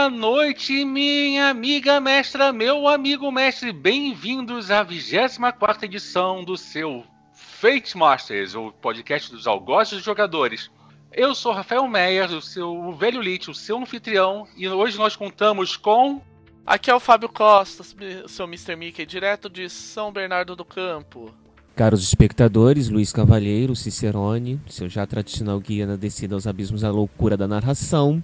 Boa 0.00 0.08
noite, 0.08 0.82
minha 0.82 1.50
amiga 1.50 2.00
mestra, 2.00 2.54
meu 2.54 2.88
amigo 2.88 3.30
mestre. 3.30 3.70
Bem-vindos 3.70 4.70
à 4.70 4.82
24 4.82 5.84
edição 5.84 6.42
do 6.42 6.56
seu 6.56 7.04
Fate 7.34 7.98
Masters, 7.98 8.54
o 8.54 8.72
podcast 8.72 9.30
dos 9.30 9.46
algozes 9.46 9.92
dos 9.92 10.02
jogadores. 10.02 10.70
Eu 11.12 11.34
sou 11.34 11.52
Rafael 11.52 11.86
Meyer, 11.86 12.30
o 12.30 12.40
seu 12.40 12.94
velho 12.94 13.20
Lich, 13.20 13.50
o 13.50 13.54
seu 13.54 13.76
anfitrião, 13.76 14.48
e 14.56 14.66
hoje 14.66 14.96
nós 14.96 15.16
contamos 15.16 15.76
com. 15.76 16.22
Aqui 16.64 16.90
é 16.90 16.94
o 16.94 16.98
Fábio 16.98 17.28
Costa, 17.28 17.84
seu 18.26 18.46
Mr. 18.46 18.76
Mickey, 18.76 19.04
direto 19.04 19.50
de 19.50 19.68
São 19.68 20.10
Bernardo 20.10 20.56
do 20.56 20.64
Campo. 20.64 21.30
Caros 21.76 22.02
espectadores, 22.02 22.88
Luiz 22.88 23.12
Cavalheiro, 23.12 23.76
Cicerone, 23.76 24.60
seu 24.66 24.88
já 24.88 25.06
tradicional 25.06 25.60
guia 25.60 25.86
na 25.86 25.96
descida 25.96 26.34
aos 26.34 26.46
abismos 26.46 26.80
da 26.80 26.90
loucura 26.90 27.36
da 27.36 27.46
narração 27.46 28.22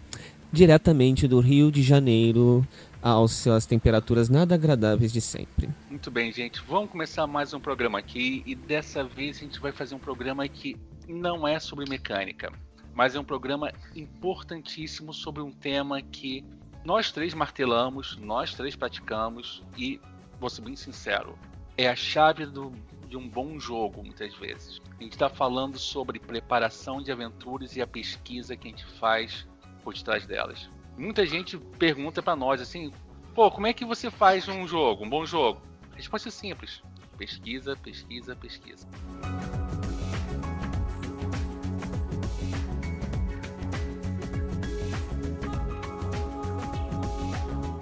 diretamente 0.53 1.27
do 1.27 1.41
Rio 1.41 1.71
de 1.71 1.83
Janeiro 1.83 2.67
às 3.03 3.33
suas 3.33 3.67
temperaturas 3.67 4.29
nada 4.29 4.55
agradáveis 4.55 5.13
de 5.13 5.21
sempre. 5.21 5.69
Muito 5.89 6.11
bem, 6.11 6.33
gente. 6.33 6.61
Vamos 6.67 6.91
começar 6.91 7.27
mais 7.27 7.55
um 7.55 7.61
programa 7.61 7.99
aqui 7.99 8.43
e 8.47 8.55
dessa 8.55 9.05
vez 9.05 9.37
a 9.37 9.41
gente 9.41 9.61
vai 9.61 9.73
fazer 9.73 9.95
um 9.95 9.99
programa 9.99 10.47
que 10.49 10.77
não 11.09 11.47
é 11.47 11.61
sobre 11.61 11.89
mecânica, 11.89 12.53
mas 12.95 13.15
é 13.15 13.21
um 13.21 13.25
programa 13.25 13.73
importantíssimo 13.95 15.13
sobre 15.13 15.43
um 15.43 15.53
tema 15.53 16.03
que 16.03 16.45
nós 16.85 17.13
três 17.13 17.35
martelamos, 17.35 18.17
nós 18.17 18.55
três 18.55 18.75
praticamos 18.75 19.63
e, 19.77 20.01
vou 20.41 20.49
ser 20.49 20.63
bem 20.63 20.77
sincero, 20.77 21.39
é 21.77 21.89
a 21.89 21.97
chave 21.97 22.47
do, 22.47 22.73
de 23.09 23.17
um 23.17 23.29
bom 23.29 23.59
jogo, 23.59 24.03
muitas 24.03 24.35
vezes. 24.35 24.81
A 24.99 25.03
gente 25.03 25.13
está 25.13 25.29
falando 25.29 25.79
sobre 25.79 26.19
preparação 26.19 27.03
de 27.03 27.13
aventuras 27.13 27.77
e 27.77 27.83
a 27.83 27.87
pesquisa 27.87 28.57
que 28.57 28.69
a 28.69 28.71
gente 28.71 28.87
faz 28.99 29.47
por 29.87 29.95
detrás 29.95 30.27
delas. 30.27 30.69
Muita 30.99 31.25
gente 31.25 31.57
pergunta 31.57 32.21
para 32.21 32.35
nós 32.35 32.61
assim: 32.61 32.93
pô, 33.33 33.49
como 33.53 33.69
é 33.69 33.73
que 33.73 33.85
você 33.85 34.11
faz 34.11 34.49
um 34.49 34.67
jogo, 34.67 35.05
um 35.05 35.09
bom 35.09 35.25
jogo? 35.25 35.63
A 35.93 35.95
resposta 35.95 36.29
é 36.29 36.33
simples: 36.33 36.83
pesquisa, 37.17 37.77
pesquisa, 37.77 38.35
pesquisa. 38.35 38.89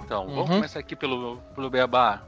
Então, 0.03 0.27
uhum. 0.27 0.35
vamos 0.35 0.49
começar 0.49 0.79
aqui 0.79 0.95
pelo, 0.95 1.37
pelo 1.55 1.71
Beabá. 1.71 2.23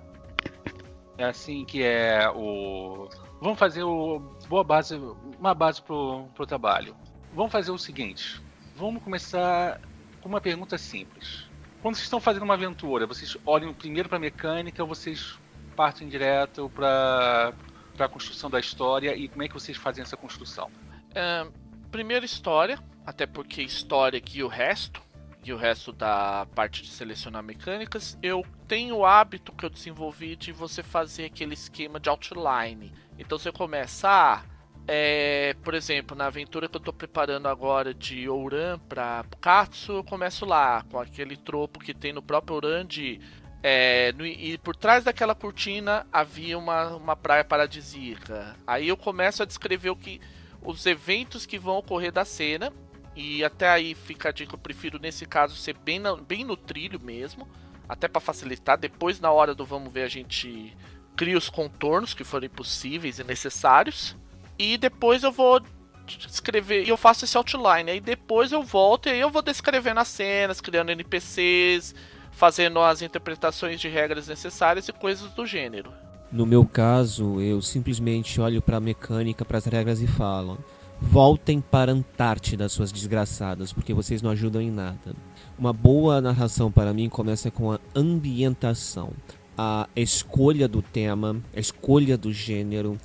É 1.20 1.25
assim 1.25 1.64
que 1.66 1.83
é 1.83 2.28
o. 2.31 3.08
Vamos 3.39 3.59
fazer 3.59 3.83
o, 3.83 4.20
boa 4.50 4.64
base, 4.64 5.00
uma 5.39 5.53
base 5.53 5.83
pro, 5.83 6.25
pro 6.33 6.48
trabalho. 6.48 6.95
Vamos 7.36 7.52
fazer 7.52 7.70
o 7.70 7.78
seguinte: 7.78 8.42
Vamos 8.78 9.02
começar 9.02 9.81
com 10.22 10.30
uma 10.30 10.39
pergunta 10.39 10.78
simples. 10.78 11.47
Quando 11.81 11.95
vocês 11.95 12.03
estão 12.03 12.20
fazendo 12.20 12.44
uma 12.44 12.53
aventura, 12.53 13.08
vocês 13.08 13.36
olham 13.44 13.73
primeiro 13.73 14.08
para 14.08 14.20
a 14.20 14.22
mecânica 14.22 14.83
ou 14.83 14.88
vocês 14.88 15.36
partem 15.75 16.08
direto 16.08 16.70
para 16.70 17.55
a 17.98 18.08
construção 18.08 18.52
da 18.52 18.59
história 18.59 19.16
e 19.16 19.28
como 19.30 19.42
é 19.42 19.48
que 19.48 19.55
vocês 19.55 19.75
fazem 19.75 20.03
essa 20.03 20.16
construção? 20.16 20.70
É, 21.16 21.48
primeiro 21.89 22.23
história, 22.23 22.78
até 23.03 23.25
porque 23.25 23.64
história 23.64 24.22
que 24.22 24.44
o 24.44 24.48
resto 24.48 25.02
e 25.44 25.52
o 25.52 25.58
resto 25.58 25.92
da 25.92 26.45
parte 26.53 26.83
de 26.83 26.89
selecionar 26.89 27.42
mecânicas, 27.42 28.16
eu 28.22 28.45
tenho 28.67 28.98
o 28.98 29.05
hábito 29.08 29.53
que 29.53 29.66
eu 29.66 29.72
desenvolvi 29.72 30.36
de 30.36 30.52
você 30.52 30.83
fazer 30.83 31.25
aquele 31.25 31.55
esquema 31.55 32.00
de 32.00 32.09
outline. 32.09 32.94
Então 33.17 33.39
você 33.39 33.52
começa, 33.52 34.08
ah, 34.08 34.44
é, 34.88 35.54
por 35.64 35.74
exemplo, 35.74 36.16
na 36.16 36.28
aventura 36.28 36.70
que 36.70 36.78
eu 36.78 36.80
tô 36.80 36.94
preparando 36.94 37.50
agora 37.50 37.94
de 37.94 38.30
Ouran 38.30 38.80
pra 38.80 39.26
Katsu, 39.42 39.92
eu 39.92 40.04
começo 40.04 40.45
lá, 40.45 40.82
com 40.89 40.98
aquele 40.98 41.36
tropo 41.36 41.78
que 41.78 41.94
tem 41.94 42.14
no 42.14 42.22
próprio 42.22 42.56
Ouran 42.56 42.86
de. 42.86 43.20
É, 43.61 44.14
no, 44.14 44.26
e 44.26 44.58
por 44.60 44.76
trás 44.78 45.04
daquela 45.04 45.36
cortina 45.36 46.08
havia 46.14 46.58
uma, 46.58 46.95
uma 46.95 47.16
praia 47.17 47.44
paradisíaca. 47.44 48.56
Aí 48.66 48.88
eu 48.88 48.95
começo 48.95 49.44
a 49.44 49.45
descrever 49.45 49.89
o 49.89 49.95
que. 49.95 50.22
os 50.61 50.86
eventos 50.86 51.45
que 51.45 51.60
vão 51.60 51.78
ocorrer 51.78 52.14
da 52.14 52.23
cena. 52.23 52.72
E 53.14 53.44
até 53.44 53.67
aí 53.67 53.94
fica 53.94 54.30
a 54.30 54.32
dica, 54.32 54.54
eu 54.54 54.60
prefiro 54.60 55.00
nesse 55.00 55.26
caso 55.26 55.56
ser 55.56 55.76
bem, 55.76 56.00
na, 56.00 56.16
bem 56.16 56.45
no 56.45 56.56
trilho 56.56 57.00
mesmo. 57.00 57.45
Até 57.90 58.08
para 58.08 58.22
facilitar. 58.22 58.78
Depois, 58.78 59.20
na 59.20 59.32
hora 59.32 59.54
do 59.54 59.66
vamos 59.66 59.92
ver, 59.92 60.04
a 60.04 60.08
gente 60.08 60.73
cria 61.17 61.38
os 61.38 61.50
contornos 61.50 62.14
que 62.14 62.23
forem 62.23 62.50
possíveis 62.50 63.20
e 63.20 63.23
necessários. 63.26 64.16
E 64.60 64.78
depois 64.78 65.23
eu 65.23 65.32
vou 65.32 65.62
escrever 66.08 66.86
e 66.86 66.90
eu 66.90 66.98
faço 66.98 67.26
esse 67.26 67.38
outline. 67.38 67.92
Aí 67.92 68.00
depois 68.00 68.52
eu 68.52 68.64
volto 68.64 69.08
e 69.08 69.12
aí 69.12 69.20
eu 69.20 69.30
vou 69.30 69.42
descrevendo 69.42 70.00
as 70.00 70.08
cenas, 70.08 70.62
criando 70.62 70.92
NPCs, 70.92 71.94
fazendo 72.32 72.80
as 72.80 73.02
interpretações 73.02 73.80
de 73.80 73.88
regras 73.88 74.28
necessárias 74.28 74.88
e 74.88 74.94
coisas 74.94 75.32
do 75.32 75.46
gênero. 75.46 75.92
No 76.32 76.46
meu 76.46 76.66
caso, 76.66 77.40
eu 77.40 77.62
simplesmente 77.62 78.40
olho 78.42 78.62
para 78.62 78.78
a 78.78 78.82
mecânica, 78.82 79.46
para 79.46 79.58
as 79.58 79.66
regras 79.66 80.02
e 80.02 80.08
falo: 80.08 80.58
voltem 81.02 81.62
para 81.62 81.92
a 81.92 81.96
Antártida, 81.96 82.67
suas 82.67 82.92
desgraçadas, 82.92 83.72
porque 83.72 83.94
vocês 83.94 84.22
não 84.22 84.32
ajudam 84.32 84.62
em 84.62 84.72
nada. 84.72 85.16
Uma 85.58 85.72
boa 85.72 86.20
narração 86.20 86.72
para 86.72 86.94
mim 86.94 87.08
começa 87.10 87.50
com 87.50 87.72
a 87.72 87.80
ambientação, 87.96 89.14
a 89.58 89.88
escolha 89.96 90.67
do 90.67 90.82
tema, 90.82 91.42
a 91.56 91.60
escolha 91.60 92.17
do 92.17 92.32
gênero, 92.32 92.98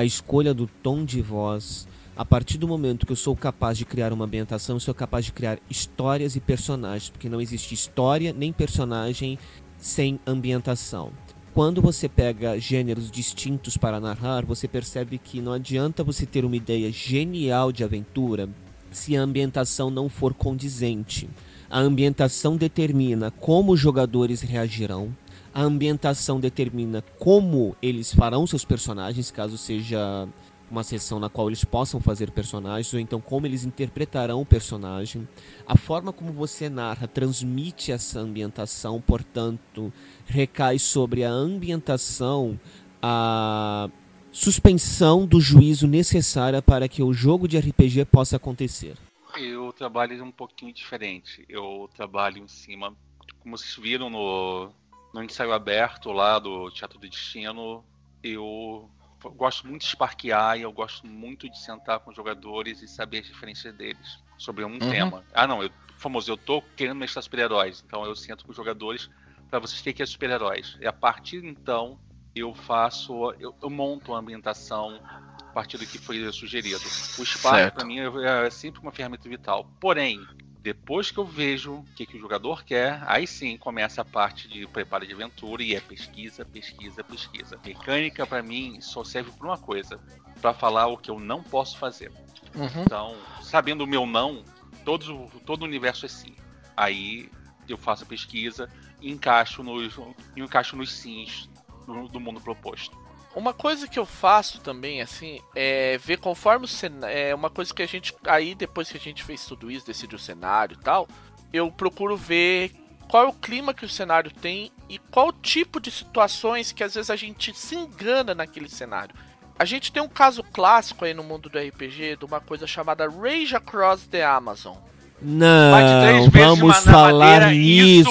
a 0.00 0.04
escolha 0.04 0.54
do 0.54 0.66
tom 0.66 1.04
de 1.04 1.20
voz. 1.20 1.86
A 2.16 2.24
partir 2.24 2.56
do 2.56 2.66
momento 2.66 3.04
que 3.04 3.12
eu 3.12 3.16
sou 3.16 3.36
capaz 3.36 3.76
de 3.76 3.84
criar 3.84 4.12
uma 4.12 4.24
ambientação, 4.24 4.76
eu 4.76 4.80
sou 4.80 4.94
capaz 4.94 5.26
de 5.26 5.32
criar 5.32 5.58
histórias 5.68 6.36
e 6.36 6.40
personagens, 6.40 7.10
porque 7.10 7.28
não 7.28 7.40
existe 7.40 7.74
história 7.74 8.32
nem 8.32 8.52
personagem 8.52 9.38
sem 9.78 10.18
ambientação. 10.26 11.12
Quando 11.52 11.82
você 11.82 12.08
pega 12.08 12.58
gêneros 12.58 13.10
distintos 13.10 13.76
para 13.76 14.00
narrar, 14.00 14.44
você 14.44 14.66
percebe 14.66 15.18
que 15.18 15.40
não 15.40 15.52
adianta 15.52 16.04
você 16.04 16.24
ter 16.24 16.44
uma 16.44 16.56
ideia 16.56 16.90
genial 16.90 17.70
de 17.70 17.84
aventura 17.84 18.48
se 18.90 19.16
a 19.16 19.22
ambientação 19.22 19.90
não 19.90 20.08
for 20.08 20.32
condizente. 20.32 21.28
A 21.68 21.78
ambientação 21.78 22.56
determina 22.56 23.30
como 23.30 23.72
os 23.72 23.80
jogadores 23.80 24.40
reagirão, 24.40 25.14
a 25.52 25.62
ambientação 25.62 26.38
determina 26.38 27.02
como 27.18 27.76
eles 27.82 28.14
farão 28.14 28.46
seus 28.46 28.64
personagens, 28.64 29.30
caso 29.30 29.58
seja 29.58 30.28
uma 30.70 30.84
sessão 30.84 31.18
na 31.18 31.28
qual 31.28 31.48
eles 31.48 31.64
possam 31.64 32.00
fazer 32.00 32.30
personagens, 32.30 32.94
ou 32.94 33.00
então 33.00 33.20
como 33.20 33.46
eles 33.46 33.64
interpretarão 33.64 34.40
o 34.40 34.46
personagem. 34.46 35.28
A 35.66 35.76
forma 35.76 36.12
como 36.12 36.32
você 36.32 36.68
narra 36.68 37.08
transmite 37.08 37.90
essa 37.90 38.20
ambientação, 38.20 39.00
portanto, 39.00 39.92
recai 40.26 40.78
sobre 40.78 41.24
a 41.24 41.30
ambientação 41.30 42.58
a 43.02 43.90
suspensão 44.30 45.26
do 45.26 45.40
juízo 45.40 45.88
necessária 45.88 46.62
para 46.62 46.88
que 46.88 47.02
o 47.02 47.12
jogo 47.12 47.48
de 47.48 47.58
RPG 47.58 48.04
possa 48.04 48.36
acontecer. 48.36 48.96
Eu 49.36 49.72
trabalho 49.72 50.22
um 50.22 50.30
pouquinho 50.30 50.72
diferente. 50.72 51.44
Eu 51.48 51.88
trabalho 51.94 52.38
em 52.38 52.48
cima, 52.48 52.94
como 53.40 53.56
vocês 53.56 53.76
viram 53.76 54.10
no, 54.10 54.70
no 55.12 55.22
ensaio 55.22 55.52
aberto 55.52 56.12
lá 56.12 56.38
do 56.38 56.70
Teatro 56.70 56.98
do 56.98 57.08
Destino, 57.08 57.84
eu 58.22 58.88
gosto 59.36 59.66
muito 59.66 59.82
de 59.82 59.88
esparquear 59.88 60.56
e 60.56 60.62
eu 60.62 60.72
gosto 60.72 61.06
muito 61.06 61.48
de 61.48 61.58
sentar 61.58 62.00
com 62.00 62.10
os 62.10 62.16
jogadores 62.16 62.80
e 62.82 62.88
saber 62.88 63.18
as 63.18 63.26
diferenças 63.26 63.74
deles 63.74 64.18
sobre 64.38 64.64
um 64.64 64.72
uhum. 64.72 64.78
tema. 64.78 65.24
Ah, 65.34 65.46
não, 65.46 65.62
eu, 65.62 65.70
famoso, 65.96 66.30
eu 66.30 66.36
tô 66.36 66.62
querendo 66.76 66.96
mestrar 66.96 67.22
super-heróis, 67.22 67.82
então 67.86 68.04
eu 68.04 68.16
sento 68.16 68.44
com 68.44 68.50
os 68.50 68.56
jogadores 68.56 69.10
para 69.50 69.58
vocês 69.58 69.82
terem 69.82 69.96
que 69.96 70.02
é 70.02 70.06
super-heróis. 70.06 70.78
E 70.80 70.86
a 70.86 70.92
partir 70.92 71.44
então 71.44 71.98
eu 72.34 72.54
faço, 72.54 73.32
eu, 73.38 73.54
eu 73.60 73.68
monto 73.68 74.14
a 74.14 74.18
ambientação 74.18 75.00
a 75.04 75.52
partir 75.52 75.76
do 75.76 75.86
que 75.86 75.98
foi 75.98 76.30
sugerido. 76.32 76.84
O 77.18 77.26
Spark 77.26 77.74
para 77.74 77.84
mim 77.84 77.98
é, 77.98 78.46
é 78.46 78.50
sempre 78.50 78.80
uma 78.80 78.92
ferramenta 78.92 79.28
vital. 79.28 79.68
Porém, 79.80 80.24
depois 80.62 81.10
que 81.10 81.18
eu 81.18 81.24
vejo 81.24 81.72
o 81.72 81.84
que, 81.96 82.04
que 82.04 82.16
o 82.16 82.20
jogador 82.20 82.64
quer, 82.64 83.02
aí 83.06 83.26
sim 83.26 83.56
começa 83.56 84.02
a 84.02 84.04
parte 84.04 84.46
de 84.46 84.66
preparo 84.66 85.06
de 85.06 85.14
aventura 85.14 85.62
e 85.62 85.74
é 85.74 85.80
pesquisa, 85.80 86.44
pesquisa, 86.44 87.02
pesquisa. 87.02 87.58
Mecânica 87.64 88.26
para 88.26 88.42
mim 88.42 88.78
só 88.80 89.02
serve 89.02 89.30
para 89.32 89.46
uma 89.46 89.58
coisa, 89.58 89.98
para 90.40 90.52
falar 90.52 90.86
o 90.88 90.98
que 90.98 91.10
eu 91.10 91.18
não 91.18 91.42
posso 91.42 91.78
fazer. 91.78 92.12
Uhum. 92.54 92.82
Então, 92.82 93.16
sabendo 93.42 93.84
o 93.84 93.86
meu 93.86 94.04
não, 94.04 94.44
todo, 94.84 95.30
todo 95.46 95.62
o 95.62 95.64
universo 95.64 96.04
é 96.04 96.08
sim. 96.08 96.36
Aí 96.76 97.30
eu 97.66 97.78
faço 97.78 98.04
a 98.04 98.06
pesquisa 98.06 98.68
e 99.00 99.10
encaixo 99.10 99.62
nos, 99.62 99.98
encaixo 100.36 100.76
nos 100.76 100.92
sims 100.92 101.48
do, 101.86 102.06
do 102.08 102.20
mundo 102.20 102.40
proposto. 102.40 102.98
Uma 103.34 103.54
coisa 103.54 103.86
que 103.86 103.98
eu 103.98 104.04
faço 104.04 104.60
também, 104.60 105.00
assim, 105.00 105.40
é 105.54 105.96
ver 105.98 106.18
conforme 106.18 106.64
o 106.64 106.68
cenário. 106.68 107.16
É 107.16 107.34
uma 107.34 107.48
coisa 107.48 107.72
que 107.72 107.82
a 107.82 107.86
gente. 107.86 108.14
Aí, 108.26 108.54
depois 108.54 108.90
que 108.90 108.96
a 108.96 109.00
gente 109.00 109.22
fez 109.22 109.44
tudo 109.46 109.70
isso, 109.70 109.86
decidiu 109.86 110.16
o 110.16 110.20
cenário 110.20 110.76
e 110.78 110.82
tal, 110.82 111.06
eu 111.52 111.70
procuro 111.70 112.16
ver 112.16 112.72
qual 113.08 113.24
é 113.24 113.28
o 113.28 113.32
clima 113.32 113.74
que 113.74 113.84
o 113.84 113.88
cenário 113.88 114.30
tem 114.30 114.72
e 114.88 114.98
qual 114.98 115.32
tipo 115.32 115.80
de 115.80 115.90
situações 115.90 116.72
que 116.72 116.84
às 116.84 116.94
vezes 116.94 117.10
a 117.10 117.16
gente 117.16 117.52
se 117.54 117.76
engana 117.76 118.34
naquele 118.34 118.68
cenário. 118.68 119.14
A 119.58 119.64
gente 119.64 119.92
tem 119.92 120.02
um 120.02 120.08
caso 120.08 120.42
clássico 120.42 121.04
aí 121.04 121.12
no 121.12 121.22
mundo 121.22 121.48
do 121.48 121.58
RPG 121.58 122.16
de 122.16 122.24
uma 122.24 122.40
coisa 122.40 122.66
chamada 122.66 123.08
Rage 123.08 123.54
Across 123.54 124.06
the 124.06 124.24
Amazon. 124.24 124.76
Não, 125.22 126.30
vamos 126.30 126.78
falar 126.78 127.50
nisso. 127.50 128.10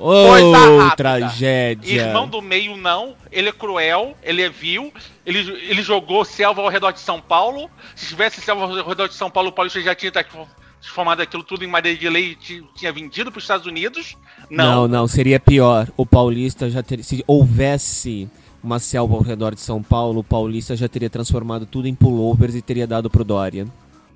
Oh, 0.00 0.96
tragédia. 0.96 2.06
Irmão 2.06 2.26
do 2.26 2.40
meio 2.40 2.76
não, 2.76 3.14
ele 3.30 3.50
é 3.50 3.52
cruel, 3.52 4.16
ele 4.22 4.42
é 4.42 4.48
vil, 4.48 4.92
ele, 5.24 5.38
ele 5.68 5.82
jogou 5.82 6.24
selva 6.24 6.62
ao 6.62 6.68
redor 6.68 6.92
de 6.92 7.00
São 7.00 7.20
Paulo. 7.20 7.70
Se 7.94 8.08
tivesse 8.08 8.40
selva 8.40 8.64
ao 8.64 8.88
redor 8.88 9.08
de 9.08 9.14
São 9.14 9.30
Paulo, 9.30 9.50
o 9.50 9.52
Paulista 9.52 9.80
já 9.82 9.94
tinha 9.94 10.10
transformado 10.10 11.20
aquilo 11.20 11.42
tudo 11.42 11.62
em 11.62 11.68
madeira 11.68 11.98
de 11.98 12.08
lei 12.08 12.32
e 12.32 12.62
tinha 12.74 12.92
vendido 12.92 13.30
para 13.30 13.38
os 13.38 13.44
Estados 13.44 13.66
Unidos. 13.66 14.16
Não. 14.48 14.82
não, 14.82 14.88
não, 14.88 15.08
seria 15.08 15.38
pior. 15.38 15.88
O 15.96 16.06
Paulista 16.06 16.70
já 16.70 16.82
teria. 16.82 17.04
Se 17.04 17.22
houvesse 17.26 18.28
uma 18.62 18.78
selva 18.78 19.14
ao 19.14 19.22
redor 19.22 19.54
de 19.54 19.60
São 19.60 19.82
Paulo, 19.82 20.20
o 20.20 20.24
Paulista 20.24 20.74
já 20.74 20.88
teria 20.88 21.10
transformado 21.10 21.66
tudo 21.66 21.86
em 21.86 21.94
pullovers 21.94 22.54
e 22.54 22.62
teria 22.62 22.86
dado 22.86 23.10
pro 23.10 23.24
Dória. 23.24 23.66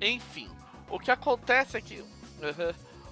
Enfim, 0.01 0.47
o 0.91 0.99
que 0.99 1.11
acontece 1.11 1.77
é 1.77 1.81
que. 1.81 2.03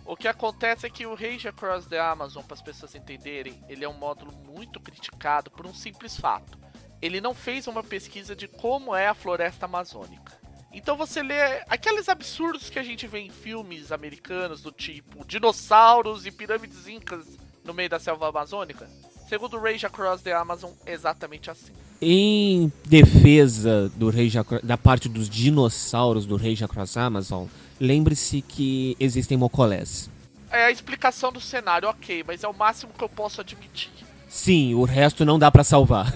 O 0.06 0.16
que 0.16 0.28
acontece 0.28 0.88
é 0.88 0.90
que 0.90 1.06
o 1.06 1.14
Rage 1.14 1.48
Across 1.48 1.86
the 1.86 2.00
Amazon, 2.00 2.44
para 2.44 2.56
as 2.56 2.62
pessoas 2.64 2.96
entenderem, 2.96 3.64
ele 3.70 3.86
é 3.86 3.90
um 3.90 3.94
módulo 3.94 4.32
muito 4.32 4.80
criticado 4.80 5.52
por 5.52 5.68
um 5.68 5.74
simples 5.74 6.18
fato. 6.18 6.58
Ele 7.00 7.22
não 7.22 7.36
fez 7.36 7.68
uma 7.68 7.84
pesquisa 7.84 8.36
de 8.36 8.48
como 8.48 8.96
é 8.96 9.08
a 9.08 9.14
floresta 9.14 9.68
amazônica. 9.68 10.34
Então 10.74 10.98
você 10.98 11.22
lê 11.22 11.40
aqueles 11.68 12.10
absurdos 12.10 12.72
que 12.72 12.80
a 12.80 12.84
gente 12.84 13.06
vê 13.06 13.20
em 13.20 13.30
filmes 13.30 13.92
americanos 13.92 14.64
do 14.64 14.72
tipo 14.72 15.24
dinossauros 15.26 16.26
e 16.26 16.32
pirâmides 16.32 16.88
incas 16.88 17.38
no 17.64 17.74
meio 17.74 17.90
da 17.90 18.00
selva 18.00 18.30
amazônica. 18.30 18.90
Segundo 19.28 19.60
Rage 19.60 19.86
Across 19.86 20.24
the 20.24 20.34
Amazon, 20.34 20.72
exatamente 20.88 21.52
assim. 21.52 21.72
Em 22.02 22.72
defesa 22.86 23.90
do 23.96 24.10
Rage 24.10 24.40
da 24.64 24.78
parte 24.78 25.08
dos 25.08 25.30
dinossauros 25.30 26.26
do 26.26 26.36
Rage 26.36 26.64
Across 26.64 26.98
Amazon, 26.98 27.46
lembre-se 27.80 28.42
que 28.42 28.96
existem 29.00 29.38
mocolés. 29.38 30.10
É 30.52 30.66
a 30.66 30.72
explicação 30.72 31.32
do 31.32 31.40
cenário, 31.40 31.88
ok, 31.88 32.24
mas 32.26 32.44
é 32.44 32.48
o 32.48 32.54
máximo 32.54 32.94
que 32.94 33.04
eu 33.04 33.10
posso 33.10 33.42
admitir. 33.42 33.92
Sim, 34.28 34.74
o 34.76 34.84
resto 34.84 35.26
não 35.26 35.40
dá 35.40 35.52
para 35.52 35.64
salvar. 35.64 36.12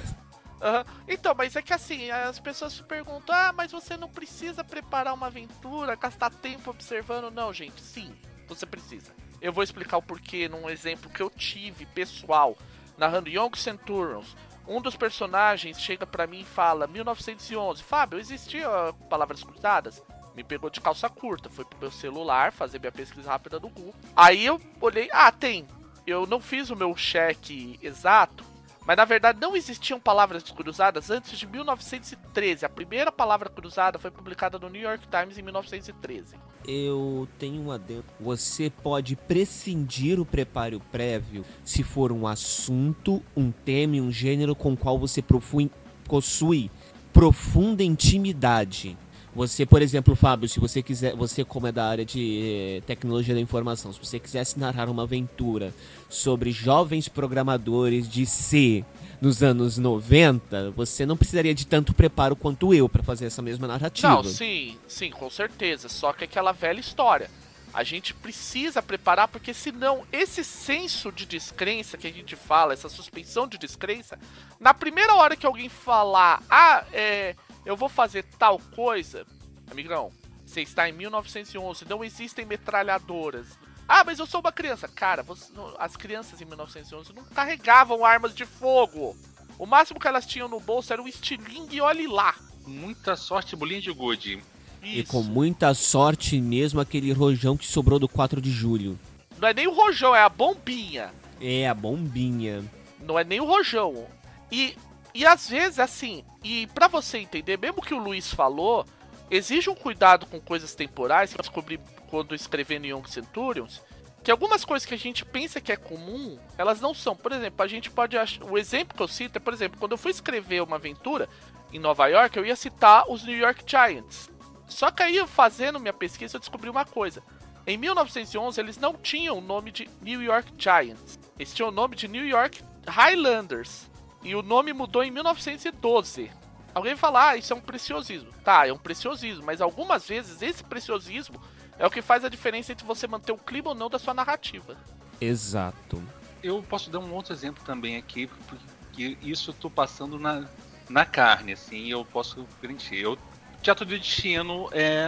Uhum. 0.63 0.83
Então, 1.07 1.36
mas 1.36 1.56
é 1.56 1.62
que 1.62 1.74
assim, 1.74 2.10
as 2.10 2.39
pessoas 2.39 2.74
se 2.74 2.83
perguntam: 2.83 3.36
ah, 3.36 3.54
mas 3.54 3.71
você 3.71 3.98
não 3.98 4.07
precisa 4.07 4.63
preparar 4.63 5.13
uma 5.13 5.27
aventura, 5.27 5.95
gastar 5.95 6.30
tempo 6.30 6.69
observando. 6.69 7.30
Não, 7.33 7.51
gente, 7.51 7.81
sim, 7.81 8.13
você 8.48 8.66
precisa. 8.66 9.12
Eu 9.42 9.51
vou 9.51 9.63
explicar 9.63 9.98
o 9.98 10.01
porquê 10.01 10.48
num 10.48 10.69
exemplo 10.69 11.09
que 11.09 11.21
eu 11.21 11.30
tive 11.30 11.86
pessoal 11.88 12.57
narrando 12.98 13.30
Young 13.30 13.57
Centurions. 13.57 14.38
Um 14.66 14.81
dos 14.81 14.95
personagens 14.95 15.81
chega 15.81 16.07
para 16.07 16.25
mim 16.25 16.42
e 16.42 16.45
fala: 16.45 16.88
1911, 16.88 17.83
Fábio, 17.83 18.18
existia 18.18 18.69
palavras 19.09 19.44
cruzadas? 19.44 20.01
Me 20.35 20.44
pegou 20.44 20.69
de 20.69 20.81
calça 20.81 21.07
curta, 21.09 21.50
foi 21.50 21.63
pro 21.63 21.80
meu 21.80 21.91
celular 21.91 22.51
fazer 22.51 22.80
minha 22.80 22.91
pesquisa 22.91 23.30
rápida 23.30 23.59
no 23.59 23.69
Google. 23.69 23.94
Aí 24.15 24.45
eu 24.45 24.59
olhei: 24.81 25.09
ah, 25.12 25.31
tem. 25.31 25.68
Eu 26.06 26.25
não 26.25 26.39
fiz 26.39 26.69
o 26.69 26.75
meu 26.75 26.95
cheque 26.97 27.80
exato, 27.81 28.44
mas 28.85 28.97
na 28.97 29.06
verdade 29.06 29.39
não 29.39 29.56
existiam 29.56 30.00
palavras 30.00 30.44
cruzadas 30.51 31.09
antes 31.09 31.38
de 31.39 31.47
1913. 31.47 32.65
A 32.65 32.69
primeira 32.69 33.12
palavra 33.12 33.50
cruzada 33.50 33.97
foi 33.97 34.12
publicada 34.12 34.59
no 34.59 34.69
New 34.69 34.81
York 34.81 35.07
Times 35.07 35.38
em 35.38 35.41
1913. 35.41 36.35
Eu 36.68 37.27
tenho 37.39 37.62
um 37.62 37.71
adendo. 37.71 38.06
Você 38.19 38.69
pode 38.69 39.15
prescindir 39.15 40.19
o 40.19 40.25
preparo 40.25 40.81
prévio 40.91 41.45
se 41.63 41.83
for 41.83 42.12
um 42.12 42.27
assunto, 42.27 43.24
um 43.35 43.51
tema 43.51 43.97
e 43.97 44.01
um 44.01 44.12
gênero 44.12 44.56
com 44.56 44.74
o 44.74 44.77
qual 44.77 44.97
você 44.97 45.21
possui 45.21 46.69
profunda 47.13 47.83
intimidade. 47.83 48.97
Você, 49.35 49.65
por 49.65 49.81
exemplo, 49.81 50.15
Fábio, 50.15 50.47
se 50.47 50.59
você 50.59 50.83
quiser, 50.83 51.15
você 51.15 51.44
como 51.44 51.65
é 51.65 51.71
da 51.71 51.88
área 51.88 52.06
de 52.06 52.77
eh, 52.77 52.81
tecnologia 52.85 53.33
da 53.33 53.41
informação, 53.41 53.91
se 53.91 54.00
você 54.00 54.19
quisesse 54.19 54.59
narrar 54.59 54.88
uma 54.89 55.03
aventura 55.03 55.74
sobre 56.07 56.51
jovens 56.51 57.07
programadores 57.07 58.07
de 58.07 58.27
C 58.27 58.85
nos 59.19 59.41
anos 59.41 59.80
90, 59.80 60.71
você 60.71 61.03
não 61.06 61.18
precisaria 61.18 61.53
de 61.56 61.65
tanto 61.65 61.95
preparo 61.95 62.35
quanto 62.35 62.74
eu 62.74 62.88
para 62.88 63.01
fazer 63.01 63.25
essa 63.25 63.41
mesma 63.41 63.68
narrativa. 63.68 64.07
Não, 64.07 64.24
sim, 64.24 64.77
sim, 64.88 65.09
com 65.09 65.30
certeza. 65.30 65.89
Só 65.89 66.13
que 66.13 66.25
aquela 66.25 66.51
velha 66.51 66.80
história. 66.80 67.30
A 67.74 67.83
gente 67.83 68.13
precisa 68.13 68.83
preparar, 68.83 69.27
porque 69.27 69.51
senão 69.51 70.03
esse 70.12 70.44
senso 70.44 71.12
de 71.12 71.25
descrença 71.25 71.97
que 71.97 72.06
a 72.06 72.12
gente 72.12 72.35
fala, 72.35 72.74
essa 72.74 72.88
suspensão 72.88 73.47
de 73.47 73.57
descrença, 73.57 74.19
na 74.59 74.75
primeira 74.75 75.15
hora 75.15 75.35
que 75.35 75.44
alguém 75.44 75.69
falar, 75.69 76.44
ah, 76.47 76.83
é 76.94 77.35
eu 77.65 77.75
vou 77.75 77.89
fazer 77.89 78.24
tal 78.38 78.60
coisa, 78.75 79.25
amigão, 79.69 80.12
você 80.45 80.62
está 80.62 80.88
em 80.88 80.94
1911, 80.94 81.86
não 81.89 82.04
existem 82.04 82.45
metralhadoras. 82.45 83.48
Ah, 83.88 84.04
mas 84.04 84.19
eu 84.19 84.25
sou 84.25 84.39
uma 84.39 84.51
criança. 84.51 84.88
Cara, 84.88 85.24
você, 85.24 85.51
as 85.77 85.95
crianças 85.98 86.42
em 86.42 86.45
1911 86.45 87.13
não 87.13 87.24
carregavam 87.24 88.06
armas 88.06 88.33
de 88.33 88.45
fogo. 88.45 89.15
O 89.57 89.65
máximo 89.65 90.00
que 90.00 90.07
elas 90.07 90.25
tinham 90.25 90.48
no 90.48 90.60
bolso 90.60 90.94
era 90.94 91.01
um 91.01 91.07
estilingue 91.07 91.77
e 91.77 91.81
olhe 91.81 92.07
lá. 92.07 92.36
Muita 92.65 93.15
sorte, 93.15 93.56
bolinha 93.56 93.81
de 93.81 93.92
gude. 93.92 94.42
E 94.81 95.04
com 95.04 95.21
muita 95.21 95.74
sorte 95.74 96.39
mesmo 96.42 96.80
aquele 96.80 97.12
rojão 97.13 97.56
que 97.56 97.66
sobrou 97.66 98.00
do 98.00 98.07
4 98.07 98.42
de 98.42 98.51
julho. 98.51 99.00
Não 99.38 99.48
é 99.48 99.54
nem 99.54 99.68
o 99.68 99.74
rojão, 99.74 100.16
é 100.16 100.21
a 100.21 100.30
bombinha. 100.30 101.12
É, 101.39 101.68
a 101.68 101.74
bombinha. 101.74 102.63
Não 103.00 103.18
é 103.18 103.24
nem 103.24 103.39
o 103.39 103.45
rojão. 103.45 104.06
E 104.51 104.75
e 105.13 105.25
às 105.25 105.50
vezes, 105.50 105.80
assim, 105.80 106.25
e 106.44 106.68
para 106.68 106.88
você 106.88 107.19
entender, 107.19 107.57
mesmo 107.57 107.81
que 107.81 107.94
o 107.94 108.00
Luiz 108.00 108.33
falou, 108.33 108.86
exige 109.30 109.69
um 109.69 109.75
cuidado 109.75 110.25
com 110.25 110.39
coisas 110.39 110.74
temporais, 110.74 111.33
que 111.33 111.39
eu 111.39 111.44
descobri 111.44 111.80
quando 112.10 112.33
escrevendo 112.36 112.86
Young 112.86 113.07
Centurions, 113.07 113.81
que 114.24 114.31
algumas 114.31 114.63
coisas 114.63 114.86
que 114.86 114.94
a 114.94 114.98
gente 114.98 115.25
pensa 115.25 115.60
que 115.60 115.71
é 115.71 115.75
comum, 115.75 116.39
elas 116.57 116.80
não 116.80 116.94
são. 116.94 117.15
Por 117.15 117.31
exemplo, 117.31 117.63
a 117.63 117.68
gente 117.68 117.92
pode 117.92 118.18
achar. 118.18 118.44
O 118.45 118.57
exemplo 118.57 118.95
que 118.95 119.04
eu 119.04 119.07
cito 119.07 119.38
é, 119.38 119.39
por 119.39 119.54
exemplo, 119.54 119.80
quando 119.80 119.92
eu 119.92 119.98
fui 119.98 120.12
escrever 120.12 120.62
uma 120.63 120.77
aventura 120.77 121.27
em 121.71 121.80
Nova 121.80 122.07
York, 122.07 122.38
eu 122.38 122.45
ia 122.45 122.56
citar 122.56 123.09
os 123.09 123.24
New 123.24 123.38
York 123.38 123.63
Giants. 123.68 124.30
Só 124.68 124.89
que 124.89 125.04
aí, 125.04 125.25
fazendo 125.27 125.80
minha 125.80 125.94
pesquisa, 125.94 126.38
eu 126.38 126.39
descobri 126.39 126.69
uma 126.69 126.86
coisa. 126.86 127.21
Em 127.68 127.77
1911, 127.77 128.59
eles 128.59 128.77
não 128.77 128.94
tinham 128.94 129.38
o 129.38 129.42
nome 129.42 129.71
de 129.71 129.89
New 130.01 130.21
York 130.21 130.54
Giants. 130.57 131.19
Eles 131.38 131.54
tinham 131.54 131.69
o 131.69 131.71
nome 131.71 131.95
de 131.95 132.07
New 132.07 132.25
York 132.25 132.62
Highlanders. 132.88 133.89
E 134.23 134.35
o 134.35 134.41
nome 134.41 134.71
mudou 134.71 135.03
em 135.03 135.11
1912. 135.11 136.31
Alguém 136.73 136.95
fala, 136.95 137.30
ah, 137.30 137.37
isso 137.37 137.53
é 137.53 137.56
um 137.56 137.61
preciosismo. 137.61 138.31
Tá, 138.44 138.68
é 138.68 138.73
um 138.73 138.77
preciosismo, 138.77 139.45
mas 139.45 139.61
algumas 139.61 140.07
vezes 140.07 140.42
esse 140.42 140.63
preciosismo 140.63 141.42
é 141.77 141.85
o 141.85 141.92
que 141.92 142.01
faz 142.01 142.23
a 142.23 142.30
diferença 142.30 142.71
entre 142.71 142.85
você 142.85 143.07
manter 143.07 143.31
o 143.31 143.37
clima 143.37 143.69
ou 143.69 143.75
não 143.75 143.89
da 143.89 143.99
sua 143.99 144.13
narrativa. 144.13 144.77
Exato. 145.19 146.01
Eu 146.42 146.63
posso 146.63 146.89
dar 146.89 146.99
um 146.99 147.13
outro 147.13 147.33
exemplo 147.33 147.63
também 147.63 147.95
aqui, 147.95 148.27
porque 148.47 149.18
isso 149.21 149.51
eu 149.51 149.53
tô 149.53 149.69
passando 149.69 150.18
na, 150.18 150.45
na 150.89 151.06
carne, 151.06 151.53
assim, 151.53 151.89
eu 151.89 152.03
posso 152.03 152.45
garantir. 152.61 152.97
Eu, 152.97 153.18
Teatro 153.61 153.85
do 153.85 153.97
Destino 153.97 154.69
é. 154.71 155.07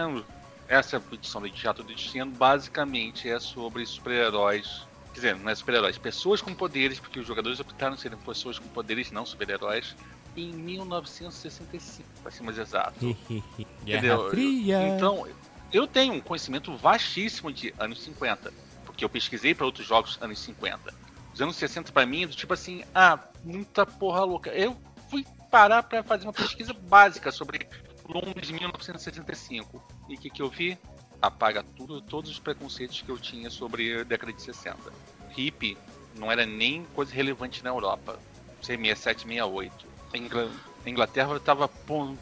Essa 0.68 1.00
edição 1.12 1.40
do 1.40 1.48
Teatro 1.48 1.84
do 1.84 1.94
Destino 1.94 2.32
basicamente 2.32 3.28
é 3.28 3.38
sobre 3.38 3.86
super-heróis 3.86 4.85
Quer 5.16 5.20
dizer, 5.20 5.36
não 5.36 5.50
é 5.50 5.54
super-heróis, 5.54 5.96
pessoas 5.96 6.42
com 6.42 6.52
poderes, 6.54 7.00
porque 7.00 7.18
os 7.18 7.26
jogadores 7.26 7.58
optaram 7.58 7.96
serem 7.96 8.18
pessoas 8.18 8.58
com 8.58 8.68
poderes, 8.68 9.10
não 9.10 9.24
super-heróis, 9.24 9.96
em 10.36 10.52
1965, 10.52 12.06
para 12.22 12.30
ser 12.30 12.42
mais 12.42 12.58
exato. 12.58 13.02
Entendeu? 13.80 14.28
Fria. 14.28 14.88
Então, 14.88 15.26
eu 15.72 15.86
tenho 15.86 16.12
um 16.12 16.20
conhecimento 16.20 16.76
vastíssimo 16.76 17.50
de 17.50 17.72
anos 17.78 18.02
50, 18.02 18.52
porque 18.84 19.02
eu 19.06 19.08
pesquisei 19.08 19.54
para 19.54 19.64
outros 19.64 19.86
jogos 19.86 20.18
anos 20.20 20.38
50. 20.38 20.92
Os 21.32 21.40
anos 21.40 21.56
60 21.56 21.92
para 21.92 22.04
mim, 22.04 22.26
do 22.26 22.34
tipo 22.34 22.52
assim, 22.52 22.84
ah, 22.94 23.18
muita 23.42 23.86
porra 23.86 24.22
louca. 24.22 24.50
Eu 24.50 24.76
fui 25.08 25.24
parar 25.50 25.82
para 25.82 26.02
fazer 26.02 26.26
uma 26.26 26.32
pesquisa 26.34 26.74
básica 26.74 27.32
sobre 27.32 27.66
Londres 28.06 28.48
de 28.48 28.52
1965. 28.52 29.82
E 30.10 30.14
o 30.14 30.18
que, 30.18 30.28
que 30.28 30.42
eu 30.42 30.50
vi? 30.50 30.76
Apaga 31.20 31.62
tudo, 31.62 32.00
todos 32.00 32.30
os 32.30 32.38
preconceitos 32.38 33.02
que 33.02 33.10
eu 33.10 33.18
tinha 33.18 33.50
sobre 33.50 34.00
a 34.00 34.04
década 34.04 34.32
de 34.32 34.42
60. 34.42 34.92
Hip 35.36 35.76
não 36.14 36.30
era 36.30 36.46
nem 36.46 36.84
coisa 36.94 37.14
relevante 37.14 37.62
na 37.62 37.70
Europa. 37.70 38.18
67, 38.62 39.22
68. 39.22 39.86
A 40.84 40.88
Inglaterra 40.88 41.36
estava 41.36 41.68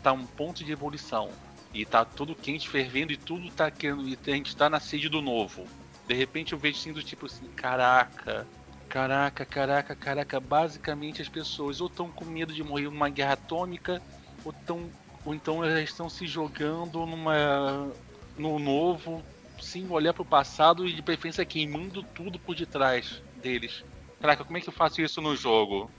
tá 0.02 0.12
um 0.12 0.26
ponto 0.26 0.64
de 0.64 0.72
evolução. 0.72 1.30
E 1.72 1.84
tá 1.84 2.04
tudo 2.04 2.36
quente, 2.36 2.68
fervendo 2.68 3.12
e 3.12 3.16
tudo 3.16 3.50
tá 3.50 3.70
querendo. 3.70 4.06
E 4.08 4.16
a 4.26 4.30
gente 4.30 4.56
tá 4.56 4.70
na 4.70 4.78
sede 4.78 5.08
do 5.08 5.20
novo. 5.20 5.66
De 6.06 6.14
repente 6.14 6.52
eu 6.52 6.58
vejo 6.58 6.78
assim 6.78 6.92
do 6.92 7.02
tipo 7.02 7.26
assim, 7.26 7.48
caraca, 7.56 8.46
caraca, 8.88 9.44
caraca, 9.44 9.96
caraca. 9.96 10.40
Basicamente 10.40 11.20
as 11.20 11.28
pessoas 11.28 11.80
ou 11.80 11.88
estão 11.88 12.10
com 12.10 12.24
medo 12.24 12.52
de 12.52 12.62
morrer 12.62 12.84
numa 12.84 13.08
guerra 13.08 13.32
atômica, 13.32 14.00
ou, 14.44 14.52
tão, 14.52 14.88
ou 15.24 15.34
então 15.34 15.64
elas 15.64 15.82
estão 15.82 16.08
se 16.08 16.26
jogando 16.26 17.04
numa 17.06 17.90
no 18.36 18.58
novo, 18.58 19.22
sim, 19.60 19.86
olhar 19.90 20.12
pro 20.12 20.24
passado 20.24 20.86
e 20.86 20.92
de 20.92 21.02
preferência 21.02 21.44
queimando 21.44 22.02
tudo 22.02 22.38
por 22.38 22.54
detrás 22.54 23.22
deles. 23.42 23.84
Caraca, 24.20 24.44
como 24.44 24.56
é 24.56 24.60
que 24.60 24.68
eu 24.68 24.72
faço 24.72 25.00
isso 25.00 25.20
no 25.20 25.36
jogo? 25.36 25.90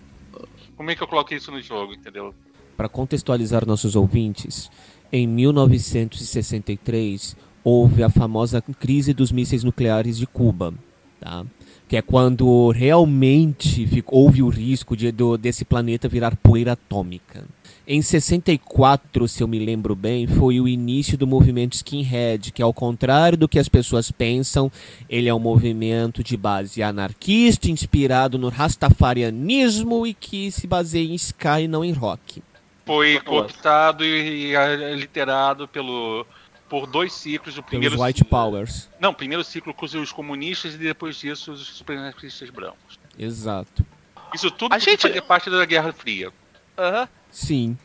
Como 0.75 0.91
é 0.91 0.95
que 0.95 1.03
eu 1.03 1.07
coloco 1.07 1.33
isso 1.33 1.51
no 1.51 1.61
jogo, 1.61 1.93
entendeu? 1.93 2.33
Para 2.75 2.89
contextualizar 2.89 3.65
nossos 3.65 3.95
ouvintes, 3.95 4.69
em 5.11 5.27
1963, 5.27 7.37
houve 7.63 8.03
a 8.03 8.09
famosa 8.09 8.61
crise 8.61 9.13
dos 9.13 9.31
mísseis 9.31 9.63
nucleares 9.63 10.17
de 10.17 10.27
Cuba, 10.27 10.73
tá? 11.19 11.45
que 11.87 11.95
é 11.95 12.01
quando 12.01 12.71
realmente 12.71 13.85
ficou, 13.87 14.23
houve 14.23 14.41
o 14.41 14.49
risco 14.49 14.97
de, 14.97 15.11
do, 15.11 15.37
desse 15.37 15.63
planeta 15.63 16.09
virar 16.09 16.35
poeira 16.35 16.71
atômica. 16.73 17.45
Em 17.87 18.01
64, 18.01 19.27
se 19.27 19.43
eu 19.43 19.47
me 19.47 19.59
lembro 19.59 19.95
bem, 19.95 20.25
foi 20.25 20.59
o 20.59 20.67
início 20.67 21.15
do 21.15 21.27
movimento 21.27 21.73
skinhead, 21.73 22.51
que 22.51 22.61
ao 22.61 22.73
contrário 22.73 23.37
do 23.37 23.47
que 23.47 23.59
as 23.59 23.69
pessoas 23.69 24.09
pensam, 24.09 24.71
ele 25.07 25.29
é 25.29 25.33
um 25.33 25.39
movimento 25.39 26.23
de 26.23 26.35
base 26.35 26.81
anarquista, 26.81 27.69
inspirado 27.69 28.39
no 28.39 28.49
rastafarianismo 28.49 30.07
e 30.07 30.15
que 30.15 30.51
se 30.51 30.65
baseia 30.65 31.07
em 31.07 31.13
ska 31.13 31.61
e 31.61 31.67
não 31.67 31.85
em 31.85 31.91
rock. 31.91 32.41
Foi 32.87 33.19
cooptado 33.19 34.03
e, 34.03 34.55
e 34.55 34.95
literado 34.95 35.67
pelo 35.67 36.25
por 36.67 36.87
dois 36.87 37.13
ciclos. 37.13 37.55
O 37.57 37.63
primeiro 37.63 37.95
Pelos 37.95 38.07
White 38.07 38.25
Powers. 38.25 38.89
Não, 38.99 39.13
primeiro 39.13 39.43
ciclo 39.43 39.75
com 39.75 39.85
os 39.85 40.11
comunistas 40.11 40.73
e 40.73 40.77
depois 40.77 41.17
disso 41.17 41.51
os 41.51 41.67
supremacistas 41.67 42.49
brancos. 42.49 42.99
Exato. 43.17 43.85
Isso 44.33 44.49
tudo 44.49 44.73
a 44.73 44.79
gente... 44.79 45.03
fazia 45.03 45.21
parte 45.21 45.51
da 45.51 45.63
Guerra 45.65 45.93
Fria. 45.93 46.31
Aham. 46.77 47.01
Uhum. 47.01 47.07
Sim. 47.35 47.77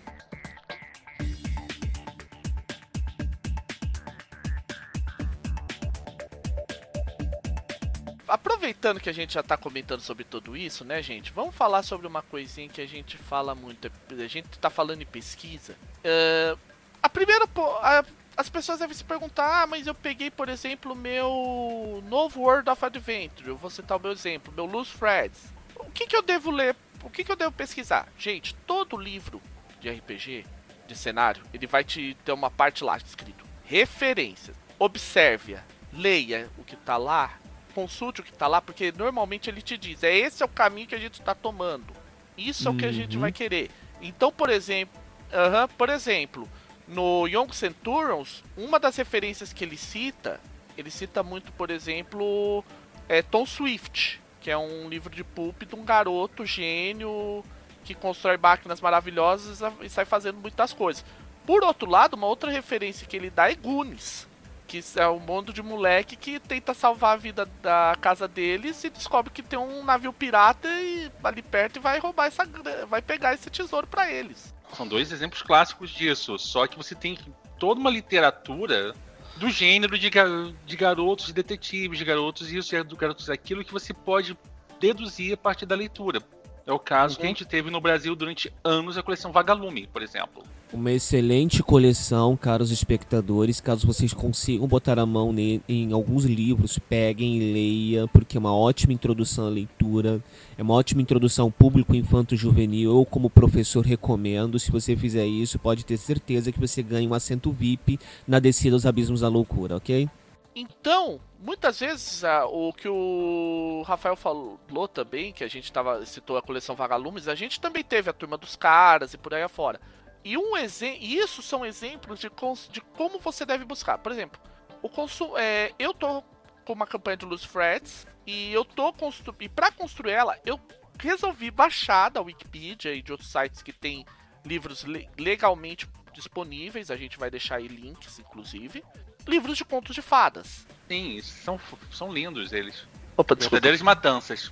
aproveitando 8.28 9.00
que 9.00 9.10
a 9.10 9.12
gente 9.12 9.34
já 9.34 9.42
tá 9.42 9.56
comentando 9.56 10.00
sobre 10.00 10.22
tudo 10.22 10.56
isso, 10.56 10.84
né, 10.84 11.02
gente? 11.02 11.32
Vamos 11.32 11.52
falar 11.52 11.82
sobre 11.82 12.06
uma 12.06 12.22
coisinha 12.22 12.68
que 12.68 12.80
a 12.80 12.86
gente 12.86 13.18
fala 13.18 13.56
muito. 13.56 13.90
A 14.08 14.26
gente 14.28 14.56
tá 14.60 14.70
falando 14.70 15.02
em 15.02 15.06
pesquisa. 15.06 15.74
Uh, 16.04 16.56
a 17.02 17.08
primeira. 17.08 17.48
A, 17.82 18.04
as 18.36 18.48
pessoas 18.48 18.78
devem 18.78 18.94
se 18.94 19.02
perguntar: 19.02 19.62
ah, 19.62 19.66
mas 19.66 19.88
eu 19.88 19.94
peguei, 19.96 20.30
por 20.30 20.48
exemplo, 20.48 20.94
meu 20.94 22.04
novo 22.06 22.42
World 22.42 22.70
of 22.70 22.84
Adventure. 22.84 23.48
Eu 23.48 23.56
vou 23.56 23.68
citar 23.68 23.98
o 23.98 24.00
meu 24.00 24.12
exemplo, 24.12 24.52
meu 24.54 24.66
Loose 24.66 24.96
Threads. 24.96 25.52
O 25.74 25.90
que, 25.90 26.06
que 26.06 26.16
eu 26.16 26.22
devo 26.22 26.52
ler? 26.52 26.76
O 27.02 27.10
que, 27.10 27.24
que 27.24 27.32
eu 27.32 27.36
devo 27.36 27.52
pesquisar? 27.52 28.08
Gente, 28.18 28.54
todo 28.66 28.96
livro 28.96 29.40
de 29.80 29.90
RPG, 29.90 30.44
de 30.86 30.96
cenário, 30.96 31.42
ele 31.52 31.66
vai 31.66 31.84
te 31.84 32.16
ter 32.24 32.32
uma 32.32 32.50
parte 32.50 32.84
lá 32.84 32.96
escrito 32.96 33.50
referências. 33.70 34.56
Observe-a, 34.80 35.62
leia 35.92 36.50
o 36.58 36.64
que 36.64 36.74
tá 36.74 36.96
lá, 36.96 37.38
consulte 37.72 38.20
o 38.20 38.24
que 38.24 38.32
tá 38.32 38.48
lá, 38.48 38.60
porque 38.60 38.92
normalmente 38.96 39.48
ele 39.48 39.62
te 39.62 39.78
diz: 39.78 40.02
é 40.02 40.12
esse 40.12 40.42
é 40.42 40.46
o 40.46 40.48
caminho 40.48 40.88
que 40.88 40.94
a 40.96 40.98
gente 40.98 41.20
está 41.20 41.36
tomando. 41.36 41.94
Isso 42.36 42.66
é 42.66 42.70
o 42.70 42.76
que 42.76 42.86
a 42.86 42.90
gente 42.90 43.16
vai 43.16 43.30
uhum. 43.30 43.34
querer. 43.34 43.70
Então, 44.00 44.32
por 44.32 44.50
exemplo, 44.50 45.00
uh 45.28 45.52
-huh, 45.52 45.68
por 45.78 45.88
exemplo, 45.88 46.48
no 46.88 47.28
Young 47.28 47.54
Centurions, 47.54 48.42
uma 48.56 48.80
das 48.80 48.96
referências 48.96 49.52
que 49.52 49.62
ele 49.62 49.76
cita, 49.76 50.40
ele 50.76 50.90
cita 50.90 51.22
muito, 51.22 51.52
por 51.52 51.70
exemplo, 51.70 52.64
é 53.08 53.22
Tom 53.22 53.46
Swift, 53.46 54.20
que 54.40 54.50
é 54.50 54.56
um 54.56 54.88
livro 54.88 55.14
de 55.14 55.22
pulp 55.22 55.62
de 55.62 55.74
um 55.74 55.84
garoto 55.84 56.44
gênio 56.44 57.44
que 57.84 57.94
constrói 57.94 58.36
máquinas 58.36 58.80
maravilhosas 58.80 59.60
e 59.82 59.88
sai 59.88 60.04
fazendo 60.04 60.38
muitas 60.38 60.72
coisas. 60.72 61.04
Por 61.46 61.64
outro 61.64 61.88
lado, 61.88 62.14
uma 62.14 62.26
outra 62.26 62.50
referência 62.50 63.06
que 63.06 63.16
ele 63.16 63.30
dá 63.30 63.50
é 63.50 63.54
Goonies, 63.54 64.28
que 64.66 64.82
é 64.96 65.08
um 65.08 65.18
mundo 65.18 65.52
de 65.52 65.62
moleque 65.62 66.14
que 66.14 66.38
tenta 66.38 66.72
salvar 66.72 67.14
a 67.14 67.16
vida 67.16 67.46
da 67.60 67.96
casa 68.00 68.28
deles 68.28 68.84
e 68.84 68.90
descobre 68.90 69.32
que 69.32 69.42
tem 69.42 69.58
um 69.58 69.82
navio 69.82 70.12
pirata 70.12 70.68
e 70.68 71.10
ali 71.24 71.42
perto 71.42 71.76
e 71.76 71.80
vai 71.80 71.98
roubar 71.98 72.26
essa 72.26 72.46
vai 72.88 73.02
pegar 73.02 73.34
esse 73.34 73.50
tesouro 73.50 73.86
para 73.86 74.10
eles. 74.10 74.54
São 74.76 74.86
dois 74.86 75.10
exemplos 75.10 75.42
clássicos 75.42 75.90
disso. 75.90 76.38
Só 76.38 76.66
que 76.66 76.76
você 76.76 76.94
tem 76.94 77.18
toda 77.58 77.80
uma 77.80 77.90
literatura 77.90 78.94
do 79.40 79.48
gênero 79.48 79.98
de, 79.98 80.10
gar 80.10 80.28
de 80.66 80.76
garotos 80.76 81.26
de 81.26 81.32
detetives, 81.32 81.98
de 81.98 82.04
garotos 82.04 82.52
isso, 82.52 82.84
de 82.84 82.94
garotos 82.94 83.30
aquilo 83.30 83.64
que 83.64 83.72
você 83.72 83.94
pode 83.94 84.36
deduzir 84.78 85.32
a 85.32 85.36
partir 85.36 85.64
da 85.64 85.74
leitura. 85.74 86.20
É 86.66 86.72
o 86.72 86.78
caso 86.78 87.14
uhum. 87.14 87.20
que 87.20 87.26
a 87.26 87.28
gente 87.28 87.44
teve 87.44 87.70
no 87.70 87.80
Brasil 87.80 88.14
durante 88.14 88.52
anos 88.62 88.96
a 88.96 89.02
coleção 89.02 89.32
Vagalume, 89.32 89.86
por 89.86 90.02
exemplo. 90.02 90.42
Uma 90.72 90.92
excelente 90.92 91.64
coleção, 91.64 92.36
caros 92.36 92.70
espectadores. 92.70 93.60
Caso 93.60 93.88
vocês 93.88 94.14
consigam 94.14 94.68
botar 94.68 95.00
a 95.00 95.06
mão 95.06 95.34
em 95.68 95.92
alguns 95.92 96.24
livros, 96.24 96.78
peguem 96.78 97.38
e 97.38 97.52
leia, 97.52 98.08
porque 98.08 98.36
é 98.36 98.40
uma 98.40 98.54
ótima 98.54 98.92
introdução 98.92 99.46
à 99.46 99.48
leitura. 99.48 100.22
É 100.56 100.62
uma 100.62 100.74
ótima 100.74 101.02
introdução 101.02 101.46
ao 101.46 101.50
público 101.50 101.92
infanto-juvenil. 101.96 102.96
Eu, 102.98 103.04
como 103.04 103.28
professor, 103.28 103.84
recomendo. 103.84 104.60
Se 104.60 104.70
você 104.70 104.96
fizer 104.96 105.26
isso, 105.26 105.58
pode 105.58 105.84
ter 105.84 105.96
certeza 105.96 106.52
que 106.52 106.60
você 106.60 106.84
ganha 106.84 107.08
um 107.08 107.14
assento 107.14 107.50
VIP 107.50 107.98
na 108.26 108.38
descida 108.38 108.76
aos 108.76 108.86
abismos 108.86 109.22
da 109.22 109.28
loucura, 109.28 109.76
ok? 109.76 110.08
Então, 110.54 111.18
muitas 111.40 111.80
vezes 111.80 112.22
ah, 112.22 112.46
o 112.46 112.72
que 112.72 112.88
o 112.88 113.82
Rafael 113.86 114.14
falou 114.14 114.86
também, 114.86 115.32
que 115.32 115.42
a 115.42 115.48
gente 115.48 115.72
tava, 115.72 116.04
citou 116.04 116.36
a 116.36 116.42
coleção 116.42 116.76
Vagalumes, 116.76 117.26
a 117.26 117.34
gente 117.34 117.60
também 117.60 117.82
teve 117.82 118.10
a 118.10 118.12
turma 118.12 118.36
dos 118.36 118.54
caras 118.54 119.14
e 119.14 119.18
por 119.18 119.34
aí 119.34 119.42
afora. 119.42 119.80
E 120.22 120.36
um 120.36 120.52
isso 120.56 121.42
são 121.42 121.64
exemplos 121.64 122.20
de, 122.20 122.30
de 122.70 122.80
como 122.80 123.18
você 123.18 123.46
deve 123.46 123.64
buscar. 123.64 123.98
Por 123.98 124.12
exemplo, 124.12 124.38
o 124.82 124.88
consumo, 124.88 125.36
é, 125.38 125.72
eu 125.78 125.94
tô 125.94 126.22
com 126.64 126.74
uma 126.74 126.86
campanha 126.86 127.16
de 127.16 127.24
Luz 127.24 127.42
Freds 127.42 128.06
e 128.26 128.52
eu 128.52 128.64
tô 128.64 128.92
construindo. 128.92 129.42
E 129.42 129.48
para 129.48 129.72
construir 129.72 130.12
ela, 130.12 130.38
eu 130.44 130.60
resolvi 130.98 131.50
baixar 131.50 132.10
da 132.10 132.20
Wikipedia 132.20 132.94
e 132.94 133.00
de 133.00 133.12
outros 133.12 133.32
sites 133.32 133.62
que 133.62 133.72
tem 133.72 134.04
livros 134.44 134.82
le 134.82 135.08
legalmente 135.18 135.88
disponíveis. 136.12 136.90
A 136.90 136.96
gente 136.96 137.18
vai 137.18 137.30
deixar 137.30 137.56
aí 137.56 137.68
links, 137.68 138.18
inclusive. 138.18 138.84
Livros 139.26 139.56
de 139.56 139.64
contos 139.64 139.94
de 139.94 140.02
fadas. 140.02 140.66
Sim, 140.90 141.20
são, 141.22 141.60
são 141.92 142.12
lindos 142.12 142.52
eles. 142.52 142.84
Opa, 143.16 143.36
Verdadeiras 143.36 143.80
matanças. 143.80 144.50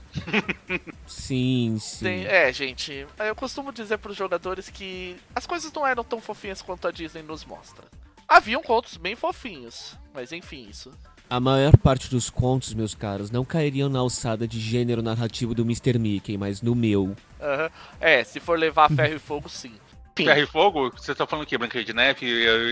sim, 1.04 1.76
sim. 1.80 2.04
Tem, 2.04 2.26
é, 2.26 2.52
gente, 2.52 3.04
eu 3.18 3.34
costumo 3.34 3.72
dizer 3.72 3.98
para 3.98 4.12
os 4.12 4.16
jogadores 4.16 4.70
que 4.70 5.16
as 5.34 5.48
coisas 5.48 5.72
não 5.72 5.84
eram 5.84 6.04
tão 6.04 6.20
fofinhas 6.20 6.62
quanto 6.62 6.86
a 6.86 6.92
Disney 6.92 7.24
nos 7.24 7.44
mostra. 7.44 7.86
Haviam 8.28 8.62
contos 8.62 8.96
bem 8.96 9.16
fofinhos, 9.16 9.96
mas 10.14 10.30
enfim, 10.30 10.68
isso. 10.70 10.92
A 11.28 11.40
maior 11.40 11.76
parte 11.76 12.08
dos 12.08 12.30
contos, 12.30 12.72
meus 12.72 12.94
caros, 12.94 13.32
não 13.32 13.44
cairiam 13.44 13.88
na 13.88 13.98
alçada 13.98 14.46
de 14.46 14.60
gênero 14.60 15.02
narrativo 15.02 15.56
do 15.56 15.62
Mr. 15.62 15.98
Mickey, 15.98 16.38
mas 16.38 16.62
no 16.62 16.76
meu. 16.76 17.02
Uhum. 17.06 17.70
É, 17.98 18.22
se 18.22 18.38
for 18.38 18.56
levar 18.56 18.88
ferro 18.92 19.16
e 19.16 19.18
fogo, 19.18 19.48
sim. 19.48 19.74
Ferro 20.16 20.40
e 20.40 20.46
fogo? 20.46 20.92
Você 20.96 21.16
tá 21.16 21.26
falando 21.26 21.46
que 21.46 21.58
Branca 21.58 21.82
de 21.82 21.92
Neve 21.92 22.26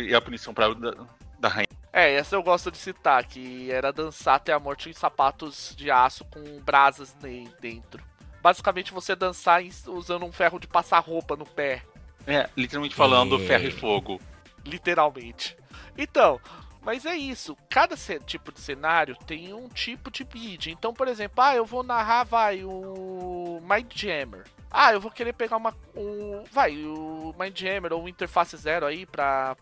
e 0.09 0.15
a, 0.15 0.21
punição 0.21 0.55
pra, 0.55 0.73
da, 0.73 0.95
da 1.41 1.49
rainha 1.49 1.67
é, 1.97 2.13
essa 2.13 2.37
eu 2.37 2.43
gosto 2.43 2.71
de 2.71 2.77
citar, 2.77 3.25
que 3.25 3.71
era 3.71 3.91
dançar 3.91 4.35
até 4.35 4.53
a 4.53 4.61
morte 4.61 4.91
em 4.91 4.93
sapatos 4.93 5.75
de 5.75 5.91
aço 5.91 6.27
com 6.27 6.61
brasas 6.61 7.17
dentro. 7.59 8.05
Basicamente 8.43 8.93
você 8.93 9.17
dançar 9.17 9.63
usando 9.87 10.27
um 10.27 10.31
ferro 10.31 10.61
de 10.61 10.67
passar 10.67 10.99
roupa 10.99 11.35
no 11.37 11.47
pé. 11.47 11.83
É, 12.27 12.51
literalmente 12.55 12.95
falando 12.95 13.37
é. 13.37 13.47
ferro 13.47 13.65
e 13.65 13.71
fogo. 13.71 14.21
Literalmente. 14.63 15.57
Então, 15.97 16.39
mas 16.83 17.07
é 17.07 17.17
isso. 17.17 17.57
Cada 17.71 17.97
tipo 17.97 18.53
de 18.53 18.61
cenário 18.61 19.17
tem 19.27 19.55
um 19.55 19.67
tipo 19.67 20.11
de 20.11 20.23
bid. 20.23 20.71
Então, 20.71 20.93
por 20.93 21.09
exemplo, 21.09 21.43
ah, 21.43 21.57
eu 21.57 21.65
vou 21.65 21.83
narrar, 21.83 22.25
vai, 22.25 22.63
o 22.63 23.61
Mind 23.63 23.91
Jammer. 23.93 24.45
Ah, 24.71 24.93
eu 24.93 25.01
vou 25.01 25.11
querer 25.11 25.33
pegar 25.33 25.57
uma. 25.57 25.75
Um, 25.97 26.26
vai, 26.53 26.77
o 26.85 27.35
Mindjammer 27.39 27.93
ou 27.93 28.05
o 28.05 28.09
Interface 28.09 28.57
Zero 28.57 28.87
aí 28.87 29.07
pra, 29.07 29.57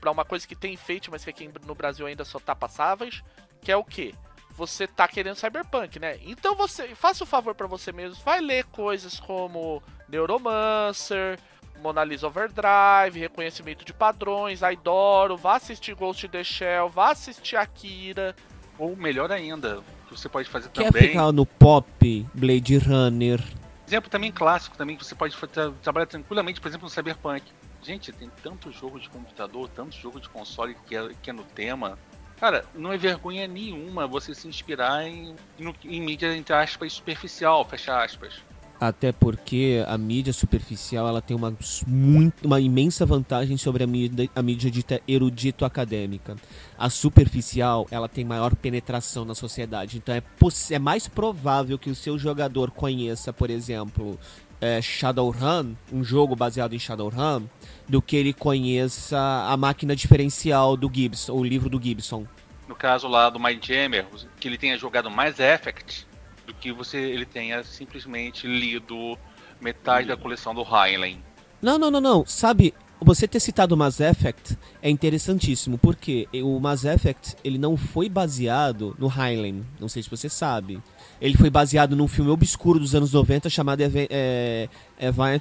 pra 0.00 0.10
uma 0.10 0.24
coisa 0.24 0.46
que 0.46 0.56
tem 0.56 0.74
enfeite, 0.74 1.10
mas 1.10 1.24
que 1.24 1.30
aqui 1.30 1.50
no 1.66 1.74
Brasil 1.74 2.06
ainda 2.06 2.24
só 2.24 2.38
tá 2.38 2.54
passáveis. 2.54 3.22
Que 3.60 3.72
é 3.72 3.76
o 3.76 3.84
quê? 3.84 4.14
Você 4.56 4.86
tá 4.86 5.06
querendo 5.06 5.36
Cyberpunk, 5.36 5.98
né? 5.98 6.18
Então 6.22 6.54
você. 6.54 6.94
Faça 6.94 7.22
o 7.22 7.26
um 7.26 7.28
favor 7.28 7.54
para 7.54 7.66
você 7.66 7.92
mesmo. 7.92 8.22
Vai 8.24 8.40
ler 8.40 8.64
coisas 8.64 9.20
como 9.20 9.82
Neuromancer. 10.08 11.38
Mona 11.80 12.02
Lisa 12.02 12.26
Overdrive, 12.26 13.20
reconhecimento 13.20 13.84
de 13.84 13.92
padrões, 13.92 14.64
Aidoro, 14.64 15.36
vá 15.36 15.56
assistir 15.56 15.94
Ghost 15.94 16.26
in 16.26 16.28
the 16.28 16.42
Shell, 16.42 16.88
vá 16.88 17.12
assistir 17.12 17.56
Akira. 17.56 18.34
Ou 18.76 18.96
melhor 18.96 19.30
ainda, 19.30 19.80
você 20.10 20.28
pode 20.28 20.48
fazer 20.48 20.68
Quer 20.70 20.86
também. 20.86 21.02
Quer 21.02 21.08
ficar 21.10 21.32
no 21.32 21.46
pop, 21.46 22.26
Blade 22.34 22.78
Runner, 22.78 23.40
Exemplo 23.88 24.10
também 24.10 24.30
clássico 24.30 24.76
também 24.76 24.98
que 24.98 25.02
você 25.02 25.14
pode 25.14 25.34
tra 25.34 25.70
trabalhar 25.82 26.04
tranquilamente, 26.04 26.60
por 26.60 26.68
exemplo, 26.68 26.84
no 26.84 26.90
Cyberpunk. 26.90 27.42
Gente, 27.82 28.12
tem 28.12 28.30
tanto 28.42 28.70
jogo 28.70 29.00
de 29.00 29.08
computador, 29.08 29.66
tanto 29.70 29.96
jogo 29.96 30.20
de 30.20 30.28
console 30.28 30.76
que 30.86 30.94
é, 30.94 31.08
que 31.22 31.30
é 31.30 31.32
no 31.32 31.42
tema. 31.42 31.98
Cara, 32.38 32.66
não 32.74 32.92
é 32.92 32.98
vergonha 32.98 33.48
nenhuma 33.48 34.06
você 34.06 34.34
se 34.34 34.46
inspirar 34.46 35.08
em, 35.08 35.34
em, 35.58 35.74
em 35.84 36.00
mídia, 36.02 36.36
entre 36.36 36.54
aspas, 36.54 36.92
superficial, 36.92 37.64
fecha 37.64 38.04
aspas. 38.04 38.42
Até 38.80 39.10
porque 39.10 39.84
a 39.88 39.98
mídia 39.98 40.32
superficial 40.32 41.08
ela 41.08 41.20
tem 41.20 41.36
uma, 41.36 41.52
muito, 41.86 42.46
uma 42.46 42.60
imensa 42.60 43.04
vantagem 43.04 43.56
sobre 43.56 43.82
a 43.82 43.86
mídia, 43.86 44.30
a 44.34 44.40
mídia 44.40 44.70
dita 44.70 45.00
erudito 45.06 45.64
acadêmica. 45.64 46.36
A 46.78 46.88
superficial 46.88 47.88
ela 47.90 48.08
tem 48.08 48.24
maior 48.24 48.54
penetração 48.54 49.24
na 49.24 49.34
sociedade. 49.34 49.98
Então 49.98 50.14
é, 50.14 50.22
é 50.70 50.78
mais 50.78 51.08
provável 51.08 51.76
que 51.76 51.90
o 51.90 51.94
seu 51.94 52.16
jogador 52.16 52.70
conheça, 52.70 53.32
por 53.32 53.50
exemplo, 53.50 54.16
é, 54.60 54.80
Shadowrun, 54.80 55.74
um 55.92 56.04
jogo 56.04 56.36
baseado 56.36 56.72
em 56.72 56.78
Shadowrun, 56.78 57.46
do 57.88 58.00
que 58.00 58.14
ele 58.14 58.32
conheça 58.32 59.18
a 59.48 59.56
máquina 59.56 59.96
diferencial 59.96 60.76
do 60.76 60.88
Gibson, 60.92 61.32
o 61.32 61.42
livro 61.42 61.68
do 61.68 61.82
Gibson. 61.82 62.24
no 62.68 62.76
caso 62.76 63.08
lá 63.08 63.28
do 63.28 63.40
Mindjammer, 63.40 64.06
que 64.38 64.46
ele 64.46 64.58
tenha 64.58 64.76
jogado 64.76 65.10
mais 65.10 65.40
Effect 65.40 66.07
do 66.48 66.54
que 66.54 66.72
você 66.72 66.96
ele 66.96 67.26
tenha 67.26 67.62
simplesmente 67.62 68.46
lido 68.46 69.16
metade 69.60 70.08
da 70.08 70.16
coleção 70.16 70.54
do 70.54 70.62
Heinlein. 70.62 71.22
Não, 71.60 71.78
não, 71.78 71.90
não, 71.90 72.00
não. 72.00 72.24
Sabe, 72.26 72.72
você 73.00 73.28
ter 73.28 73.38
citado 73.38 73.74
o 73.74 73.78
Mass 73.78 74.00
Effect 74.00 74.56
é 74.80 74.88
interessantíssimo, 74.88 75.76
porque 75.76 76.26
o 76.32 76.58
Mass 76.58 76.84
Effect 76.84 77.36
ele 77.44 77.58
não 77.58 77.76
foi 77.76 78.08
baseado 78.08 78.96
no 78.98 79.08
Heinlein, 79.08 79.62
não 79.78 79.88
sei 79.88 80.02
se 80.02 80.08
você 80.08 80.28
sabe. 80.28 80.80
Ele 81.20 81.36
foi 81.36 81.50
baseado 81.50 81.94
num 81.94 82.08
filme 82.08 82.30
obscuro 82.30 82.78
dos 82.78 82.94
anos 82.94 83.12
90 83.12 83.50
chamado 83.50 83.82
Even 83.82 84.06
é, 84.08 84.68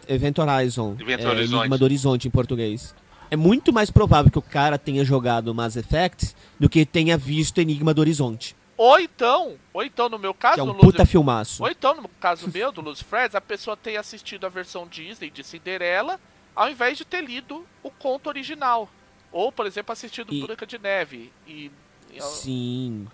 Event 0.10 0.38
Horizon. 0.40 0.98
Event 1.00 1.22
é, 1.22 1.28
Horizonte. 1.28 1.60
Enigma 1.60 1.78
do 1.78 1.84
Horizonte 1.86 2.28
em 2.28 2.32
português. 2.32 2.94
É 3.32 3.36
muito 3.36 3.72
mais 3.72 3.90
provável 3.90 4.32
que 4.32 4.40
o 4.40 4.42
cara 4.42 4.78
tenha 4.78 5.06
jogado 5.06 5.54
Mass 5.54 5.78
Effect 5.78 6.34
do 6.60 6.68
que 6.68 6.86
tenha 6.86 7.18
visto 7.18 7.60
Enigma 7.60 7.94
do 7.94 8.02
Horizonte. 8.02 8.57
Ou 8.78 9.00
então, 9.00 9.58
ou 9.74 9.84
então 9.84 10.08
no 10.08 10.20
meu 10.20 10.34
caso, 10.36 10.54
Que 10.56 10.60
é 10.60 10.64
um 10.64 10.68
puta 10.74 10.86
Lucifer- 10.86 11.08
filmaço. 11.08 11.64
ou 11.64 11.70
então 11.70 11.96
no 12.00 12.08
caso 12.08 12.48
meu, 12.54 12.72
do 12.72 12.80
Luz 12.82 13.02
Freds, 13.02 13.34
a 13.34 13.42
pessoa 13.42 13.76
tenha 13.76 14.00
assistido 14.00 14.46
a 14.46 14.50
versão 14.50 14.88
Disney 14.88 15.32
de 15.32 15.44
Cinderela, 15.44 16.20
ao 16.56 16.70
invés 16.70 16.98
de 16.98 17.04
ter 17.04 17.24
lido 17.24 17.66
o 17.82 17.90
conto 17.90 18.28
original. 18.28 18.88
Ou, 19.32 19.52
por 19.52 19.66
exemplo, 19.66 19.92
assistido 19.92 20.32
E- 20.34 20.42
Branca 20.44 20.66
de 20.66 20.78
Neve. 20.78 21.34
E, 21.48 21.72
Sim. 22.20 23.08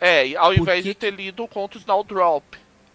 é, 0.00 0.34
ao 0.36 0.54
invés 0.54 0.82
que 0.82 0.90
de 0.90 0.94
ter 0.94 1.12
lido 1.14 1.42
o 1.42 1.48
conto 1.48 1.78
Snowdrop. 1.78 2.44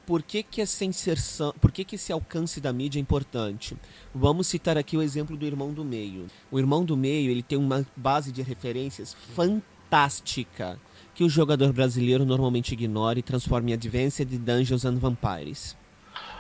Por 0.06 0.22
que, 0.22 0.44
que 0.44 0.62
essa 0.62 0.84
inserção, 0.86 1.54
por 1.62 1.72
que, 1.72 1.84
que 1.86 1.96
esse 1.96 2.12
alcance 2.12 2.60
da 2.60 2.74
mídia 2.74 3.00
é 3.00 3.02
importante? 3.02 3.76
Vamos 4.14 4.48
citar 4.48 4.78
aqui 4.78 4.98
o 4.98 5.02
exemplo 5.02 5.36
do 5.38 5.46
Irmão 5.46 5.74
do 5.74 5.84
Meio. 5.84 6.28
O 6.52 6.60
Irmão 6.60 6.84
do 6.84 6.96
Meio 6.98 7.32
ele 7.32 7.42
tem 7.42 7.58
uma 7.58 7.86
base 7.96 8.32
de 8.32 8.42
referências 8.42 9.16
fantástica 9.36 10.78
que 11.14 11.24
o 11.24 11.30
jogador 11.30 11.72
brasileiro 11.74 12.26
normalmente 12.26 12.74
ignora 12.74 13.20
e 13.20 13.24
transforma 13.24 13.70
em 13.70 13.74
Advanced 13.74 14.28
Dungeons 14.28 14.86
and 14.86 14.96
Vampires 14.96 15.78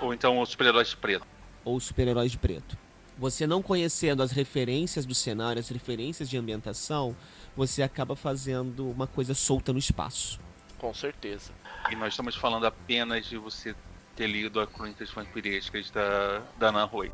Ou 0.01 0.13
então 0.13 0.39
os 0.41 0.49
super-heróis 0.49 0.89
de 0.89 0.97
preto. 0.97 1.25
ou 1.63 1.79
super-heróis 1.79 2.31
de 2.31 2.37
preto. 2.37 2.77
Você 3.17 3.45
não 3.45 3.61
conhecendo 3.61 4.23
as 4.23 4.31
referências 4.31 5.05
do 5.05 5.13
cenário, 5.13 5.59
as 5.59 5.69
referências 5.69 6.27
de 6.27 6.35
ambientação, 6.37 7.15
você 7.55 7.83
acaba 7.83 8.15
fazendo 8.15 8.89
uma 8.89 9.05
coisa 9.05 9.35
solta 9.35 9.71
no 9.71 9.77
espaço. 9.77 10.39
Com 10.79 10.93
certeza. 10.93 11.51
E 11.91 11.95
nós 11.95 12.13
estamos 12.13 12.35
falando 12.35 12.65
apenas 12.65 13.27
de 13.27 13.37
você 13.37 13.75
ter 14.15 14.27
lido 14.27 14.59
a 14.59 14.65
Crônicas 14.67 15.11
Vampirescas 15.11 15.91
da, 15.91 16.41
da 16.57 16.69
Ana 16.69 16.83
Roy. 16.85 17.11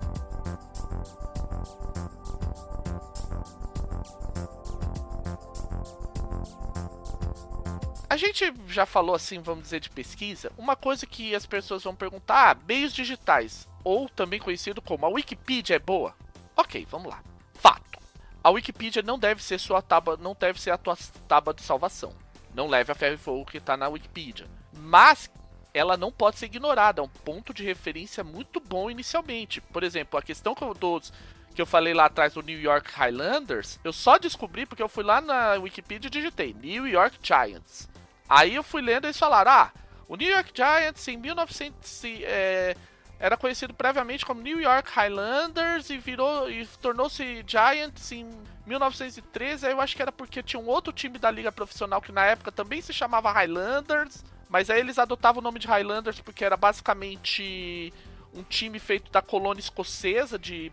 A 8.10 8.18
gente 8.18 8.52
já 8.68 8.88
falou 8.88 9.14
assim, 9.14 9.40
vamos 9.40 9.66
dizer, 9.66 9.80
de 9.80 9.90
pesquisa. 9.90 10.52
Uma 10.58 10.76
coisa 10.76 11.06
que 11.06 11.36
as 11.36 11.46
pessoas 11.46 11.84
vão 11.84 11.96
perguntar: 11.96 12.52
ah, 12.52 12.60
meios 12.68 12.92
digitais, 12.92 13.68
ou 13.84 14.10
também 14.10 14.40
conhecido 14.40 14.82
como 14.82 15.06
a 15.06 15.10
Wikipedia 15.10 15.76
é 15.76 15.80
boa? 15.80 16.16
Ok, 16.58 16.88
vamos 16.90 17.12
lá. 17.12 17.22
Fato. 17.54 18.00
A 18.44 18.50
Wikipedia 18.50 19.04
não 19.04 19.20
deve 19.20 19.44
ser 19.44 19.60
sua 19.60 19.80
tábua, 19.82 20.18
não 20.18 20.36
deve 20.38 20.60
ser 20.60 20.72
a 20.72 20.78
tua 20.78 20.98
tábua 21.28 21.54
de 21.54 21.62
salvação. 21.62 22.12
Não 22.54 22.68
leve 22.68 22.92
a 22.92 22.96
ferro 22.96 23.14
e 23.14 23.18
fogo 23.18 23.46
que 23.46 23.58
está 23.58 23.78
na 23.78 23.88
Wikipedia. 23.88 24.48
Mas 24.74 25.30
ela 25.72 25.96
não 25.96 26.12
pode 26.12 26.40
ser 26.40 26.48
ignorada, 26.48 27.02
é 27.02 27.04
um 27.04 27.10
ponto 27.10 27.54
de 27.54 27.64
referência 27.64 28.24
muito 28.24 28.60
bom 28.60 28.90
inicialmente. 28.90 29.62
Por 29.62 29.84
exemplo, 29.84 30.20
a 30.20 30.24
questão 30.24 30.56
que 30.56 30.64
eu, 30.64 30.74
dos, 30.74 31.14
que 31.54 31.62
eu 31.62 31.66
falei 31.66 31.94
lá 31.94 32.06
atrás 32.06 32.34
do 32.34 32.42
New 32.42 32.60
York 32.60 32.92
Highlanders, 32.92 33.80
eu 33.84 33.94
só 33.94 34.18
descobri 34.18 34.66
porque 34.66 34.82
eu 34.82 34.90
fui 34.90 35.04
lá 35.04 35.22
na 35.22 35.54
Wikipedia 35.54 36.08
e 36.08 36.12
digitei 36.12 36.56
New 36.56 36.88
York 36.88 37.20
Giants. 37.22 37.88
Aí 38.30 38.54
eu 38.56 38.64
fui 38.64 38.82
lendo 38.82 39.06
e 39.06 39.08
eles 39.08 39.18
falaram: 39.18 39.52
ah, 39.52 39.72
o 40.08 40.16
New 40.16 40.30
York 40.30 40.52
Giants 40.54 41.08
em 41.08 41.18
1900 41.18 42.04
é, 42.24 42.78
era 43.20 43.36
conhecido 43.36 43.74
previamente 43.74 44.26
como 44.26 44.42
New 44.42 44.62
York 44.62 44.90
Highlanders 44.92 45.90
e 45.90 45.98
virou 45.98 46.50
e 46.50 46.66
tornou-se 46.82 47.44
Giants 47.46 48.12
em 48.12 48.30
1913. 48.68 49.66
Aí 49.66 49.74
eu 49.74 49.82
acho 49.82 49.96
que 49.96 50.02
era 50.02 50.12
porque 50.12 50.44
tinha 50.44 50.60
um 50.60 50.68
outro 50.68 50.94
time 50.94 51.18
da 51.18 51.32
liga 51.32 51.52
profissional 51.52 52.02
que 52.02 52.12
na 52.12 52.24
época 52.26 52.52
também 52.52 52.82
se 52.82 52.94
chamava 52.94 53.32
Highlanders, 53.32 54.24
mas 54.48 54.70
aí 54.70 54.80
eles 54.80 55.00
adotavam 55.00 55.42
o 55.42 55.44
nome 55.44 55.60
de 55.60 55.68
Highlanders 55.68 56.22
porque 56.22 56.46
era 56.46 56.56
basicamente 56.56 57.92
um 58.34 58.44
time 58.44 58.78
feito 58.78 59.12
da 59.12 59.24
colônia 59.24 59.60
escocesa 59.60 60.38
de, 60.38 60.72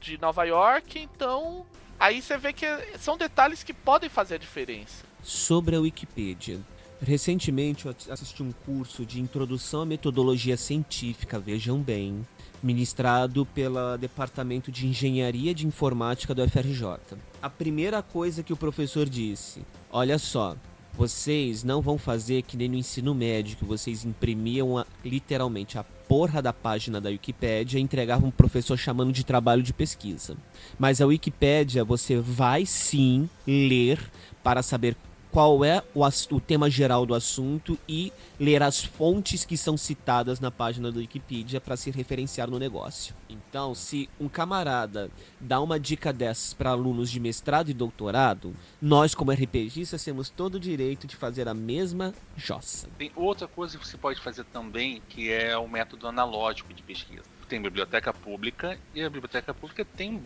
de 0.00 0.18
Nova 0.18 0.44
York. 0.44 0.98
Então 0.98 1.66
aí 2.00 2.22
você 2.22 2.38
vê 2.38 2.54
que 2.54 2.66
são 2.98 3.18
detalhes 3.18 3.62
que 3.62 3.74
podem 3.74 4.08
fazer 4.08 4.36
a 4.36 4.38
diferença. 4.38 5.04
sobre 5.22 5.76
a 5.76 5.80
Wikipedia. 5.80 6.58
Recentemente 7.00 7.86
eu 7.86 7.94
assisti 8.10 8.42
um 8.42 8.52
curso 8.66 9.06
de 9.06 9.20
introdução 9.20 9.82
à 9.82 9.86
metodologia 9.86 10.56
científica, 10.56 11.38
vejam 11.38 11.78
bem, 11.80 12.26
ministrado 12.62 13.46
pelo 13.46 13.96
Departamento 13.96 14.72
de 14.72 14.86
Engenharia 14.86 15.54
de 15.54 15.64
Informática 15.66 16.34
do 16.34 16.46
FRJ. 16.48 16.98
A 17.40 17.48
primeira 17.48 18.02
coisa 18.02 18.42
que 18.42 18.52
o 18.52 18.56
professor 18.56 19.08
disse: 19.08 19.62
olha 19.92 20.18
só, 20.18 20.56
vocês 20.96 21.62
não 21.62 21.80
vão 21.80 21.96
fazer 21.96 22.42
que 22.42 22.56
nem 22.56 22.68
no 22.68 22.74
ensino 22.74 23.14
médio, 23.14 23.56
que 23.56 23.64
vocês 23.64 24.04
imprimiam 24.04 24.76
a- 24.76 24.84
literalmente 25.04 25.78
a 25.78 25.84
porra 25.84 26.42
da 26.42 26.52
página 26.52 27.00
da 27.00 27.10
Wikipédia 27.10 27.78
e 27.78 27.82
entregavam 27.82 28.28
um 28.30 28.32
professor 28.32 28.76
chamando 28.76 29.12
de 29.12 29.24
trabalho 29.24 29.62
de 29.62 29.72
pesquisa. 29.72 30.36
Mas 30.76 31.00
a 31.00 31.06
Wikipédia 31.06 31.84
você 31.84 32.18
vai 32.18 32.66
sim 32.66 33.30
ler 33.46 34.00
para 34.42 34.62
saber 34.62 34.96
qual 35.38 35.64
é 35.64 35.84
o, 35.94 36.04
o 36.04 36.40
tema 36.40 36.68
geral 36.68 37.06
do 37.06 37.14
assunto 37.14 37.78
e 37.88 38.12
ler 38.40 38.60
as 38.60 38.82
fontes 38.82 39.44
que 39.44 39.56
são 39.56 39.76
citadas 39.76 40.40
na 40.40 40.50
página 40.50 40.90
do 40.90 40.98
Wikipedia 40.98 41.60
para 41.60 41.76
se 41.76 41.92
referenciar 41.92 42.50
no 42.50 42.58
negócio. 42.58 43.14
Então, 43.28 43.72
se 43.72 44.10
um 44.18 44.28
camarada 44.28 45.08
dá 45.38 45.60
uma 45.60 45.78
dica 45.78 46.12
dessas 46.12 46.54
para 46.54 46.70
alunos 46.70 47.08
de 47.08 47.20
mestrado 47.20 47.70
e 47.70 47.72
doutorado, 47.72 48.52
nós, 48.82 49.14
como 49.14 49.30
RPGistas, 49.30 50.02
temos 50.02 50.28
todo 50.28 50.56
o 50.56 50.60
direito 50.60 51.06
de 51.06 51.14
fazer 51.14 51.46
a 51.46 51.54
mesma 51.54 52.12
jossa. 52.36 52.88
Tem 52.98 53.12
outra 53.14 53.46
coisa 53.46 53.78
que 53.78 53.86
você 53.86 53.96
pode 53.96 54.20
fazer 54.20 54.42
também, 54.46 55.00
que 55.08 55.30
é 55.30 55.56
o 55.56 55.68
método 55.68 56.08
analógico 56.08 56.74
de 56.74 56.82
pesquisa. 56.82 57.22
Tem 57.48 57.62
biblioteca 57.62 58.12
pública 58.12 58.76
e 58.92 59.02
a 59.02 59.08
biblioteca 59.08 59.54
pública 59.54 59.84
tem 59.84 60.20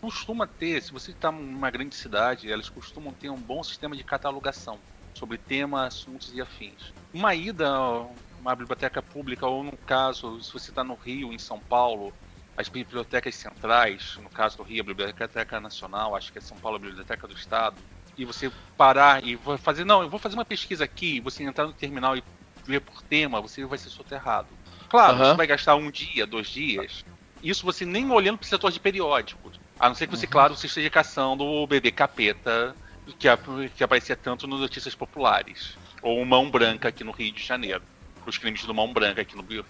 costuma 0.00 0.46
ter, 0.46 0.82
se 0.82 0.92
você 0.92 1.10
está 1.10 1.30
numa 1.30 1.70
grande 1.70 1.94
cidade, 1.94 2.50
elas 2.50 2.68
costumam 2.68 3.12
ter 3.12 3.30
um 3.30 3.40
bom 3.40 3.62
sistema 3.62 3.96
de 3.96 4.02
catalogação 4.02 4.80
sobre 5.14 5.36
tema, 5.36 5.86
assuntos 5.86 6.32
e 6.32 6.40
afins. 6.40 6.94
Uma 7.12 7.34
ida 7.34 7.68
a 7.68 8.06
uma 8.38 8.54
biblioteca 8.54 9.02
pública 9.02 9.46
ou 9.46 9.62
no 9.62 9.76
caso, 9.78 10.40
se 10.40 10.52
você 10.52 10.70
está 10.70 10.82
no 10.82 10.94
Rio, 10.94 11.32
em 11.32 11.38
São 11.38 11.60
Paulo, 11.60 12.14
as 12.56 12.68
bibliotecas 12.68 13.34
centrais, 13.34 14.16
no 14.18 14.30
caso 14.30 14.56
do 14.56 14.62
Rio, 14.62 14.82
a 14.82 14.86
Biblioteca 14.86 15.60
Nacional, 15.60 16.14
acho 16.16 16.32
que 16.32 16.38
é 16.38 16.40
São 16.40 16.56
Paulo, 16.58 16.76
a 16.76 16.80
Biblioteca 16.80 17.26
do 17.26 17.34
Estado, 17.34 17.76
e 18.16 18.24
você 18.24 18.50
parar 18.76 19.24
e 19.24 19.38
fazer, 19.58 19.84
não, 19.84 20.02
eu 20.02 20.08
vou 20.08 20.18
fazer 20.18 20.34
uma 20.36 20.44
pesquisa 20.44 20.84
aqui, 20.84 21.20
você 21.20 21.42
entrar 21.42 21.66
no 21.66 21.74
terminal 21.74 22.16
e 22.16 22.22
ver 22.66 22.80
por 22.80 23.02
tema, 23.02 23.40
você 23.40 23.64
vai 23.64 23.78
ser 23.78 23.90
soterrado. 23.90 24.48
Claro, 24.88 25.16
Aham. 25.16 25.32
você 25.32 25.36
vai 25.36 25.46
gastar 25.46 25.76
um 25.76 25.90
dia, 25.90 26.26
dois 26.26 26.48
dias. 26.48 27.04
Isso 27.42 27.64
você 27.64 27.86
nem 27.86 28.10
olhando 28.10 28.38
para 28.38 28.46
o 28.46 28.48
setor 28.48 28.70
de 28.70 28.80
periódicos. 28.80 29.59
A 29.80 29.88
não 29.88 29.94
ser 29.94 30.06
que 30.06 30.14
você, 30.14 30.26
claro, 30.26 30.54
você 30.54 30.66
esteja 30.66 30.90
caçando 30.90 31.42
o 31.42 31.66
bebê 31.66 31.90
capeta, 31.90 32.76
que, 33.18 33.28
que 33.70 33.82
aparecia 33.82 34.14
tanto 34.14 34.46
nas 34.46 34.60
notícias 34.60 34.94
populares. 34.94 35.78
Ou 36.02 36.22
Mão 36.26 36.50
Branca 36.50 36.88
aqui 36.88 37.02
no 37.02 37.12
Rio 37.12 37.32
de 37.32 37.42
Janeiro. 37.42 37.82
Os 38.26 38.36
crimes 38.36 38.62
do 38.64 38.74
Mão 38.74 38.92
Branca 38.92 39.22
aqui 39.22 39.34
no 39.34 39.42
Rio. 39.42 39.64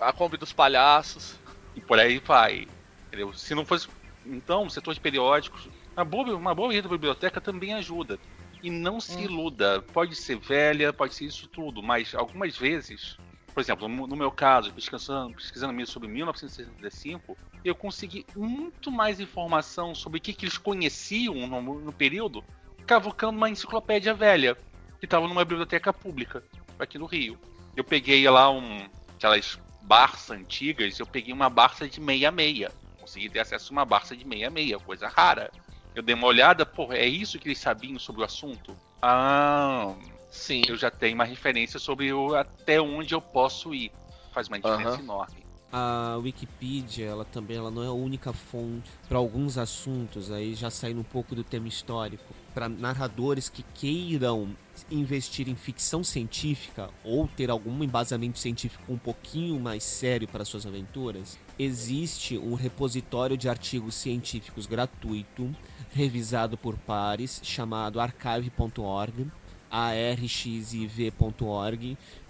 A 0.00 0.10
Kombi 0.10 0.38
dos 0.38 0.54
Palhaços. 0.54 1.38
E 1.76 1.82
por 1.82 1.98
aí 1.98 2.18
vai. 2.18 2.66
Entendeu? 3.08 3.32
Se 3.34 3.54
não 3.54 3.66
fosse. 3.66 3.88
Então, 4.24 4.64
o 4.64 4.70
setor 4.70 4.94
de 4.94 5.00
periódicos. 5.00 5.68
Uma 5.94 6.04
boa, 6.04 6.34
uma 6.34 6.54
boa 6.54 6.74
ida 6.74 6.88
à 6.88 6.90
biblioteca 6.90 7.38
também 7.38 7.74
ajuda. 7.74 8.18
E 8.62 8.70
não 8.70 9.00
se 9.00 9.16
Hum. 9.18 9.20
iluda. 9.24 9.82
Pode 9.82 10.16
ser 10.16 10.38
velha, 10.38 10.94
pode 10.94 11.14
ser 11.14 11.26
isso 11.26 11.46
tudo, 11.48 11.82
mas 11.82 12.14
algumas 12.14 12.56
vezes. 12.56 13.18
Por 13.54 13.60
exemplo, 13.60 13.86
no 13.86 14.16
meu 14.16 14.30
caso, 14.30 14.72
pesquisando, 14.72 15.34
pesquisando 15.34 15.72
mesmo 15.72 15.92
sobre 15.92 16.08
1965, 16.08 17.36
eu 17.62 17.74
consegui 17.74 18.26
muito 18.34 18.90
mais 18.90 19.20
informação 19.20 19.94
sobre 19.94 20.18
o 20.18 20.22
que, 20.22 20.32
que 20.32 20.46
eles 20.46 20.56
conheciam 20.56 21.34
no, 21.46 21.60
no 21.80 21.92
período, 21.92 22.42
cavucando 22.86 23.36
uma 23.36 23.50
enciclopédia 23.50 24.14
velha, 24.14 24.56
que 24.98 25.04
estava 25.04 25.28
numa 25.28 25.44
biblioteca 25.44 25.92
pública, 25.92 26.42
aqui 26.78 26.96
no 26.96 27.06
Rio. 27.06 27.38
Eu 27.76 27.84
peguei 27.84 28.28
lá 28.28 28.50
um, 28.50 28.88
aquelas 29.16 29.58
Barça 29.82 30.34
antigas, 30.34 30.98
eu 30.98 31.06
peguei 31.06 31.34
uma 31.34 31.50
Barça 31.50 31.86
de 31.86 31.96
66. 31.96 32.70
Consegui 33.00 33.28
ter 33.28 33.40
acesso 33.40 33.72
a 33.72 33.72
uma 33.72 33.84
Barça 33.84 34.16
de 34.16 34.22
66, 34.22 34.82
coisa 34.82 35.08
rara. 35.08 35.50
Eu 35.94 36.02
dei 36.02 36.14
uma 36.14 36.26
olhada, 36.26 36.64
pô, 36.64 36.92
é 36.92 37.04
isso 37.04 37.38
que 37.38 37.48
eles 37.48 37.58
sabiam 37.58 37.98
sobre 37.98 38.22
o 38.22 38.24
assunto? 38.24 38.74
Ah, 39.02 39.94
Sim. 40.32 40.62
eu 40.66 40.76
já 40.76 40.90
tenho 40.90 41.14
uma 41.14 41.24
referência 41.24 41.78
sobre 41.78 42.12
o, 42.12 42.34
até 42.34 42.80
onde 42.80 43.14
eu 43.14 43.20
posso 43.20 43.72
ir. 43.74 43.92
Faz 44.32 44.48
uma 44.48 44.58
diferença 44.58 44.94
Aham. 44.96 45.02
enorme. 45.02 45.42
a 45.70 46.18
Wikipedia, 46.22 47.06
ela 47.06 47.24
também 47.24 47.56
ela 47.56 47.70
não 47.70 47.82
é 47.82 47.86
a 47.86 47.92
única 47.92 48.32
fonte 48.32 48.90
para 49.08 49.18
alguns 49.18 49.56
assuntos, 49.56 50.30
aí 50.30 50.54
já 50.54 50.70
saindo 50.70 51.00
um 51.00 51.04
pouco 51.04 51.34
do 51.34 51.44
tema 51.44 51.68
histórico, 51.68 52.34
para 52.52 52.68
narradores 52.68 53.48
que 53.48 53.62
queiram 53.74 54.54
investir 54.90 55.48
em 55.48 55.54
ficção 55.54 56.02
científica 56.04 56.90
ou 57.04 57.26
ter 57.26 57.50
algum 57.50 57.82
embasamento 57.82 58.38
científico 58.38 58.82
um 58.92 58.98
pouquinho 58.98 59.58
mais 59.60 59.82
sério 59.82 60.28
para 60.28 60.44
suas 60.44 60.66
aventuras, 60.66 61.38
existe 61.58 62.36
um 62.36 62.54
repositório 62.54 63.36
de 63.36 63.48
artigos 63.48 63.94
científicos 63.94 64.66
gratuito, 64.66 65.54
revisado 65.94 66.56
por 66.58 66.76
pares, 66.76 67.40
chamado 67.42 67.98
archive.org, 68.00 69.26
arxiv.org, 69.72 71.08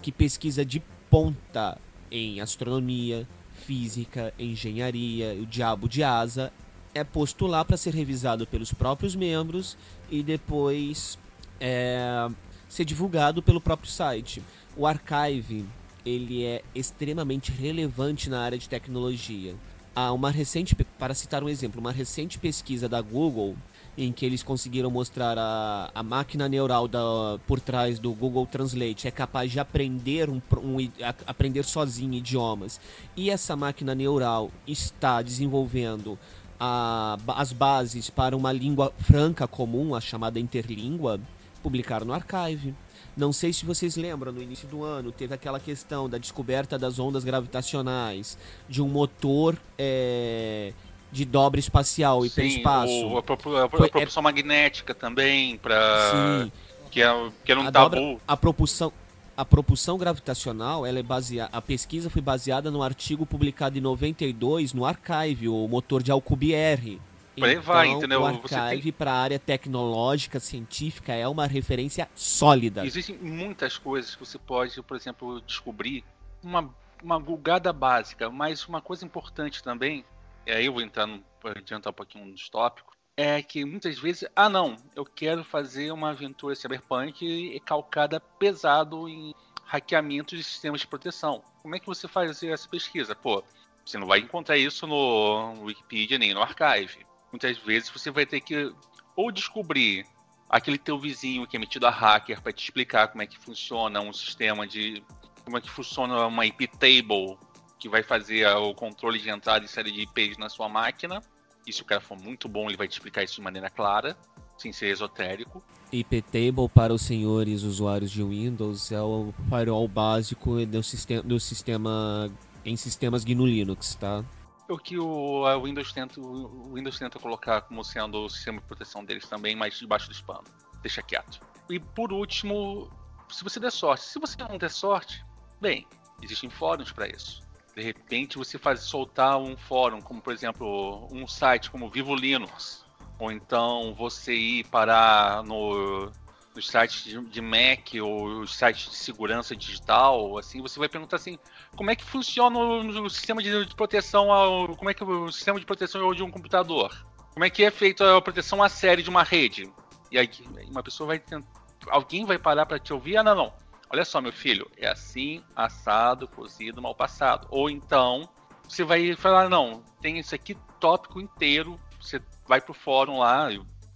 que 0.01 0.11
pesquisa 0.11 0.65
de 0.65 0.81
ponta 1.09 1.77
em 2.09 2.39
astronomia, 2.39 3.27
física, 3.65 4.33
engenharia, 4.39 5.33
o 5.39 5.45
diabo 5.45 5.87
de 5.89 6.03
asa, 6.03 6.51
é 6.95 7.03
posto 7.03 7.45
lá 7.45 7.65
para 7.65 7.75
ser 7.75 7.93
revisado 7.93 8.47
pelos 8.47 8.71
próprios 8.73 9.15
membros 9.15 9.77
e 10.09 10.23
depois 10.23 11.17
é, 11.59 12.29
ser 12.69 12.85
divulgado 12.85 13.43
pelo 13.43 13.59
próprio 13.59 13.89
site. 13.91 14.41
O 14.77 14.87
archive 14.87 15.65
ele 16.05 16.43
é 16.43 16.61
extremamente 16.73 17.51
relevante 17.51 18.29
na 18.29 18.41
área 18.41 18.57
de 18.57 18.69
tecnologia. 18.69 19.55
Há 19.95 20.11
uma 20.11 20.31
recente, 20.31 20.75
para 20.75 21.13
citar 21.13 21.43
um 21.43 21.49
exemplo, 21.49 21.79
uma 21.79 21.91
recente 21.91 22.39
pesquisa 22.39 22.89
da 22.89 22.99
Google 23.01 23.55
em 23.97 24.11
que 24.11 24.25
eles 24.25 24.41
conseguiram 24.41 24.89
mostrar 24.89 25.37
a, 25.37 25.91
a 25.93 26.01
máquina 26.01 26.49
neural 26.49 26.87
da, 26.87 26.99
por 27.45 27.59
trás 27.59 27.99
do 27.99 28.11
Google 28.11 28.45
Translate 28.45 29.07
é 29.07 29.11
capaz 29.11 29.51
de 29.51 29.59
aprender, 29.59 30.29
um, 30.29 30.41
um 30.57 30.77
a, 31.01 31.13
aprender 31.27 31.63
sozinho 31.63 32.13
idiomas 32.13 32.79
e 33.15 33.29
essa 33.29 33.55
máquina 33.55 33.93
neural 33.93 34.51
está 34.67 35.21
desenvolvendo 35.21 36.17
a, 36.59 37.17
as 37.27 37.51
bases 37.51 38.09
para 38.09 38.35
uma 38.35 38.51
língua 38.51 38.91
franca 38.99 39.47
comum, 39.47 39.93
a 39.93 40.01
chamada 40.01 40.39
interlíngua, 40.39 41.19
publicaram 41.61 42.05
no 42.05 42.13
Archive. 42.13 42.73
Não 43.15 43.31
sei 43.31 43.53
se 43.53 43.63
vocês 43.63 43.95
lembram, 43.95 44.31
no 44.31 44.41
início 44.41 44.67
do 44.67 44.83
ano 44.83 45.11
teve 45.11 45.35
aquela 45.35 45.59
questão 45.59 46.09
da 46.09 46.17
descoberta 46.17 46.79
das 46.79 46.97
ondas 46.97 47.23
gravitacionais, 47.23 48.37
de 48.67 48.81
um 48.81 48.87
motor 48.87 49.55
é, 49.77 50.73
de 51.13 51.25
dobra 51.25 51.59
espacial 51.59 52.25
e 52.25 52.29
pelo 52.29 52.47
espaço. 52.47 53.07
O, 53.07 53.17
a, 53.17 53.21
a, 53.21 53.65
a, 53.65 53.69
Foi, 53.69 53.89
propulsão 53.89 54.21
é... 54.21 54.23
magnética 54.23 54.95
também, 54.95 55.57
para 55.57 56.49
que, 56.89 57.01
é, 57.01 57.31
que 57.45 57.51
era 57.51 57.61
um 57.61 57.67
a 57.67 57.71
tabu. 57.71 57.95
Dobra, 57.95 58.21
a 58.27 58.35
propulsão 58.35 58.91
a 59.35 59.43
propulsão 59.43 59.97
gravitacional, 59.97 60.85
ela 60.85 60.99
é 60.99 61.03
baseada, 61.03 61.49
a 61.51 61.59
pesquisa 61.59 62.07
foi 62.07 62.21
baseada 62.21 62.69
no 62.69 62.83
artigo 62.83 63.25
publicado 63.25 63.75
em 63.75 63.81
92 63.81 64.73
no 64.73 64.85
Archive, 64.85 65.49
o 65.49 65.67
motor 65.67 66.03
de 66.03 66.11
Alcubierre. 66.11 67.01
Aí 67.41 67.55
então, 67.55 67.83
entendeu? 67.83 68.21
O 68.21 68.25
Archive 68.25 68.83
tem... 68.83 68.91
para 68.91 69.11
a 69.11 69.15
área 69.15 69.39
tecnológica, 69.39 70.39
científica, 70.39 71.13
é 71.13 71.27
uma 71.27 71.47
referência 71.47 72.07
sólida. 72.13 72.85
Existem 72.85 73.17
muitas 73.19 73.75
coisas 73.75 74.13
que 74.13 74.23
você 74.23 74.37
pode, 74.37 74.79
por 74.83 74.95
exemplo, 74.95 75.41
descobrir 75.41 76.03
uma, 76.43 76.69
uma 77.01 77.19
bugada 77.19 77.73
básica, 77.73 78.29
mas 78.29 78.67
uma 78.67 78.81
coisa 78.81 79.03
importante 79.03 79.63
também 79.63 80.05
e 80.45 80.51
aí 80.51 80.65
eu 80.65 80.73
vou 80.73 80.81
entrar 80.81 81.05
no, 81.05 81.23
adiantar 81.43 81.91
um 81.91 81.95
pouquinho 81.95 82.31
dos 82.31 82.49
tópicos, 82.49 82.93
é 83.15 83.41
que 83.43 83.63
muitas 83.63 83.99
vezes, 83.99 84.27
ah 84.35 84.49
não, 84.49 84.75
eu 84.95 85.05
quero 85.05 85.43
fazer 85.43 85.91
uma 85.91 86.09
aventura 86.09 86.55
cyberpunk 86.55 87.59
calcada 87.65 88.19
pesado 88.19 89.07
em 89.07 89.33
hackeamento 89.65 90.35
de 90.35 90.43
sistemas 90.43 90.81
de 90.81 90.87
proteção. 90.87 91.43
Como 91.61 91.75
é 91.75 91.79
que 91.79 91.85
você 91.85 92.07
faz 92.07 92.43
essa 92.43 92.67
pesquisa? 92.67 93.15
Pô, 93.15 93.43
você 93.85 93.97
não 93.97 94.07
vai 94.07 94.19
encontrar 94.19 94.57
isso 94.57 94.87
no 94.87 95.63
Wikipedia 95.63 96.17
nem 96.17 96.33
no 96.33 96.41
Archive. 96.41 97.05
Muitas 97.31 97.57
vezes 97.59 97.89
você 97.89 98.09
vai 98.09 98.25
ter 98.25 98.41
que 98.41 98.73
ou 99.15 99.31
descobrir 99.31 100.05
aquele 100.49 100.77
teu 100.77 100.99
vizinho 100.99 101.47
que 101.47 101.55
é 101.55 101.59
metido 101.59 101.85
a 101.85 101.91
hacker 101.91 102.41
para 102.41 102.51
te 102.51 102.63
explicar 102.63 103.07
como 103.07 103.21
é 103.21 103.27
que 103.27 103.37
funciona 103.37 104.01
um 104.01 104.13
sistema 104.13 104.67
de 104.67 105.03
como 105.43 105.57
é 105.57 105.61
que 105.61 105.69
funciona 105.69 106.25
uma 106.27 106.45
IP 106.45 106.67
table 106.67 107.37
que 107.83 107.89
vai 107.89 108.01
fazer 108.01 108.47
o 108.47 108.73
controle 108.73 109.19
de 109.19 109.29
entrada 109.29 109.65
e 109.65 109.67
saída 109.67 109.91
de 109.91 110.03
IPs 110.03 110.37
na 110.37 110.47
sua 110.47 110.69
máquina. 110.69 111.21
E 111.67 111.73
se 111.73 111.81
o 111.81 111.85
cara 111.85 111.99
for 111.99 112.17
muito 112.17 112.47
bom, 112.47 112.67
ele 112.67 112.77
vai 112.77 112.87
te 112.87 112.93
explicar 112.93 113.23
isso 113.23 113.35
de 113.35 113.41
maneira 113.41 113.69
clara, 113.69 114.17
sem 114.57 114.71
ser 114.71 114.87
esotérico. 114.87 115.61
IP 115.91 116.21
Table 116.21 116.69
para 116.73 116.93
os 116.93 117.01
senhores 117.01 117.63
usuários 117.63 118.09
de 118.09 118.23
Windows 118.23 118.89
é 118.89 119.01
o 119.01 119.33
firewall 119.49 119.85
básico 119.85 120.65
do 120.65 120.81
sistema, 120.81 121.23
do 121.23 121.37
sistema 121.41 122.31
em 122.63 122.77
sistemas 122.77 123.25
GNU 123.25 123.45
Linux, 123.45 123.95
tá? 123.95 124.23
O 124.69 124.77
que 124.77 124.97
o 124.97 125.61
Windows 125.61 125.91
tenta, 125.91 126.21
o 126.21 126.75
Windows 126.75 126.97
tenta 126.97 127.19
colocar 127.19 127.63
como 127.63 127.83
sendo 127.83 128.23
o 128.23 128.29
sistema 128.29 128.61
de 128.61 128.65
proteção 128.65 129.03
deles 129.03 129.27
também, 129.27 129.57
mas 129.57 129.77
debaixo 129.77 130.09
do 130.09 130.23
pano. 130.23 130.45
Deixa 130.81 131.01
quieto. 131.01 131.41
E 131.69 131.81
por 131.81 132.13
último, 132.13 132.89
se 133.29 133.43
você 133.43 133.59
der 133.59 133.73
sorte. 133.73 134.05
Se 134.05 134.19
você 134.19 134.37
não 134.37 134.57
der 134.57 134.71
sorte, 134.71 135.25
bem, 135.59 135.85
existem 136.21 136.49
fóruns 136.49 136.89
para 136.89 137.09
isso 137.09 137.42
de 137.75 137.81
repente 137.81 138.37
você 138.37 138.57
faz 138.57 138.81
soltar 138.81 139.37
um 139.37 139.57
fórum, 139.57 140.01
como 140.01 140.21
por 140.21 140.33
exemplo 140.33 141.07
um 141.11 141.27
site 141.27 141.71
como 141.71 141.89
Vivo 141.89 142.15
Linux, 142.15 142.85
ou 143.19 143.31
então 143.31 143.93
você 143.95 144.33
ir 144.33 144.67
parar 144.67 145.43
no 145.43 146.11
nos 146.55 146.67
sites 146.67 147.03
de, 147.03 147.41
Mac 147.41 147.93
ou 147.99 148.41
os 148.41 148.55
sites 148.55 148.89
de 148.89 148.95
segurança 148.95 149.55
digital, 149.55 150.37
assim, 150.37 150.61
você 150.61 150.77
vai 150.77 150.87
perguntar 150.87 151.15
assim, 151.15 151.37
como 151.75 151.89
é 151.89 151.95
que 151.95 152.03
funciona 152.03 152.57
o, 152.57 153.05
o 153.05 153.09
sistema 153.09 153.41
de, 153.41 153.65
de 153.65 153.75
proteção, 153.75 154.31
ao, 154.31 154.75
como 154.75 154.89
é 154.89 154.93
que 154.93 155.03
o 155.03 155.31
sistema 155.31 155.59
de 155.59 155.65
proteção 155.65 156.13
de 156.13 156.21
um 156.21 156.29
computador? 156.29 157.07
Como 157.33 157.43
é 157.43 157.49
que 157.49 157.63
é 157.63 157.71
feita 157.71 158.17
a 158.17 158.21
proteção 158.21 158.61
a 158.61 158.69
série 158.69 159.01
de 159.01 159.09
uma 159.09 159.23
rede? 159.23 159.71
E 160.11 160.19
aí 160.19 160.29
uma 160.69 160.83
pessoa 160.83 161.07
vai 161.07 161.19
tentar, 161.19 161.47
alguém 161.89 162.23
vai 162.25 162.37
parar 162.37 162.67
para 162.67 162.77
te 162.77 162.93
ouvir? 162.93 163.17
Ah, 163.17 163.23
não, 163.23 163.35
não. 163.35 163.53
Olha 163.93 164.03
só, 164.03 164.19
meu 164.19 164.33
filho, 164.33 164.67
é 164.75 164.87
assim, 164.87 165.43
assado, 165.55 166.27
cozido, 166.27 166.81
mal 166.81 166.95
passado. 166.95 167.47
Ou 167.51 167.69
então, 167.69 168.27
você 168.67 168.83
vai 168.83 169.15
falar, 169.15 169.47
não, 169.47 169.83
tem 170.01 170.17
isso 170.17 170.33
aqui 170.33 170.57
tópico 170.79 171.21
inteiro, 171.21 171.79
você 172.01 172.19
vai 172.47 172.59
pro 172.59 172.73
fórum 172.73 173.19
lá, 173.19 173.49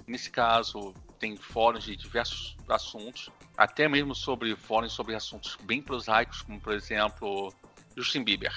nesse 0.05 0.29
caso, 0.29 0.93
tem 1.17 1.36
fóruns 1.36 1.83
de 1.83 1.95
diversos 1.95 2.55
assuntos, 2.69 3.31
até 3.57 3.89
mesmo 3.89 4.13
sobre 4.13 4.55
fóruns 4.55 4.93
sobre 4.93 5.15
assuntos 5.15 5.57
bem 5.63 5.81
prosaicos, 5.81 6.43
como 6.43 6.62
por 6.62 6.73
exemplo, 6.73 7.51
Justin 7.97 8.23
Bieber, 8.23 8.53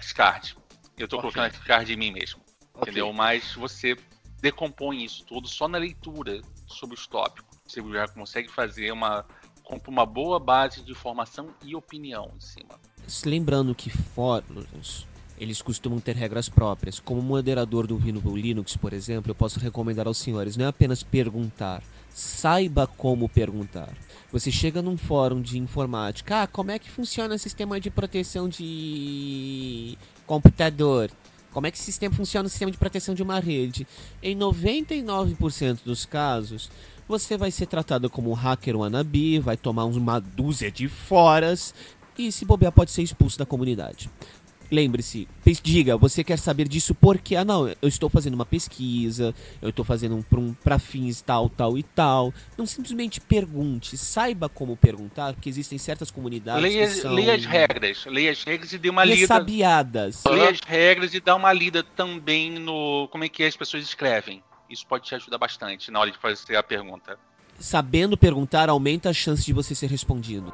Xcard. 0.00 0.56
Eu 0.96 1.06
tô 1.06 1.18
okay. 1.18 1.30
colocando 1.32 1.54
Xcard 1.54 1.92
em 1.92 1.96
mim 1.98 2.12
mesmo, 2.12 2.40
okay. 2.72 2.84
entendeu? 2.84 3.12
Mas 3.12 3.52
você 3.52 3.94
decompõe 4.40 5.04
isso 5.04 5.22
tudo 5.26 5.46
só 5.46 5.68
na 5.68 5.76
leitura 5.76 6.40
sobre 6.66 6.94
os 6.94 7.06
tópicos. 7.06 7.60
Você 7.66 7.82
já 7.92 8.08
consegue 8.08 8.48
fazer 8.48 8.90
uma 8.90 9.26
compra 9.62 9.90
uma 9.90 10.06
boa 10.06 10.38
base 10.38 10.82
de 10.82 10.92
informação 10.92 11.48
e 11.64 11.74
opinião 11.74 12.30
em 12.36 12.40
cima. 12.40 12.78
Lembrando 13.24 13.74
que 13.74 13.90
fóruns 13.90 15.06
eles 15.42 15.60
costumam 15.60 15.98
ter 15.98 16.14
regras 16.14 16.48
próprias. 16.48 17.00
Como 17.00 17.20
moderador 17.20 17.86
do 17.86 17.98
Linux, 17.98 18.76
por 18.76 18.92
exemplo, 18.92 19.30
eu 19.30 19.34
posso 19.34 19.58
recomendar 19.58 20.06
aos 20.06 20.18
senhores 20.18 20.56
não 20.56 20.66
é 20.66 20.68
apenas 20.68 21.02
perguntar, 21.02 21.82
saiba 22.10 22.86
como 22.86 23.28
perguntar. 23.28 23.92
Você 24.30 24.52
chega 24.52 24.80
num 24.80 24.96
fórum 24.96 25.42
de 25.42 25.58
informática, 25.58 26.42
ah, 26.42 26.46
como 26.46 26.70
é 26.70 26.78
que 26.78 26.88
funciona 26.88 27.34
o 27.34 27.38
sistema 27.38 27.80
de 27.80 27.90
proteção 27.90 28.48
de 28.48 29.98
computador? 30.26 31.10
Como 31.52 31.66
é 31.66 31.70
que 31.70 31.76
o 31.76 31.82
sistema 31.82 32.14
funciona 32.14 32.46
o 32.46 32.48
sistema 32.48 32.70
de 32.70 32.78
proteção 32.78 33.14
de 33.14 33.22
uma 33.22 33.38
rede? 33.38 33.86
Em 34.22 34.34
99% 34.36 35.80
dos 35.84 36.06
casos, 36.06 36.70
você 37.12 37.36
vai 37.36 37.50
ser 37.50 37.66
tratado 37.66 38.08
como 38.08 38.30
um 38.30 38.32
hacker 38.32 38.74
wannabe, 38.74 39.38
vai 39.38 39.54
tomar 39.54 39.84
uma 39.84 40.18
dúzia 40.18 40.72
de 40.72 40.88
foras 40.88 41.74
e 42.16 42.32
se 42.32 42.46
bobear 42.46 42.72
pode 42.72 42.90
ser 42.90 43.02
expulso 43.02 43.38
da 43.38 43.44
comunidade. 43.44 44.08
Lembre-se, 44.70 45.28
diga, 45.62 45.98
você 45.98 46.24
quer 46.24 46.38
saber 46.38 46.66
disso 46.66 46.94
porque, 46.94 47.36
ah 47.36 47.44
não, 47.44 47.68
eu 47.68 47.76
estou 47.86 48.08
fazendo 48.08 48.32
uma 48.32 48.46
pesquisa, 48.46 49.34
eu 49.60 49.68
estou 49.68 49.84
fazendo 49.84 50.16
um, 50.16 50.38
um 50.38 50.54
para 50.54 50.78
fins 50.78 51.20
tal, 51.20 51.50
tal 51.50 51.76
e 51.76 51.82
tal. 51.82 52.32
Não 52.56 52.64
simplesmente 52.64 53.20
pergunte, 53.20 53.98
saiba 53.98 54.48
como 54.48 54.74
perguntar, 54.74 55.34
porque 55.34 55.50
existem 55.50 55.76
certas 55.76 56.10
comunidades 56.10 56.62
leia, 56.62 56.86
que 56.86 56.94
são... 56.94 57.12
Leia 57.12 57.34
as 57.34 57.44
regras, 57.44 58.06
leia 58.06 58.30
as 58.30 58.42
regras 58.42 58.72
e 58.72 58.78
dê 58.78 58.88
uma 58.88 59.04
lida... 59.04 59.26
sabiadas. 59.26 60.24
Leia 60.24 60.48
as 60.48 60.60
regras 60.60 61.12
e 61.12 61.20
dá 61.20 61.36
uma 61.36 61.52
lida 61.52 61.82
também 61.82 62.58
no 62.58 63.06
como 63.08 63.24
é 63.24 63.28
que 63.28 63.44
as 63.44 63.54
pessoas 63.54 63.84
escrevem 63.84 64.42
isso 64.72 64.86
pode 64.86 65.04
te 65.04 65.14
ajudar 65.14 65.38
bastante 65.38 65.90
na 65.90 66.00
hora 66.00 66.10
de 66.10 66.18
fazer 66.18 66.56
a 66.56 66.62
pergunta. 66.62 67.18
Sabendo 67.58 68.16
perguntar 68.16 68.68
aumenta 68.68 69.10
a 69.10 69.12
chance 69.12 69.44
de 69.44 69.52
você 69.52 69.74
ser 69.74 69.88
respondido. 69.88 70.52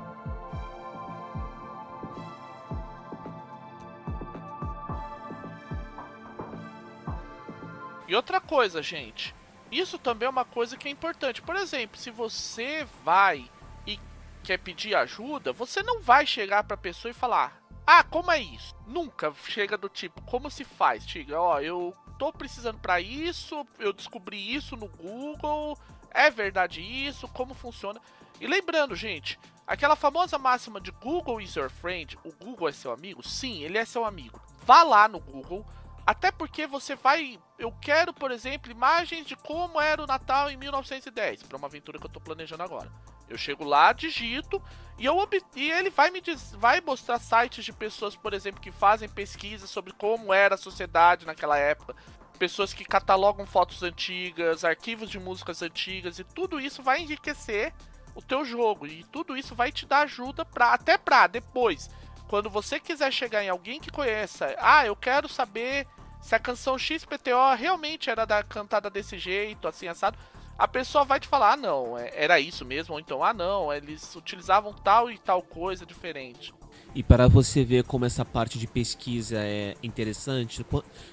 E 8.08 8.14
outra 8.14 8.40
coisa, 8.40 8.82
gente, 8.82 9.34
isso 9.70 9.98
também 9.98 10.26
é 10.26 10.30
uma 10.30 10.44
coisa 10.44 10.76
que 10.76 10.88
é 10.88 10.90
importante. 10.90 11.42
Por 11.42 11.54
exemplo, 11.56 11.98
se 11.98 12.10
você 12.10 12.86
vai 13.04 13.48
e 13.86 14.00
quer 14.42 14.58
pedir 14.58 14.94
ajuda, 14.94 15.52
você 15.52 15.82
não 15.82 16.00
vai 16.00 16.26
chegar 16.26 16.64
para 16.64 16.74
a 16.74 16.78
pessoa 16.78 17.10
e 17.10 17.14
falar: 17.14 17.62
Ah, 17.90 18.04
como 18.04 18.30
é 18.30 18.38
isso? 18.38 18.76
Nunca 18.86 19.32
chega 19.46 19.78
do 19.78 19.88
tipo, 19.88 20.20
como 20.24 20.50
se 20.50 20.62
faz? 20.62 21.08
Chega, 21.08 21.40
ó, 21.40 21.58
eu 21.58 21.96
tô 22.18 22.30
precisando 22.30 22.78
para 22.78 23.00
isso, 23.00 23.66
eu 23.78 23.94
descobri 23.94 24.54
isso 24.54 24.76
no 24.76 24.88
Google, 24.88 25.74
é 26.10 26.30
verdade 26.30 26.82
isso, 26.82 27.26
como 27.28 27.54
funciona? 27.54 27.98
E 28.38 28.46
lembrando, 28.46 28.94
gente, 28.94 29.40
aquela 29.66 29.96
famosa 29.96 30.36
máxima 30.36 30.82
de 30.82 30.90
Google 30.90 31.40
is 31.40 31.54
your 31.54 31.70
friend, 31.70 32.18
o 32.26 32.44
Google 32.44 32.68
é 32.68 32.72
seu 32.72 32.92
amigo? 32.92 33.26
Sim, 33.26 33.62
ele 33.62 33.78
é 33.78 33.86
seu 33.86 34.04
amigo. 34.04 34.38
Vá 34.66 34.82
lá 34.82 35.08
no 35.08 35.18
Google, 35.18 35.64
até 36.06 36.30
porque 36.30 36.66
você 36.66 36.94
vai. 36.94 37.40
Eu 37.58 37.72
quero, 37.80 38.12
por 38.12 38.30
exemplo, 38.30 38.70
imagens 38.70 39.26
de 39.26 39.34
como 39.34 39.80
era 39.80 40.02
o 40.02 40.06
Natal 40.06 40.50
em 40.50 40.58
1910, 40.58 41.44
para 41.44 41.56
uma 41.56 41.68
aventura 41.68 41.98
que 41.98 42.04
eu 42.04 42.10
tô 42.10 42.20
planejando 42.20 42.62
agora. 42.62 42.92
Eu 43.28 43.36
chego 43.36 43.64
lá, 43.64 43.92
digito 43.92 44.62
e, 44.98 45.06
eu, 45.06 45.16
e 45.54 45.70
ele 45.70 45.90
vai 45.90 46.10
me 46.10 46.20
vai 46.54 46.80
mostrar 46.80 47.20
sites 47.20 47.64
de 47.64 47.72
pessoas, 47.72 48.16
por 48.16 48.34
exemplo, 48.34 48.60
que 48.60 48.72
fazem 48.72 49.08
pesquisas 49.08 49.70
sobre 49.70 49.92
como 49.92 50.34
era 50.34 50.56
a 50.56 50.58
sociedade 50.58 51.24
naquela 51.24 51.56
época. 51.56 51.94
Pessoas 52.36 52.72
que 52.72 52.84
catalogam 52.84 53.46
fotos 53.46 53.82
antigas, 53.82 54.64
arquivos 54.64 55.08
de 55.08 55.18
músicas 55.18 55.62
antigas 55.62 56.18
e 56.18 56.24
tudo 56.24 56.60
isso 56.60 56.82
vai 56.82 57.00
enriquecer 57.00 57.72
o 58.14 58.20
teu 58.20 58.44
jogo. 58.44 58.86
E 58.86 59.04
tudo 59.04 59.36
isso 59.36 59.54
vai 59.54 59.70
te 59.70 59.86
dar 59.86 60.00
ajuda 60.00 60.44
para 60.44 60.72
até 60.72 60.98
para 60.98 61.28
depois, 61.28 61.88
quando 62.28 62.50
você 62.50 62.80
quiser 62.80 63.12
chegar 63.12 63.42
em 63.44 63.48
alguém 63.48 63.80
que 63.80 63.90
conheça, 63.90 64.54
ah, 64.58 64.84
eu 64.84 64.96
quero 64.96 65.28
saber 65.28 65.86
se 66.20 66.34
a 66.34 66.38
canção 66.38 66.76
XPTO 66.76 67.54
realmente 67.56 68.10
era 68.10 68.24
da 68.24 68.42
cantada 68.42 68.90
desse 68.90 69.16
jeito, 69.16 69.68
assim 69.68 69.86
assado 69.86 70.18
a 70.58 70.66
pessoa 70.66 71.04
vai 71.04 71.20
te 71.20 71.28
falar, 71.28 71.52
ah 71.52 71.56
não, 71.56 71.96
é, 71.96 72.10
era 72.12 72.40
isso 72.40 72.64
mesmo, 72.64 72.94
ou 72.94 73.00
então, 73.00 73.22
ah 73.22 73.32
não, 73.32 73.72
eles 73.72 74.16
utilizavam 74.16 74.72
tal 74.72 75.08
e 75.08 75.16
tal 75.16 75.40
coisa 75.40 75.86
diferente. 75.86 76.52
E 76.94 77.02
para 77.02 77.28
você 77.28 77.64
ver 77.64 77.84
como 77.84 78.04
essa 78.04 78.24
parte 78.24 78.58
de 78.58 78.66
pesquisa 78.66 79.38
é 79.38 79.76
interessante, 79.82 80.66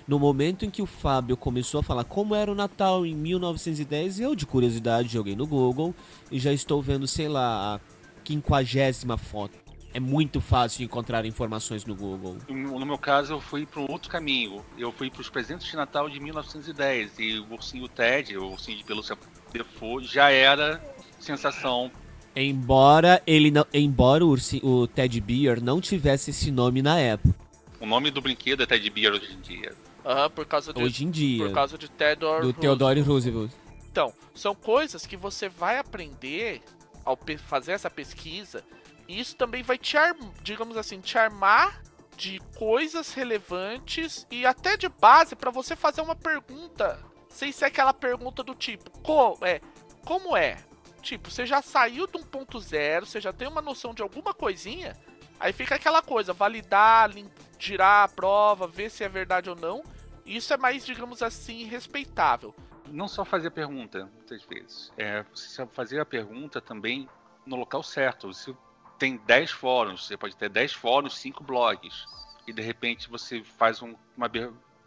no 0.08 0.18
momento 0.18 0.66
em 0.66 0.70
que 0.72 0.82
o 0.82 0.88
Fábio 0.88 1.38
começou 1.38 1.82
a 1.82 1.84
falar 1.84 2.06
como 2.06 2.34
era 2.34 2.52
o 2.52 2.56
Natal 2.56 3.06
em 3.06 3.14
1910, 3.14 4.20
eu 4.20 4.36
de 4.36 4.48
curiosidade 4.48 5.10
joguei 5.10 5.36
no 5.36 5.46
Google 5.46 5.94
e 6.32 6.40
já 6.40 6.52
estou 6.52 6.82
vendo, 6.82 7.08
sei 7.08 7.28
lá, 7.28 7.76
a 7.76 7.80
quinquagésima 8.24 9.18
foto 9.18 9.66
é 9.96 10.00
muito 10.00 10.42
fácil 10.42 10.84
encontrar 10.84 11.26
informações 11.26 11.86
no 11.86 11.96
Google. 11.96 12.36
No 12.50 12.86
meu 12.86 12.98
caso, 12.98 13.32
eu 13.32 13.40
fui 13.40 13.66
para 13.66 13.80
um 13.80 13.90
outro 13.90 14.10
caminho. 14.10 14.62
Eu 14.78 14.92
fui 14.92 15.10
para 15.10 15.22
os 15.22 15.30
presentes 15.30 15.68
de 15.68 15.76
Natal 15.78 16.10
de 16.10 16.20
1910 16.20 17.18
e 17.18 17.40
o 17.40 17.54
ursinho 17.54 17.88
Ted, 17.88 18.38
o 18.38 18.52
ursinho 18.52 18.78
de 18.78 18.84
pelúcia 18.84 19.18
Defoe, 19.58 20.04
já 20.04 20.30
era 20.30 20.82
sensação. 21.20 21.92
Embora 22.36 23.22
ele 23.26 23.50
não, 23.50 23.66
embora 23.74 24.26
o, 24.26 24.36
o 24.64 24.88
Ted 24.88 25.22
Beer 25.22 25.64
não 25.64 25.80
tivesse 25.80 26.32
esse 26.32 26.52
nome 26.52 26.82
na 26.82 27.00
época. 27.00 27.34
O 27.80 27.86
nome 27.86 28.12
do 28.12 28.22
brinquedo 28.22 28.64
é 28.64 28.66
Ted 28.66 28.90
Beer 28.90 29.14
hoje 29.14 29.34
em 29.34 29.42
dia. 29.42 29.74
Aham, 30.06 30.30
por 30.30 30.46
causa 30.46 30.74
de 30.74 30.84
hoje 30.84 31.06
em 31.06 31.10
dia. 31.10 31.46
Por 31.46 31.54
causa 31.54 31.78
de 31.78 31.90
Theodore 31.90 32.42
do 32.42 32.54
Theodore 32.54 33.02
Roosevelt. 33.02 33.52
Então, 33.90 34.14
são 34.34 34.54
coisas 34.54 35.06
que 35.06 35.16
você 35.16 35.48
vai 35.48 35.78
aprender 35.78 36.62
ao 37.06 37.18
fazer 37.48 37.72
essa 37.72 37.90
pesquisa 37.90 38.64
isso 39.08 39.36
também 39.36 39.64
vai 39.64 39.78
te, 39.78 39.98
armar, 39.98 40.32
digamos 40.42 40.78
assim, 40.78 41.00
te 41.00 41.18
armar 41.18 41.82
de 42.18 42.40
coisas 42.58 43.14
relevantes 43.14 44.26
e 44.32 44.46
até 44.46 44.78
de 44.78 44.88
base 44.90 45.36
para 45.36 45.52
você 45.52 45.76
fazer 45.76 46.02
uma 46.02 46.16
pergunta, 46.16 47.00
sem 47.36 47.52
ser 47.52 47.66
aquela 47.66 47.94
pergunta 47.94 48.42
do 48.42 48.56
tipo, 48.56 48.90
como 49.02 49.46
é, 49.46 49.60
como 50.06 50.38
é? 50.38 50.58
Tipo, 51.02 51.30
você 51.30 51.46
já 51.46 51.62
saiu 51.62 52.08
de 52.08 52.18
um 52.18 52.24
ponto 52.24 52.58
zero, 52.62 53.06
você 53.06 53.20
já 53.20 53.34
tem 53.34 53.46
uma 53.46 53.62
noção 53.62 53.94
de 53.94 54.02
alguma 54.02 54.34
coisinha, 54.34 54.96
aí 55.38 55.52
fica 55.52 55.76
aquela 55.76 56.02
coisa, 56.02 56.32
validar, 56.32 57.12
girar 57.60 58.06
a 58.06 58.08
prova, 58.08 58.68
ver 58.68 58.90
se 58.90 59.04
é 59.04 59.10
verdade 59.10 59.50
ou 59.50 59.56
não. 59.56 59.84
Isso 60.26 60.54
é 60.54 60.58
mais, 60.58 60.86
digamos 60.86 61.22
assim, 61.22 61.66
respeitável. 61.66 62.56
Não 62.88 63.08
só 63.08 63.26
fazer 63.26 63.52
pergunta, 63.52 64.10
muitas 64.16 64.42
vezes. 64.44 64.94
É, 64.98 65.26
você 65.34 65.68
fazer 65.68 66.00
a 66.00 66.06
pergunta 66.06 66.62
também 66.62 67.10
no 67.46 67.58
local 67.58 67.84
certo. 67.84 68.34
Se 68.34 68.56
tem 68.98 69.18
10 69.18 69.52
fóruns, 69.52 70.08
você 70.08 70.16
pode 70.16 70.38
ter 70.38 70.48
10 70.48 70.72
fóruns, 70.72 71.18
5 71.18 71.44
blogs. 71.44 72.06
E 72.48 72.54
de 72.54 72.62
repente 72.62 73.10
você 73.10 73.44
faz 73.44 73.82
um, 73.82 73.94
uma 74.16 74.30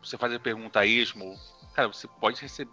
você 0.02 0.16
faz 0.16 0.32
a 0.32 0.40
pergunta 0.40 0.80
a 0.80 0.86
esmo, 0.86 1.36
cara, 1.78 1.86
você 1.86 2.08
pode 2.08 2.42
receber 2.42 2.72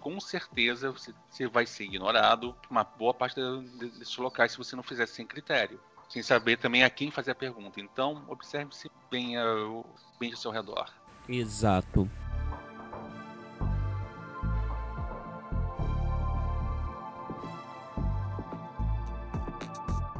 com 0.00 0.18
certeza 0.18 0.90
você, 0.90 1.14
você 1.30 1.46
vai 1.46 1.64
ser 1.64 1.84
ignorado 1.84 2.54
uma 2.68 2.82
boa 2.82 3.14
parte 3.14 3.36
desses 3.78 4.16
locais 4.16 4.52
se 4.52 4.58
você 4.58 4.74
não 4.74 4.82
fizer 4.82 5.06
sem 5.06 5.24
critério. 5.24 5.80
Sem 6.08 6.20
saber 6.20 6.58
também 6.58 6.82
a 6.82 6.90
quem 6.90 7.12
fazer 7.12 7.30
a 7.30 7.34
pergunta. 7.36 7.80
Então, 7.80 8.24
observe-se 8.26 8.90
bem, 9.08 9.38
uh, 9.38 9.86
bem 10.18 10.32
ao 10.32 10.36
seu 10.36 10.50
redor. 10.50 10.92
Exato. 11.28 12.10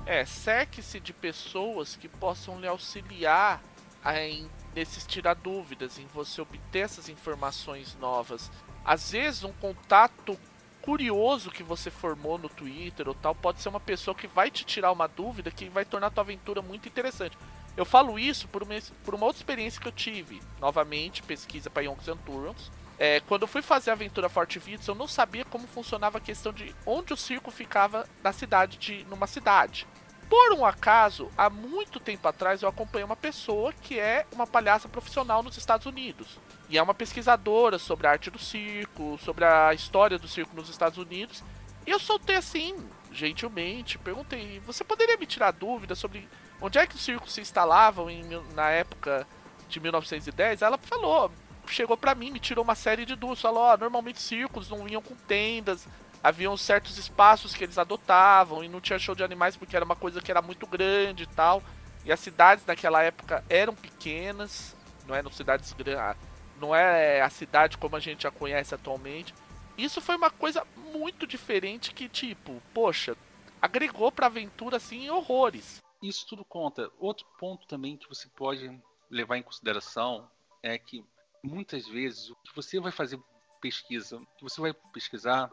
É, 0.06 0.24
cerque-se 0.24 1.00
de 1.00 1.12
pessoas 1.12 1.96
que 1.96 2.08
possam 2.08 2.60
lhe 2.60 2.68
auxiliar 2.68 3.60
em, 4.04 4.48
nesses 4.74 5.06
tirar 5.06 5.34
dúvidas, 5.34 5.98
em 5.98 6.06
você 6.06 6.40
obter 6.40 6.80
essas 6.80 7.08
informações 7.08 7.96
novas. 8.00 8.50
Às 8.84 9.12
vezes, 9.12 9.44
um 9.44 9.52
contato 9.52 10.38
curioso 10.80 11.50
que 11.50 11.62
você 11.62 11.90
formou 11.90 12.38
no 12.38 12.48
Twitter 12.48 13.06
ou 13.06 13.14
tal 13.14 13.34
pode 13.34 13.60
ser 13.60 13.68
uma 13.68 13.80
pessoa 13.80 14.14
que 14.14 14.26
vai 14.26 14.50
te 14.50 14.64
tirar 14.64 14.90
uma 14.92 15.06
dúvida 15.06 15.50
que 15.50 15.68
vai 15.68 15.84
tornar 15.84 16.06
a 16.06 16.10
tua 16.10 16.22
aventura 16.22 16.62
muito 16.62 16.88
interessante. 16.88 17.36
Eu 17.76 17.84
falo 17.84 18.18
isso 18.18 18.48
por 18.48 18.62
uma, 18.62 18.74
por 19.04 19.14
uma 19.14 19.26
outra 19.26 19.40
experiência 19.40 19.80
que 19.80 19.88
eu 19.88 19.92
tive. 19.92 20.40
Novamente, 20.60 21.22
pesquisa 21.22 21.70
para 21.70 21.82
Young 21.82 22.02
Centurions. 22.02 22.70
É, 22.98 23.20
quando 23.20 23.42
eu 23.42 23.48
fui 23.48 23.62
fazer 23.62 23.90
a 23.90 23.94
aventura 23.94 24.28
Forte 24.28 24.58
Vids, 24.58 24.86
eu 24.86 24.94
não 24.94 25.08
sabia 25.08 25.44
como 25.44 25.66
funcionava 25.66 26.18
a 26.18 26.20
questão 26.20 26.52
de 26.52 26.74
onde 26.84 27.14
o 27.14 27.16
circo 27.16 27.50
ficava 27.50 28.06
na 28.22 28.32
cidade, 28.32 28.76
de, 28.76 29.04
numa 29.04 29.26
cidade. 29.26 29.86
Por 30.30 30.52
um 30.52 30.64
acaso, 30.64 31.28
há 31.36 31.50
muito 31.50 31.98
tempo 31.98 32.28
atrás 32.28 32.62
eu 32.62 32.68
acompanhei 32.68 33.04
uma 33.04 33.16
pessoa 33.16 33.72
que 33.72 33.98
é 33.98 34.24
uma 34.30 34.46
palhaça 34.46 34.88
profissional 34.88 35.42
nos 35.42 35.56
Estados 35.56 35.86
Unidos. 35.86 36.38
E 36.68 36.78
é 36.78 36.82
uma 36.82 36.94
pesquisadora 36.94 37.80
sobre 37.80 38.06
a 38.06 38.12
arte 38.12 38.30
do 38.30 38.38
circo, 38.38 39.18
sobre 39.24 39.44
a 39.44 39.74
história 39.74 40.20
do 40.20 40.28
circo 40.28 40.54
nos 40.54 40.68
Estados 40.68 40.98
Unidos. 40.98 41.42
E 41.84 41.90
eu 41.90 41.98
soltei 41.98 42.36
assim, 42.36 42.76
gentilmente, 43.10 43.98
perguntei: 43.98 44.60
você 44.60 44.84
poderia 44.84 45.16
me 45.16 45.26
tirar 45.26 45.50
dúvidas 45.50 45.98
sobre 45.98 46.28
onde 46.60 46.78
é 46.78 46.86
que 46.86 46.94
os 46.94 47.02
circos 47.02 47.32
se 47.32 47.40
instalavam 47.40 48.08
em, 48.08 48.22
na 48.54 48.70
época 48.70 49.26
de 49.68 49.80
1910? 49.80 50.62
Ela 50.62 50.78
falou, 50.78 51.32
chegou 51.66 51.96
para 51.96 52.14
mim, 52.14 52.30
me 52.30 52.38
tirou 52.38 52.62
uma 52.62 52.76
série 52.76 53.04
de 53.04 53.16
dúvidas. 53.16 53.42
Falou: 53.42 53.64
oh, 53.64 53.76
normalmente 53.76 54.22
circos 54.22 54.70
não 54.70 54.84
vinham 54.84 55.02
com 55.02 55.16
tendas, 55.16 55.88
haviam 56.22 56.56
certos 56.56 56.98
espaços 56.98 57.54
que 57.54 57.64
eles 57.64 57.78
adotavam 57.78 58.62
e 58.62 58.68
não 58.68 58.80
tinha 58.80 58.98
show 58.98 59.14
de 59.14 59.24
animais 59.24 59.56
porque 59.56 59.76
era 59.76 59.84
uma 59.84 59.96
coisa 59.96 60.20
que 60.20 60.30
era 60.30 60.42
muito 60.42 60.66
grande 60.66 61.24
e 61.24 61.26
tal. 61.26 61.62
E 62.04 62.12
as 62.12 62.20
cidades 62.20 62.64
naquela 62.64 63.02
época 63.02 63.44
eram 63.48 63.74
pequenas, 63.74 64.76
não 65.06 65.14
eram 65.14 65.30
cidades 65.30 65.72
grandes, 65.72 66.00
ah, 66.00 66.16
não 66.58 66.74
é 66.74 67.20
a 67.20 67.30
cidade 67.30 67.78
como 67.78 67.96
a 67.96 68.00
gente 68.00 68.26
a 68.26 68.30
conhece 68.30 68.74
atualmente. 68.74 69.34
Isso 69.76 70.00
foi 70.00 70.16
uma 70.16 70.30
coisa 70.30 70.66
muito 70.92 71.26
diferente 71.26 71.94
que, 71.94 72.08
tipo, 72.08 72.60
poxa, 72.74 73.16
agregou 73.60 74.12
pra 74.12 74.26
aventura 74.26 74.76
assim 74.76 75.08
horrores. 75.08 75.80
Isso 76.02 76.26
tudo 76.26 76.44
conta. 76.44 76.90
Outro 76.98 77.26
ponto 77.38 77.66
também 77.66 77.96
que 77.96 78.08
você 78.08 78.28
pode 78.28 78.80
levar 79.10 79.36
em 79.36 79.42
consideração 79.42 80.30
é 80.62 80.78
que 80.78 81.04
muitas 81.42 81.86
vezes 81.88 82.30
o 82.30 82.36
que 82.36 82.54
você 82.54 82.78
vai 82.80 82.92
fazer 82.92 83.18
pesquisa, 83.60 84.16
o 84.16 84.26
que 84.36 84.42
você 84.42 84.60
vai 84.60 84.72
pesquisar 84.92 85.50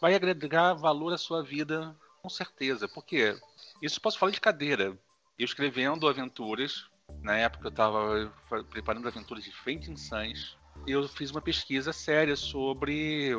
vai 0.00 0.14
agregar 0.14 0.74
valor 0.74 1.12
à 1.12 1.18
sua 1.18 1.42
vida, 1.42 1.96
com 2.22 2.28
certeza. 2.28 2.88
Porque 2.88 3.36
isso 3.82 4.00
posso 4.00 4.18
falar 4.18 4.32
de 4.32 4.40
cadeira. 4.40 4.96
Eu 5.38 5.44
escrevendo 5.44 6.08
aventuras, 6.08 6.86
na 7.22 7.36
época 7.36 7.66
eu 7.66 7.70
estava 7.70 8.32
preparando 8.70 9.06
aventuras 9.08 9.44
de 9.44 9.52
Fainting 9.52 9.96
Suns, 9.96 10.56
eu 10.86 11.06
fiz 11.08 11.30
uma 11.30 11.40
pesquisa 11.40 11.92
séria 11.92 12.36
sobre 12.36 13.32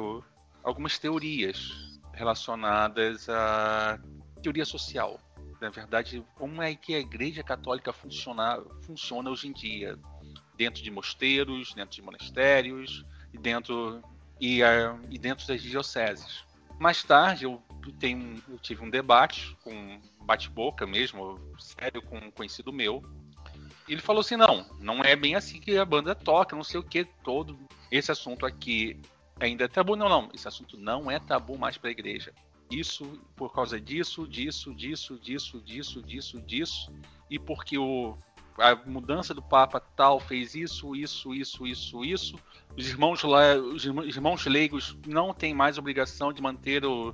algumas 0.64 0.98
teorias 0.98 2.00
relacionadas 2.14 3.28
à 3.30 4.00
teoria 4.42 4.66
social. 4.66 5.20
Na 5.62 5.70
verdade, 5.70 6.26
como 6.36 6.62
é 6.62 6.74
que 6.74 6.96
a 6.96 7.00
Igreja 7.00 7.44
Católica 7.44 7.92
funciona, 7.92 8.64
funciona 8.82 9.30
hoje 9.30 9.48
em 9.48 9.54
dia, 9.54 10.00
dentro 10.56 10.82
de 10.82 10.90
mosteiros, 10.90 11.74
dentro 11.74 11.96
de 11.96 12.02
monastérios 12.02 13.06
e 13.34 13.38
dentro 13.38 14.02
e, 14.40 14.62
e 15.10 15.18
dentro 15.18 15.46
das 15.48 15.62
dioceses. 15.62 16.46
Mais 16.80 17.04
tarde, 17.04 17.44
eu, 17.44 17.62
tenho, 18.00 18.42
eu 18.48 18.58
tive 18.58 18.84
um 18.84 18.90
debate 18.90 19.56
com 19.64 20.00
bate-boca 20.22 20.88
mesmo, 20.88 21.38
sério, 21.60 22.02
com 22.02 22.18
um 22.18 22.32
conhecido 22.32 22.72
meu. 22.72 23.04
Ele 23.88 24.02
falou 24.02 24.22
assim: 24.22 24.38
não, 24.38 24.66
não 24.80 25.04
é 25.04 25.16
bem 25.16 25.36
assim 25.36 25.60
que 25.60 25.78
a 25.78 25.84
banda 25.84 26.16
toca, 26.16 26.56
não 26.56 26.64
sei 26.64 26.80
o 26.80 26.84
que, 26.84 27.04
todo. 27.24 27.60
Esse 27.92 28.12
assunto 28.12 28.46
aqui 28.46 29.00
ainda 29.40 29.66
é 29.66 29.68
tabu. 29.68 29.96
Não, 29.96 30.08
não, 30.08 30.30
esse 30.34 30.48
assunto 30.48 30.78
não 30.78 31.10
é 31.12 31.20
tabu 31.20 31.58
mais 31.58 31.78
para 31.78 31.90
a 31.90 31.92
igreja. 31.92 32.34
Isso 32.72 33.20
por 33.36 33.52
causa 33.52 33.82
disso, 33.82 34.28
disso, 34.28 34.74
disso, 34.74 35.20
disso, 35.20 35.60
disso, 35.62 36.02
disso, 36.04 36.42
disso. 36.42 36.94
E 37.30 37.40
porque 37.40 37.78
o 37.78 38.16
a 38.60 38.76
mudança 38.86 39.34
do 39.34 39.42
Papa 39.42 39.80
tal 39.80 40.20
fez 40.20 40.56
isso, 40.56 40.96
isso, 40.96 41.34
isso, 41.34 41.66
isso, 41.66 42.06
isso. 42.06 42.40
Os 42.78 42.88
irmãos 42.88 43.24
os 43.24 43.86
irmãos 43.86 44.46
leigos 44.46 44.98
não 45.08 45.34
têm 45.34 45.54
mais 45.54 45.78
obrigação 45.78 46.32
de 46.32 46.42
manter 46.42 46.86
o 46.86 47.14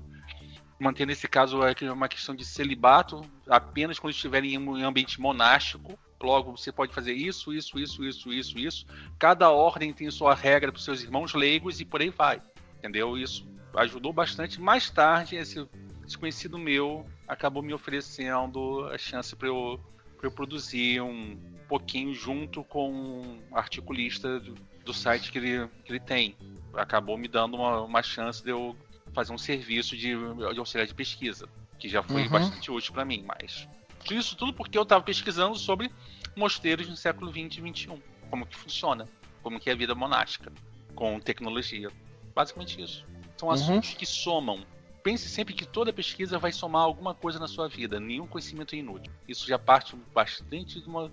manter 0.80 1.06
nesse 1.06 1.28
caso 1.28 1.60
uma 1.94 2.10
questão 2.10 2.36
de 2.36 2.44
celibato 2.44 3.22
apenas 3.48 3.98
quando 3.98 4.14
estiverem 4.14 4.56
em 4.56 4.84
ambiente 4.84 5.20
monástico. 5.22 5.98
Logo, 6.22 6.58
você 6.58 6.72
pode 6.72 6.94
fazer 6.94 7.14
isso, 7.14 7.54
isso, 7.54 7.80
isso, 7.80 8.04
isso, 8.04 8.34
isso, 8.34 8.60
isso. 8.60 8.86
Cada 9.18 9.50
ordem 9.52 9.94
tem 9.94 10.10
sua 10.10 10.34
regra 10.34 10.72
para 10.72 10.80
os 10.80 10.86
seus 10.86 11.02
irmãos 11.02 11.34
leigos 11.34 11.80
e 11.80 11.86
por 11.86 12.02
aí 12.02 12.10
vai. 12.10 12.42
Entendeu? 12.80 13.18
Isso 13.18 13.48
ajudou 13.76 14.12
bastante. 14.12 14.60
Mais 14.60 14.90
tarde, 14.90 15.36
esse 15.36 15.68
desconhecido 16.04 16.58
meu 16.58 17.06
acabou 17.28 17.62
me 17.62 17.74
oferecendo 17.74 18.88
a 18.88 18.98
chance 18.98 19.36
para 19.36 19.48
eu, 19.48 19.80
eu 20.28 20.32
produzir 20.32 21.02
um 21.02 21.38
pouquinho 21.68 22.14
junto 22.14 22.64
com 22.64 22.92
um 22.92 23.42
articulista 23.52 24.40
do, 24.40 24.56
do 24.84 24.94
site 24.94 25.32
que 25.32 25.38
ele, 25.38 25.68
que 25.84 25.92
ele 25.92 26.00
tem. 26.00 26.36
Acabou 26.74 27.18
me 27.18 27.28
dando 27.28 27.56
uma, 27.56 27.82
uma 27.82 28.04
chance 28.04 28.44
de 28.44 28.52
eu 28.52 28.76
fazer 29.14 29.34
um 29.34 29.38
serviço 29.38 29.96
de, 29.96 30.14
de 30.14 30.60
auxiliar 30.60 30.86
de 30.86 30.94
pesquisa, 30.94 31.48
que 31.80 31.88
já 31.88 32.04
foi 32.04 32.24
uhum. 32.24 32.30
bastante 32.30 32.70
útil 32.70 32.94
para 32.94 33.06
mim, 33.06 33.24
mas 33.26 33.68
isso 34.14 34.36
tudo 34.36 34.54
porque 34.54 34.78
eu 34.78 34.84
estava 34.84 35.04
pesquisando 35.04 35.56
sobre 35.56 35.92
mosteiros 36.36 36.88
no 36.88 36.96
século 36.96 37.32
20 37.32 37.58
e 37.58 37.62
21, 37.62 38.00
como 38.30 38.46
que 38.46 38.56
funciona, 38.56 39.08
como 39.42 39.60
que 39.60 39.70
é 39.70 39.74
a 39.74 39.76
vida 39.76 39.96
monástica 39.96 40.52
com 40.94 41.20
tecnologia. 41.20 41.90
Basicamente 42.36 42.82
isso. 42.82 43.06
São 43.38 43.48
uhum. 43.48 43.56
assuntos 43.56 43.94
que 43.94 44.06
somam. 44.06 44.66
Pense 45.06 45.30
sempre 45.30 45.54
que 45.54 45.68
toda 45.68 45.94
pesquisa 45.94 46.40
vai 46.40 46.52
somar 46.52 46.82
alguma 46.82 47.14
coisa 47.14 47.38
na 47.38 47.48
sua 47.48 47.68
vida, 47.68 48.00
nenhum 48.00 48.26
conhecimento 48.26 48.74
é 48.74 48.80
inútil. 48.80 49.14
Isso 49.28 49.46
já 49.46 49.60
parte 49.60 49.96
bastante 50.12 50.82
de 50.82 50.88
uma 50.90 51.12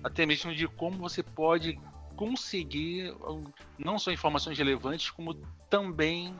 até 0.00 0.24
mesmo 0.24 0.54
de 0.54 0.68
como 0.68 0.98
você 0.98 1.24
pode 1.24 1.76
conseguir 2.14 3.12
não 3.76 3.98
só 3.98 4.12
informações 4.12 4.56
relevantes, 4.56 5.10
como 5.10 5.34
também 5.68 6.38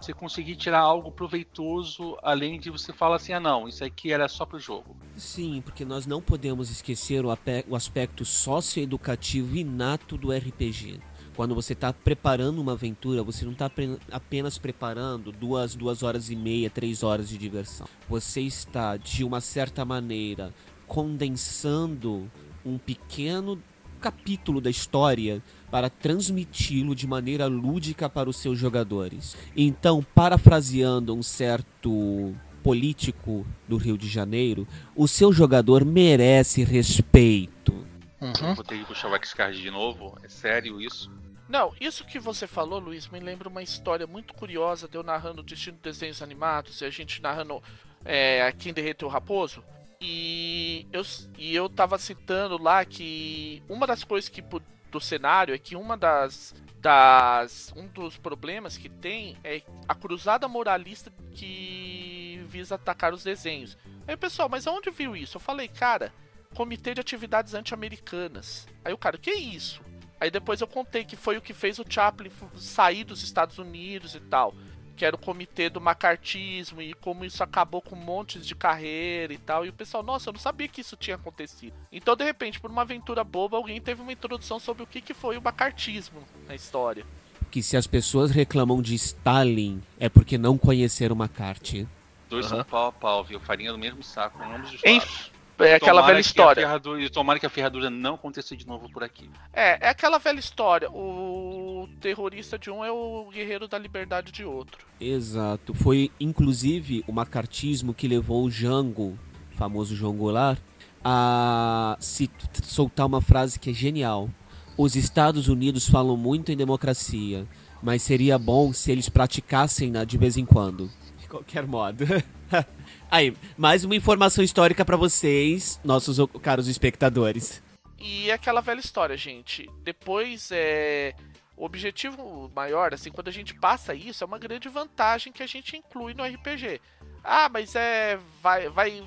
você 0.00 0.12
conseguir 0.12 0.56
tirar 0.56 0.80
algo 0.80 1.12
proveitoso, 1.12 2.18
além 2.20 2.58
de 2.58 2.68
você 2.68 2.92
falar 2.92 3.16
assim, 3.16 3.32
ah 3.32 3.38
não, 3.38 3.68
isso 3.68 3.84
aqui 3.84 4.12
era 4.12 4.26
só 4.26 4.44
pro 4.44 4.58
jogo. 4.58 4.96
Sim, 5.14 5.62
porque 5.64 5.84
nós 5.84 6.04
não 6.04 6.20
podemos 6.20 6.68
esquecer 6.68 7.24
o, 7.24 7.28
o 7.68 7.76
aspecto 7.76 8.24
socioeducativo 8.24 9.56
inato 9.56 10.16
do 10.16 10.32
RPG. 10.32 10.98
Quando 11.40 11.54
você 11.54 11.72
está 11.72 11.90
preparando 11.90 12.60
uma 12.60 12.72
aventura, 12.72 13.22
você 13.22 13.46
não 13.46 13.52
está 13.52 13.70
apenas 14.12 14.58
preparando 14.58 15.32
duas, 15.32 15.74
duas 15.74 16.02
horas 16.02 16.28
e 16.28 16.36
meia, 16.36 16.68
três 16.68 17.02
horas 17.02 17.30
de 17.30 17.38
diversão. 17.38 17.88
Você 18.10 18.42
está, 18.42 18.98
de 18.98 19.24
uma 19.24 19.40
certa 19.40 19.82
maneira, 19.82 20.52
condensando 20.86 22.30
um 22.62 22.76
pequeno 22.76 23.58
capítulo 24.02 24.60
da 24.60 24.68
história 24.68 25.42
para 25.70 25.88
transmiti-lo 25.88 26.94
de 26.94 27.06
maneira 27.06 27.46
lúdica 27.46 28.06
para 28.06 28.28
os 28.28 28.36
seus 28.36 28.58
jogadores. 28.58 29.34
Então, 29.56 30.04
parafraseando 30.14 31.14
um 31.14 31.22
certo 31.22 32.34
político 32.62 33.46
do 33.66 33.78
Rio 33.78 33.96
de 33.96 34.08
Janeiro, 34.08 34.68
o 34.94 35.08
seu 35.08 35.32
jogador 35.32 35.86
merece 35.86 36.64
respeito. 36.64 37.72
Uhum. 38.20 38.54
Vou 38.54 38.62
ter 38.62 38.78
que 38.78 38.84
puxar 38.84 39.08
o 39.08 39.14
X-Card 39.14 39.58
de 39.58 39.70
novo? 39.70 40.18
É 40.22 40.28
sério 40.28 40.78
isso? 40.78 41.10
Não, 41.50 41.74
isso 41.80 42.04
que 42.04 42.20
você 42.20 42.46
falou, 42.46 42.78
Luiz, 42.78 43.08
me 43.08 43.18
lembra 43.18 43.48
uma 43.48 43.60
história 43.60 44.06
muito 44.06 44.32
curiosa 44.34 44.86
de 44.86 44.96
eu 44.96 45.02
narrando 45.02 45.40
o 45.40 45.44
Destino 45.44 45.76
de 45.76 45.82
Desenhos 45.82 46.22
Animados 46.22 46.80
e 46.80 46.84
a 46.84 46.90
gente 46.90 47.20
narrando 47.20 47.60
é, 48.04 48.52
Quem 48.52 48.72
Derreteu 48.72 49.08
o 49.08 49.10
Raposo. 49.10 49.60
E 50.00 50.86
eu, 50.92 51.02
e 51.36 51.52
eu 51.52 51.68
tava 51.68 51.98
citando 51.98 52.56
lá 52.56 52.84
que 52.84 53.64
uma 53.68 53.84
das 53.84 54.04
coisas 54.04 54.28
que 54.30 54.44
do 54.92 55.00
cenário 55.00 55.52
é 55.52 55.58
que 55.58 55.74
uma 55.74 55.96
das, 55.96 56.54
das 56.78 57.72
um 57.76 57.88
dos 57.88 58.16
problemas 58.16 58.78
que 58.78 58.88
tem 58.88 59.36
é 59.42 59.60
a 59.88 59.94
cruzada 59.96 60.46
moralista 60.46 61.12
que 61.34 62.44
visa 62.46 62.76
atacar 62.76 63.12
os 63.12 63.24
desenhos. 63.24 63.76
Aí 64.06 64.16
pessoal, 64.16 64.48
mas 64.48 64.68
aonde 64.68 64.88
viu 64.92 65.16
isso? 65.16 65.36
Eu 65.36 65.40
falei, 65.40 65.66
cara, 65.66 66.14
Comitê 66.54 66.94
de 66.94 67.00
Atividades 67.00 67.54
Anti-Americanas. 67.54 68.68
Aí 68.84 68.92
o 68.92 68.98
cara, 68.98 69.18
que 69.18 69.30
é 69.30 69.36
isso? 69.36 69.89
Aí 70.20 70.30
depois 70.30 70.60
eu 70.60 70.66
contei 70.66 71.04
que 71.04 71.16
foi 71.16 71.38
o 71.38 71.42
que 71.42 71.54
fez 71.54 71.78
o 71.78 71.84
Chaplin 71.88 72.30
sair 72.56 73.04
dos 73.04 73.22
Estados 73.22 73.58
Unidos 73.58 74.14
e 74.14 74.20
tal 74.20 74.54
que 75.00 75.04
era 75.06 75.16
o 75.16 75.18
comitê 75.18 75.70
do 75.70 75.80
macartismo 75.80 76.82
e 76.82 76.92
como 76.92 77.24
isso 77.24 77.42
acabou 77.42 77.80
com 77.80 77.96
montes 77.96 78.46
de 78.46 78.54
carreira 78.54 79.32
e 79.32 79.38
tal. 79.38 79.64
E 79.64 79.70
o 79.70 79.72
pessoal, 79.72 80.02
nossa, 80.02 80.28
eu 80.28 80.34
não 80.34 80.38
sabia 80.38 80.68
que 80.68 80.82
isso 80.82 80.94
tinha 80.94 81.16
acontecido. 81.16 81.72
Então, 81.90 82.14
de 82.14 82.22
repente, 82.22 82.60
por 82.60 82.70
uma 82.70 82.82
aventura 82.82 83.24
boba, 83.24 83.56
alguém 83.56 83.80
teve 83.80 84.02
uma 84.02 84.12
introdução 84.12 84.60
sobre 84.60 84.82
o 84.82 84.86
que, 84.86 85.00
que 85.00 85.14
foi 85.14 85.38
o 85.38 85.42
macartismo 85.42 86.22
na 86.46 86.54
história. 86.54 87.06
Que 87.50 87.62
se 87.62 87.78
as 87.78 87.86
pessoas 87.86 88.30
reclamam 88.30 88.82
de 88.82 88.94
Stalin, 88.94 89.82
é 89.98 90.10
porque 90.10 90.36
não 90.36 90.58
conheceram 90.58 91.16
McCarthy. 91.16 91.88
Dois 92.28 92.44
uhum. 92.50 92.58
são 92.58 92.64
pau 92.66 92.88
a 92.88 92.92
pau, 92.92 93.24
viu? 93.24 93.40
Farinha 93.40 93.72
do 93.72 93.78
mesmo 93.78 94.02
saco, 94.02 94.38
ambos 94.42 94.74
os 94.74 94.82
lados. 94.82 95.29
É 95.60 95.74
aquela 95.74 96.02
velha 96.02 96.20
história. 96.20 96.66
E 97.00 97.10
tomara 97.10 97.38
que 97.38 97.46
a 97.46 97.50
ferradura 97.50 97.90
não 97.90 98.14
aconteça 98.14 98.56
de 98.56 98.66
novo 98.66 98.88
por 98.90 99.02
aqui. 99.02 99.28
É, 99.52 99.86
é 99.86 99.90
aquela 99.90 100.18
velha 100.18 100.38
história. 100.38 100.90
O 100.90 101.88
terrorista 102.00 102.58
de 102.58 102.70
um 102.70 102.84
é 102.84 102.90
o 102.90 103.28
guerreiro 103.32 103.68
da 103.68 103.78
liberdade 103.78 104.32
de 104.32 104.44
outro. 104.44 104.86
Exato. 105.00 105.74
Foi 105.74 106.10
inclusive 106.18 107.04
o 107.06 107.12
macartismo 107.12 107.94
que 107.94 108.08
levou 108.08 108.44
o 108.44 108.50
Jango, 108.50 109.18
famoso 109.56 109.94
João 109.94 110.16
Goulart, 110.16 110.60
a 111.04 111.96
se 112.00 112.30
soltar 112.62 113.06
uma 113.06 113.20
frase 113.20 113.58
que 113.58 113.70
é 113.70 113.72
genial. 113.72 114.28
Os 114.76 114.96
Estados 114.96 115.48
Unidos 115.48 115.88
falam 115.88 116.16
muito 116.16 116.50
em 116.50 116.56
democracia, 116.56 117.46
mas 117.82 118.02
seria 118.02 118.38
bom 118.38 118.72
se 118.72 118.90
eles 118.90 119.08
praticassem 119.08 119.92
de 120.06 120.18
vez 120.18 120.36
em 120.36 120.46
quando. 120.46 120.90
De 121.18 121.28
qualquer 121.28 121.66
modo. 121.66 122.04
Aí, 123.10 123.36
mais 123.58 123.84
uma 123.84 123.96
informação 123.96 124.44
histórica 124.44 124.84
para 124.84 124.96
vocês, 124.96 125.80
nossos 125.82 126.16
caros 126.40 126.68
espectadores. 126.68 127.60
E 127.98 128.30
aquela 128.30 128.60
velha 128.60 128.78
história, 128.78 129.16
gente. 129.16 129.68
Depois 129.82 130.50
é. 130.52 131.14
O 131.56 131.64
objetivo 131.64 132.50
maior, 132.54 132.94
assim, 132.94 133.10
quando 133.10 133.26
a 133.26 133.32
gente 133.32 133.52
passa 133.52 133.94
isso, 133.94 134.22
é 134.22 134.26
uma 134.26 134.38
grande 134.38 134.68
vantagem 134.68 135.32
que 135.32 135.42
a 135.42 135.46
gente 135.46 135.76
inclui 135.76 136.14
no 136.14 136.24
RPG. 136.24 136.80
Ah, 137.24 137.48
mas 137.48 137.74
é. 137.74 138.16
Vai. 138.40 138.68
vai 138.68 139.02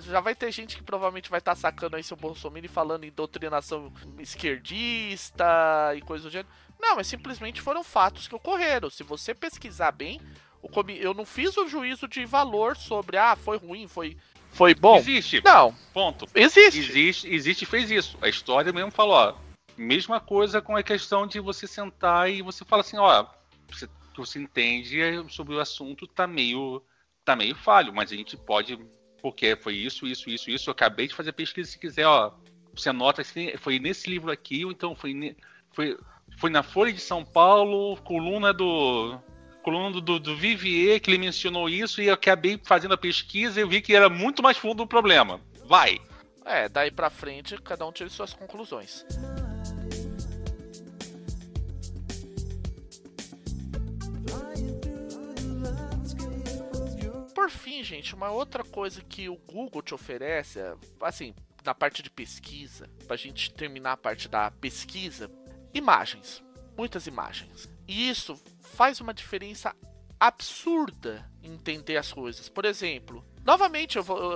já 0.00 0.20
vai 0.20 0.34
ter 0.34 0.50
gente 0.50 0.78
que 0.78 0.82
provavelmente 0.82 1.28
vai 1.28 1.38
estar 1.38 1.54
tá 1.54 1.60
sacando 1.60 1.96
aí 1.96 2.02
seu 2.02 2.16
Bolsonaro 2.16 2.64
e 2.64 2.68
falando 2.68 3.04
em 3.04 3.10
doutrinação 3.10 3.92
esquerdista 4.18 5.44
e 5.94 6.00
coisa 6.00 6.24
do 6.24 6.30
gênero. 6.30 6.48
Não, 6.80 6.96
mas 6.96 7.06
simplesmente 7.06 7.60
foram 7.60 7.84
fatos 7.84 8.26
que 8.26 8.34
ocorreram. 8.34 8.88
Se 8.88 9.02
você 9.02 9.34
pesquisar 9.34 9.92
bem, 9.92 10.18
eu 11.00 11.14
não 11.14 11.24
fiz 11.24 11.56
o 11.56 11.68
juízo 11.68 12.08
de 12.08 12.24
valor 12.24 12.76
sobre, 12.76 13.16
ah, 13.16 13.36
foi 13.36 13.58
ruim, 13.58 13.86
foi, 13.86 14.16
foi 14.54 14.72
bom. 14.74 14.96
Existe. 14.98 15.42
Não. 15.44 15.74
Ponto. 15.92 16.26
Existe. 16.34 16.78
Existe, 16.78 17.28
existe 17.28 17.66
fez 17.66 17.90
isso. 17.90 18.16
A 18.22 18.28
história 18.28 18.72
mesmo 18.72 18.92
falou, 18.92 19.14
ó, 19.14 19.34
mesma 19.76 20.20
coisa 20.20 20.62
com 20.62 20.76
a 20.76 20.82
questão 20.82 21.26
de 21.26 21.40
você 21.40 21.66
sentar 21.66 22.30
e 22.30 22.40
você 22.40 22.64
fala 22.64 22.82
assim, 22.82 22.96
ó, 22.96 23.26
você, 23.68 23.88
você 24.16 24.38
entende 24.38 25.00
sobre 25.28 25.56
o 25.56 25.60
assunto 25.60 26.06
tá 26.06 26.26
meio, 26.26 26.80
tá 27.24 27.34
meio 27.34 27.56
falho, 27.56 27.92
mas 27.92 28.12
a 28.12 28.16
gente 28.16 28.36
pode, 28.36 28.78
porque 29.20 29.56
foi 29.56 29.74
isso, 29.74 30.06
isso, 30.06 30.30
isso, 30.30 30.48
isso, 30.48 30.70
eu 30.70 30.72
acabei 30.72 31.08
de 31.08 31.14
fazer 31.14 31.32
pesquisa, 31.32 31.70
se 31.70 31.78
quiser, 31.78 32.06
ó, 32.06 32.32
você 32.72 32.88
anota, 32.88 33.22
assim, 33.22 33.56
foi 33.56 33.80
nesse 33.80 34.08
livro 34.08 34.30
aqui, 34.30 34.64
ou 34.64 34.70
então 34.70 34.94
foi, 34.94 35.36
foi, 35.72 35.98
foi 36.38 36.50
na 36.50 36.62
Folha 36.62 36.92
de 36.92 37.00
São 37.00 37.24
Paulo, 37.24 37.96
coluna 38.02 38.52
do 38.52 39.18
coluna 39.64 39.98
do, 39.98 40.18
do 40.20 40.36
Vivier 40.36 41.00
que 41.00 41.10
ele 41.10 41.16
mencionou 41.16 41.70
isso 41.70 42.02
e 42.02 42.06
eu 42.06 42.14
acabei 42.14 42.60
fazendo 42.62 42.92
a 42.92 42.98
pesquisa 42.98 43.58
e 43.58 43.62
eu 43.62 43.68
vi 43.68 43.80
que 43.80 43.96
era 43.96 44.10
muito 44.10 44.42
mais 44.42 44.58
fundo 44.58 44.82
o 44.82 44.86
problema. 44.86 45.40
Vai! 45.64 45.98
É, 46.44 46.68
daí 46.68 46.90
pra 46.90 47.08
frente 47.08 47.56
cada 47.62 47.86
um 47.86 47.90
tira 47.90 48.10
suas 48.10 48.34
conclusões. 48.34 49.06
Por 57.34 57.50
fim, 57.50 57.82
gente, 57.82 58.14
uma 58.14 58.30
outra 58.30 58.62
coisa 58.62 59.02
que 59.02 59.30
o 59.30 59.36
Google 59.36 59.82
te 59.82 59.94
oferece, 59.94 60.60
assim, 61.00 61.34
na 61.64 61.74
parte 61.74 62.02
de 62.02 62.10
pesquisa, 62.10 62.88
pra 63.06 63.16
gente 63.16 63.50
terminar 63.50 63.92
a 63.92 63.96
parte 63.96 64.28
da 64.28 64.50
pesquisa, 64.50 65.30
imagens. 65.72 66.44
Muitas 66.76 67.06
imagens. 67.06 67.68
E 67.86 68.08
isso 68.08 68.38
faz 68.64 69.00
uma 69.00 69.14
diferença 69.14 69.74
absurda 70.18 71.28
em 71.42 71.52
entender 71.52 71.96
as 71.96 72.12
coisas. 72.12 72.48
Por 72.48 72.64
exemplo, 72.64 73.24
novamente, 73.44 73.96
eu 73.96 74.02
vou, 74.02 74.34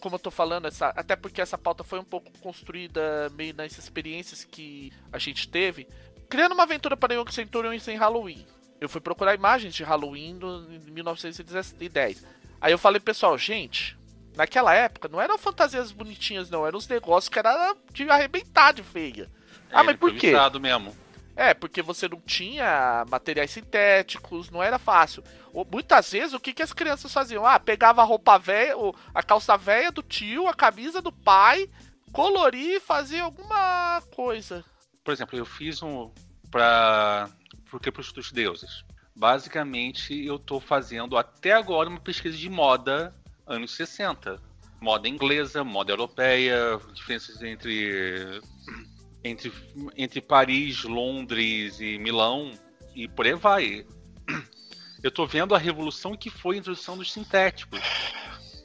como 0.00 0.16
eu 0.16 0.18
tô 0.18 0.30
falando, 0.30 0.66
essa, 0.66 0.88
até 0.88 1.16
porque 1.16 1.40
essa 1.40 1.58
pauta 1.58 1.82
foi 1.82 1.98
um 1.98 2.04
pouco 2.04 2.30
construída 2.40 3.30
meio 3.30 3.54
nas 3.54 3.76
experiências 3.76 4.44
que 4.44 4.92
a 5.12 5.18
gente 5.18 5.48
teve, 5.48 5.88
criando 6.28 6.52
uma 6.52 6.62
aventura 6.64 6.96
para 6.96 7.14
Young 7.14 7.30
Centurions 7.32 7.86
em 7.88 7.96
Halloween. 7.96 8.46
Eu 8.80 8.88
fui 8.88 9.00
procurar 9.00 9.34
imagens 9.34 9.74
de 9.74 9.82
Halloween 9.84 10.38
do, 10.38 10.66
em 10.72 10.78
1910. 10.90 12.24
Aí 12.60 12.72
eu 12.72 12.78
falei, 12.78 13.00
pessoal, 13.00 13.36
gente, 13.36 13.96
naquela 14.34 14.74
época 14.74 15.08
não 15.08 15.20
eram 15.20 15.36
fantasias 15.36 15.92
bonitinhas, 15.92 16.48
não. 16.48 16.66
Eram 16.66 16.78
os 16.78 16.88
negócios 16.88 17.28
que 17.28 17.38
era 17.38 17.74
de 17.92 18.08
arrebentar 18.08 18.72
de 18.72 18.82
feia. 18.82 19.28
ah, 19.70 19.80
É, 19.80 19.82
mas 19.82 19.96
por 19.96 20.14
quê? 20.14 20.30
mesmo. 20.60 20.96
É, 21.40 21.54
porque 21.54 21.80
você 21.80 22.06
não 22.06 22.20
tinha 22.20 23.02
materiais 23.08 23.50
sintéticos, 23.50 24.50
não 24.50 24.62
era 24.62 24.78
fácil. 24.78 25.24
Muitas 25.72 26.12
vezes, 26.12 26.34
o 26.34 26.38
que, 26.38 26.52
que 26.52 26.62
as 26.62 26.74
crianças 26.74 27.10
faziam? 27.10 27.46
Ah, 27.46 27.58
pegava 27.58 28.02
a 28.02 28.04
roupa 28.04 28.36
velha, 28.36 28.74
a 29.14 29.22
calça 29.22 29.56
velha 29.56 29.90
do 29.90 30.02
tio, 30.02 30.46
a 30.48 30.52
camisa 30.52 31.00
do 31.00 31.10
pai, 31.10 31.66
colorir 32.12 32.76
e 32.76 32.80
fazia 32.80 33.22
alguma 33.22 34.02
coisa. 34.14 34.62
Por 35.02 35.12
exemplo, 35.12 35.38
eu 35.38 35.46
fiz 35.46 35.82
um 35.82 36.12
para 36.50 37.30
o 37.72 37.80
Crepúsculo 37.80 38.16
dos 38.16 38.30
Deuses. 38.30 38.84
Basicamente, 39.16 40.22
eu 40.22 40.38
tô 40.38 40.60
fazendo 40.60 41.16
até 41.16 41.52
agora 41.52 41.88
uma 41.88 42.00
pesquisa 42.00 42.36
de 42.36 42.50
moda 42.50 43.16
anos 43.46 43.74
60. 43.76 44.38
Moda 44.78 45.08
inglesa, 45.08 45.64
moda 45.64 45.90
europeia, 45.90 46.78
diferenças 46.92 47.42
entre 47.42 48.42
entre, 49.22 49.52
entre 49.96 50.20
Paris, 50.20 50.84
Londres 50.84 51.80
e 51.80 51.98
Milão 51.98 52.52
e 52.94 53.08
por 53.08 53.26
aí 53.26 53.34
vai. 53.34 53.86
Eu 55.02 55.10
tô 55.10 55.26
vendo 55.26 55.54
a 55.54 55.58
revolução 55.58 56.14
que 56.14 56.28
foi 56.28 56.56
a 56.56 56.58
introdução 56.58 56.98
dos 56.98 57.10
sintéticos. 57.10 57.80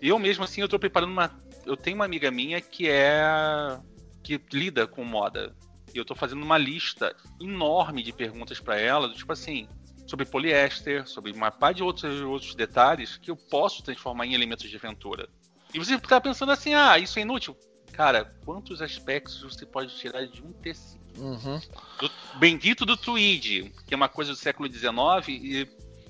Eu 0.01 0.19
mesmo 0.19 0.43
assim, 0.43 0.59
eu 0.59 0.67
tô 0.67 0.77
preparando 0.77 1.11
uma 1.11 1.31
eu 1.65 1.75
tenho 1.75 1.95
uma 1.95 2.05
amiga 2.05 2.29
minha 2.29 2.61
que 2.61 2.87
é 2.87 3.79
que 4.23 4.39
lida 4.51 4.85
com 4.85 5.03
moda. 5.03 5.55
E 5.93 5.97
eu 5.97 6.05
tô 6.05 6.13
fazendo 6.13 6.43
uma 6.43 6.57
lista 6.57 7.15
enorme 7.39 8.03
de 8.03 8.11
perguntas 8.11 8.59
para 8.59 8.79
ela, 8.79 9.11
tipo 9.13 9.31
assim, 9.31 9.67
sobre 10.05 10.25
poliéster, 10.25 11.07
sobre 11.07 11.31
uma 11.31 11.51
par 11.51 11.73
de 11.73 11.83
outros, 11.83 12.21
outros 12.21 12.53
detalhes 12.53 13.17
que 13.17 13.31
eu 13.31 13.35
posso 13.35 13.83
transformar 13.83 14.25
em 14.25 14.33
elementos 14.33 14.69
de 14.69 14.75
aventura. 14.75 15.29
E 15.73 15.79
você 15.79 15.97
tá 15.99 16.21
pensando 16.21 16.51
assim, 16.51 16.73
ah, 16.73 16.97
isso 16.99 17.17
é 17.17 17.21
inútil. 17.21 17.55
Cara, 17.95 18.25
quantos 18.43 18.81
aspectos 18.81 19.41
você 19.41 19.65
pode 19.65 19.95
tirar 19.95 20.27
de 20.27 20.43
um 20.43 20.51
tecido? 20.51 20.99
Uhum. 21.17 21.61
Do 21.97 22.11
bendito 22.37 22.85
do 22.85 22.97
tweed, 22.97 23.71
que 23.87 23.93
é 23.93 23.97
uma 23.97 24.09
coisa 24.09 24.31
do 24.33 24.37
século 24.37 24.69
XIX, 24.69 25.29
e 25.29 25.67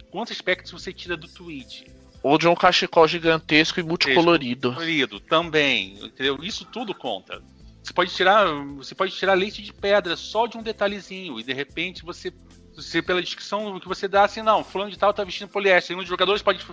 quantos 0.10 0.32
aspectos 0.32 0.72
você 0.72 0.92
tira 0.92 1.16
do 1.16 1.28
tweed? 1.28 1.86
Ou 2.24 2.40
de 2.40 2.48
um 2.48 2.56
cachecol 2.56 3.08
gigantesco 3.08 3.80
e 3.80 3.84
multicolorido. 3.84 4.74
Colorido 4.74 5.20
também, 5.20 6.04
entendeu? 6.04 6.40
Isso 6.42 6.66
tudo 6.66 6.96
conta. 6.96 7.40
Você 7.84 7.94
pode 7.94 8.12
tirar, 8.12 8.48
você 8.78 8.96
pode 8.96 9.12
tirar 9.12 9.36
leite 9.36 9.62
de 9.62 9.72
pedra 9.72 10.16
só 10.16 10.48
de 10.48 10.58
um 10.58 10.64
detalhezinho 10.64 11.40
e 11.40 11.44
de 11.44 11.54
repente 11.54 12.04
você, 12.04 12.34
você 12.76 13.00
pela 13.00 13.22
descrição 13.22 13.80
que 13.80 13.88
você 13.88 14.08
dá 14.08 14.24
assim, 14.24 14.42
não, 14.42 14.64
fulano 14.64 14.90
de 14.90 14.98
tal 14.98 15.14
tá 15.14 15.24
vestindo 15.24 15.50
poliéster. 15.50 15.96
E 15.96 16.00
um 16.00 16.02
dos 16.02 16.10
jogadores 16.10 16.42
pode 16.42 16.66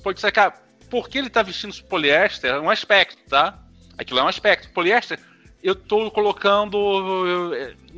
pode 0.00 0.20
sacar 0.20 0.62
por 0.88 1.08
que 1.08 1.18
ele 1.18 1.28
tá 1.28 1.42
vestindo 1.42 1.74
poliéster, 1.86 2.52
é 2.52 2.60
um 2.60 2.70
aspecto, 2.70 3.18
tá? 3.28 3.60
Aquilo 4.00 4.18
é 4.18 4.22
um 4.22 4.28
aspecto. 4.28 4.70
Poliéster, 4.70 5.20
eu 5.62 5.74
tô 5.74 6.10
colocando, 6.10 6.74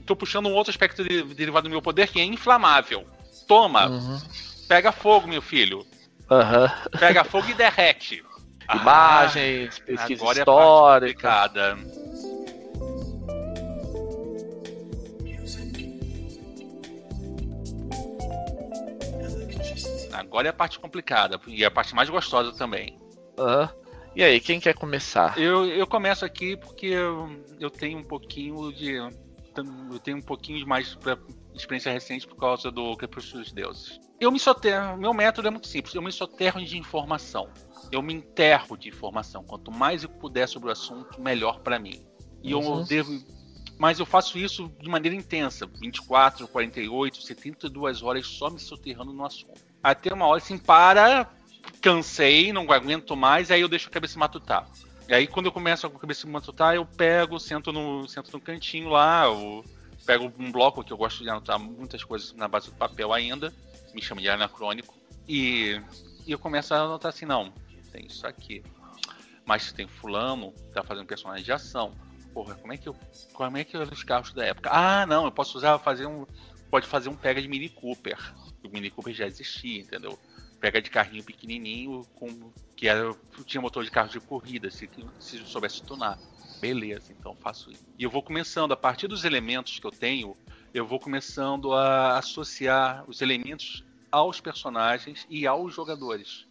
tô 0.05 0.17
puxando 0.17 0.47
um 0.47 0.53
outro 0.55 0.73
aspecto 0.73 1.05
de- 1.05 1.23
derivado 1.33 1.69
do 1.69 1.71
meu 1.71 1.81
poder 1.81 2.09
que 2.09 2.21
é 2.21 2.25
inflamável. 2.25 3.07
Toma, 3.47 3.87
Uhum. 3.89 4.21
pega 4.67 4.91
fogo, 4.91 5.29
meu 5.29 5.41
filho. 5.41 5.87
Aham. 6.29 6.69
Pega 6.99 7.23
fogo 7.23 7.49
e 7.51 7.55
derrete. 7.55 8.25
Imagens, 8.75 9.81
Ah, 9.81 9.85
pesquisa 9.87 10.23
agora 10.23 10.39
é 10.39 10.43
a 10.43 10.45
parte 10.45 11.07
histórica. 11.07 11.31
complicada. 11.31 11.79
Agora 20.13 20.49
é 20.49 20.51
a 20.51 20.53
parte 20.55 20.79
complicada 20.79 21.41
e 21.47 21.65
a 21.65 21.71
parte 21.71 21.95
mais 21.95 22.09
gostosa 22.09 22.53
também. 22.57 22.99
Aham. 23.39 23.71
E 24.15 24.23
aí, 24.23 24.41
quem 24.41 24.61
quer 24.61 24.75
começar? 24.75 25.39
Eu, 25.39 25.65
eu 25.67 25.87
começo 25.87 26.25
aqui 26.25 26.57
porque 26.57 26.87
eu, 26.87 27.31
eu 27.59 27.71
tenho 27.71 27.99
um 27.99 28.05
pouquinho 28.05 28.71
de. 28.73 28.93
Eu 28.95 29.99
tenho 30.03 30.19
um 30.19 30.23
pouquinho 30.23 30.59
de 30.59 30.65
mais 30.67 30.95
pra 30.95 31.19
experiência 31.55 31.93
recente 31.93 32.27
por 32.27 32.37
causa 32.37 32.71
do 32.71 32.97
Crepúsculo 32.97 33.43
dos 33.43 33.53
Deuses. 33.53 34.01
Eu 34.21 34.31
me 34.31 34.39
soterro. 34.39 34.97
Meu 34.97 35.13
método 35.15 35.49
é 35.49 35.51
muito 35.51 35.67
simples. 35.67 35.95
Eu 35.95 36.03
me 36.03 36.13
soterro 36.13 36.63
de 36.65 36.79
informação. 36.79 37.49
Eu 37.91 38.03
me 38.03 38.15
enterro 38.15 38.77
de 38.77 38.89
informação. 38.89 39.45
Quanto 39.45 39.71
mais 39.71 40.03
eu 40.05 40.09
puder 40.11 40.47
sobre 40.47 40.69
o 40.69 40.73
assunto, 40.73 41.21
melhor 41.21 41.61
pra 41.61 41.79
mim. 41.79 42.03
E 42.43 42.55
Uhum. 42.55 42.81
eu 42.81 42.85
devo. 42.85 43.19
Mas 43.79 43.99
eu 43.99 44.07
faço 44.07 44.39
isso 44.39 44.71
de 44.81 44.89
maneira 44.89 45.17
intensa. 45.17 45.67
24, 45.81 46.47
48, 46.49 47.23
72 47.23 48.03
horas 48.03 48.27
só 48.27 48.49
me 48.51 48.61
soterrando 48.61 49.13
no 49.13 49.25
assunto. 49.25 49.61
Até 49.83 50.13
uma 50.15 50.27
hora 50.27 50.39
assim, 50.39 50.57
para, 50.57 51.29
cansei, 51.81 52.53
não 52.53 52.71
aguento 52.71 53.17
mais, 53.17 53.51
aí 53.51 53.61
eu 53.61 53.69
deixo 53.69 53.89
a 53.89 53.93
cabeça 53.93 54.19
matutar. 54.19 54.69
E 55.09 55.15
aí 55.15 55.27
quando 55.27 55.47
eu 55.47 55.53
começo 55.53 55.87
a 55.87 55.91
cabeça 55.91 56.27
matutar, 56.27 56.75
eu 56.75 56.87
pego, 56.87 57.39
sento 57.39 57.73
no, 57.73 58.09
sento 58.09 58.33
no 58.33 58.41
cantinho 58.41 58.89
lá, 58.89 59.25
eu 59.25 59.65
pego 60.07 60.33
um 60.39 60.51
bloco 60.51 60.83
que 60.83 60.93
eu 60.93 60.97
gosto 60.97 61.23
de 61.23 61.31
anotar 61.31 61.59
muitas 61.59 62.03
coisas 62.03 62.33
na 62.33 62.49
base 62.49 62.67
do 62.67 62.77
papel 62.77 63.13
ainda, 63.13 63.53
me 63.95 64.03
chama 64.03 64.21
de 64.21 64.29
anacrônico, 64.29 64.95
e, 65.29 65.81
e 66.27 66.33
eu 66.33 66.39
começo 66.39 66.75
a 66.75 66.79
anotar 66.79 67.11
assim, 67.11 67.27
não, 67.27 67.53
tem 67.93 68.07
isso 68.07 68.27
aqui. 68.27 68.63
Mas 69.45 69.73
tem 69.73 69.87
fulano, 69.87 70.53
tá 70.73 70.83
fazendo 70.83 71.07
personagem 71.07 71.45
de 71.45 71.53
ação. 71.53 71.93
Porra, 72.33 72.55
como 72.55 72.73
é 72.73 72.77
que 72.77 72.89
eu. 72.89 72.97
Como 73.33 73.57
é 73.57 73.65
que 73.65 73.77
eram 73.77 73.93
os 73.93 74.03
carros 74.03 74.33
da 74.33 74.45
época? 74.45 74.71
Ah, 74.73 75.05
não, 75.07 75.25
eu 75.25 75.33
posso 75.33 75.59
usar, 75.59 75.79
fazer 75.79 76.07
um. 76.07 76.27
Pode 76.71 76.87
fazer 76.87 77.09
um 77.09 77.15
pega 77.15 77.43
de 77.43 77.49
Mini 77.49 77.69
Cooper. 77.69 78.17
O 78.65 78.69
Mini 78.69 78.89
Cooper 78.89 79.13
já 79.13 79.27
existia, 79.27 79.81
entendeu? 79.81 80.19
Pega 80.63 80.81
de 80.81 80.91
carrinho 80.91 81.25
pequenininho, 81.25 82.07
com, 82.15 82.53
que 82.77 82.87
era, 82.87 83.13
tinha 83.45 83.61
motor 83.61 83.83
de 83.83 83.91
carro 83.91 84.09
de 84.09 84.21
corrida, 84.21 84.71
se, 84.71 84.89
se 85.19 85.45
soubesse 85.45 85.83
tunar. 85.83 86.17
Beleza, 86.61 87.13
então 87.13 87.35
faço 87.41 87.69
isso. 87.73 87.83
E 87.99 88.05
eu 88.05 88.09
vou 88.09 88.23
começando, 88.23 88.71
a 88.71 88.77
partir 88.77 89.09
dos 89.09 89.25
elementos 89.25 89.81
que 89.81 89.85
eu 89.89 89.91
tenho, 89.91 90.37
eu 90.73 90.87
vou 90.87 91.01
começando 91.01 91.73
a 91.73 92.17
associar 92.17 93.05
os 93.11 93.21
elementos 93.21 93.85
aos 94.09 94.41
personagens 94.41 95.27
e 95.29 95.49
aos 95.49 95.75
jogadores. 95.75 96.47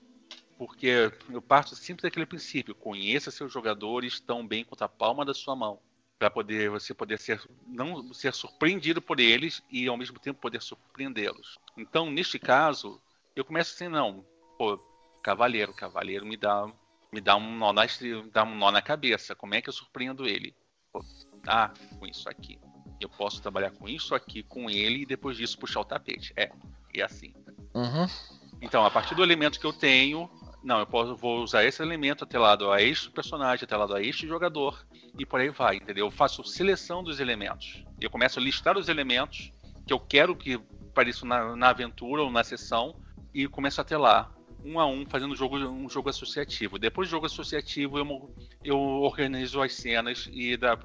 Porque 0.58 1.10
eu 1.30 1.42
parto 1.42 1.74
sempre 1.78 2.04
daquele 2.04 2.26
princípio: 2.26 2.76
conheça 2.76 3.32
seus 3.32 3.54
jogadores 3.54 4.20
tão 4.20 4.46
bem 4.46 4.66
quanto 4.66 4.82
a 4.82 4.90
palma 4.90 5.24
da 5.24 5.34
sua 5.34 5.56
mão. 5.56 5.80
Para 6.20 6.30
poder 6.30 6.70
você 6.70 6.94
poder 6.94 7.18
ser 7.18 7.42
não 7.66 8.14
ser 8.14 8.34
surpreendido 8.34 9.02
por 9.02 9.22
eles 9.22 9.64
e 9.72 9.88
ao 9.88 9.96
mesmo 9.96 10.20
tempo 10.20 10.42
poder 10.42 10.62
surpreendê-los. 10.62 11.58
Então, 11.78 12.12
neste 12.12 12.38
caso, 12.38 13.02
eu 13.36 13.46
começo 13.46 13.74
assim, 13.74 13.88
não, 13.88 14.26
pô, 14.58 14.78
cavaleiro, 15.24 15.74
cavaleiro 15.74 16.26
me 16.26 16.38
dá 16.38 16.72
me 17.14 17.20
dá 17.20 17.36
um 17.36 17.58
nó 17.58 17.74
na 17.74 17.84
dá 18.32 18.44
um 18.44 18.56
nó 18.56 18.72
na 18.72 18.82
cabeça. 18.82 19.36
Como 19.36 19.54
é 19.54 19.62
que 19.62 19.70
eu 19.70 19.74
surpreendo 19.74 20.26
ele? 20.26 20.56
Pô, 20.94 21.04
ah, 21.48 21.72
com 22.00 22.08
isso 22.08 22.30
aqui. 22.30 22.60
Eu 23.00 23.10
posso 23.10 23.42
trabalhar 23.42 23.72
com 23.72 23.90
isso 23.90 24.16
aqui 24.16 24.44
com 24.44 24.70
ele 24.70 25.02
e 25.02 25.06
depois 25.06 25.36
disso 25.36 25.60
puxar 25.60 25.82
o 25.82 25.86
tapete. 25.86 26.34
É, 26.38 26.52
e 26.94 27.02
assim. 27.02 27.34
Uhum. 27.74 28.08
Então, 28.62 28.86
a 28.86 28.92
partir 28.92 29.16
do 29.16 29.24
elemento 29.24 29.60
que 29.60 29.66
eu 29.66 29.74
tenho, 29.74 30.30
não, 30.64 30.80
eu 30.80 30.86
posso, 30.86 31.16
vou 31.16 31.42
usar 31.42 31.66
esse 31.66 31.82
elemento 31.82 32.24
atrelado 32.24 32.72
a 32.72 32.82
este 32.82 33.10
personagem, 33.10 33.64
atrelado 33.64 33.96
a 33.96 34.02
este 34.02 34.28
jogador, 34.28 34.86
e 35.18 35.26
por 35.26 35.40
aí 35.40 35.50
vai, 35.50 35.78
entendeu? 35.78 36.06
Eu 36.06 36.12
faço 36.12 36.44
seleção 36.44 37.04
dos 37.04 37.20
elementos. 37.20 37.84
Eu 38.00 38.10
começo 38.10 38.40
a 38.40 38.42
listar 38.42 38.78
os 38.78 38.88
elementos 38.88 39.52
que 39.86 39.92
eu 39.92 40.00
quero 40.00 40.36
que 40.36 40.62
apareçam 40.90 41.28
na, 41.28 41.56
na 41.56 41.70
aventura 41.70 42.22
ou 42.22 42.30
na 42.30 42.44
sessão, 42.44 42.96
e 43.34 43.48
começo 43.48 43.80
a 43.82 43.84
atrelar 43.84 44.32
um 44.64 44.80
a 44.80 44.86
um, 44.86 45.06
fazendo 45.08 45.32
um 45.32 45.36
jogo, 45.36 45.58
um 45.58 45.90
jogo 45.90 46.10
associativo. 46.10 46.78
Depois 46.78 47.08
do 47.08 47.12
jogo 47.12 47.26
associativo, 47.26 47.98
eu, 47.98 48.32
eu 48.64 48.78
organizo 48.78 49.60
as 49.62 49.74
cenas 49.74 50.30
e, 50.32 50.56
da- 50.56 50.78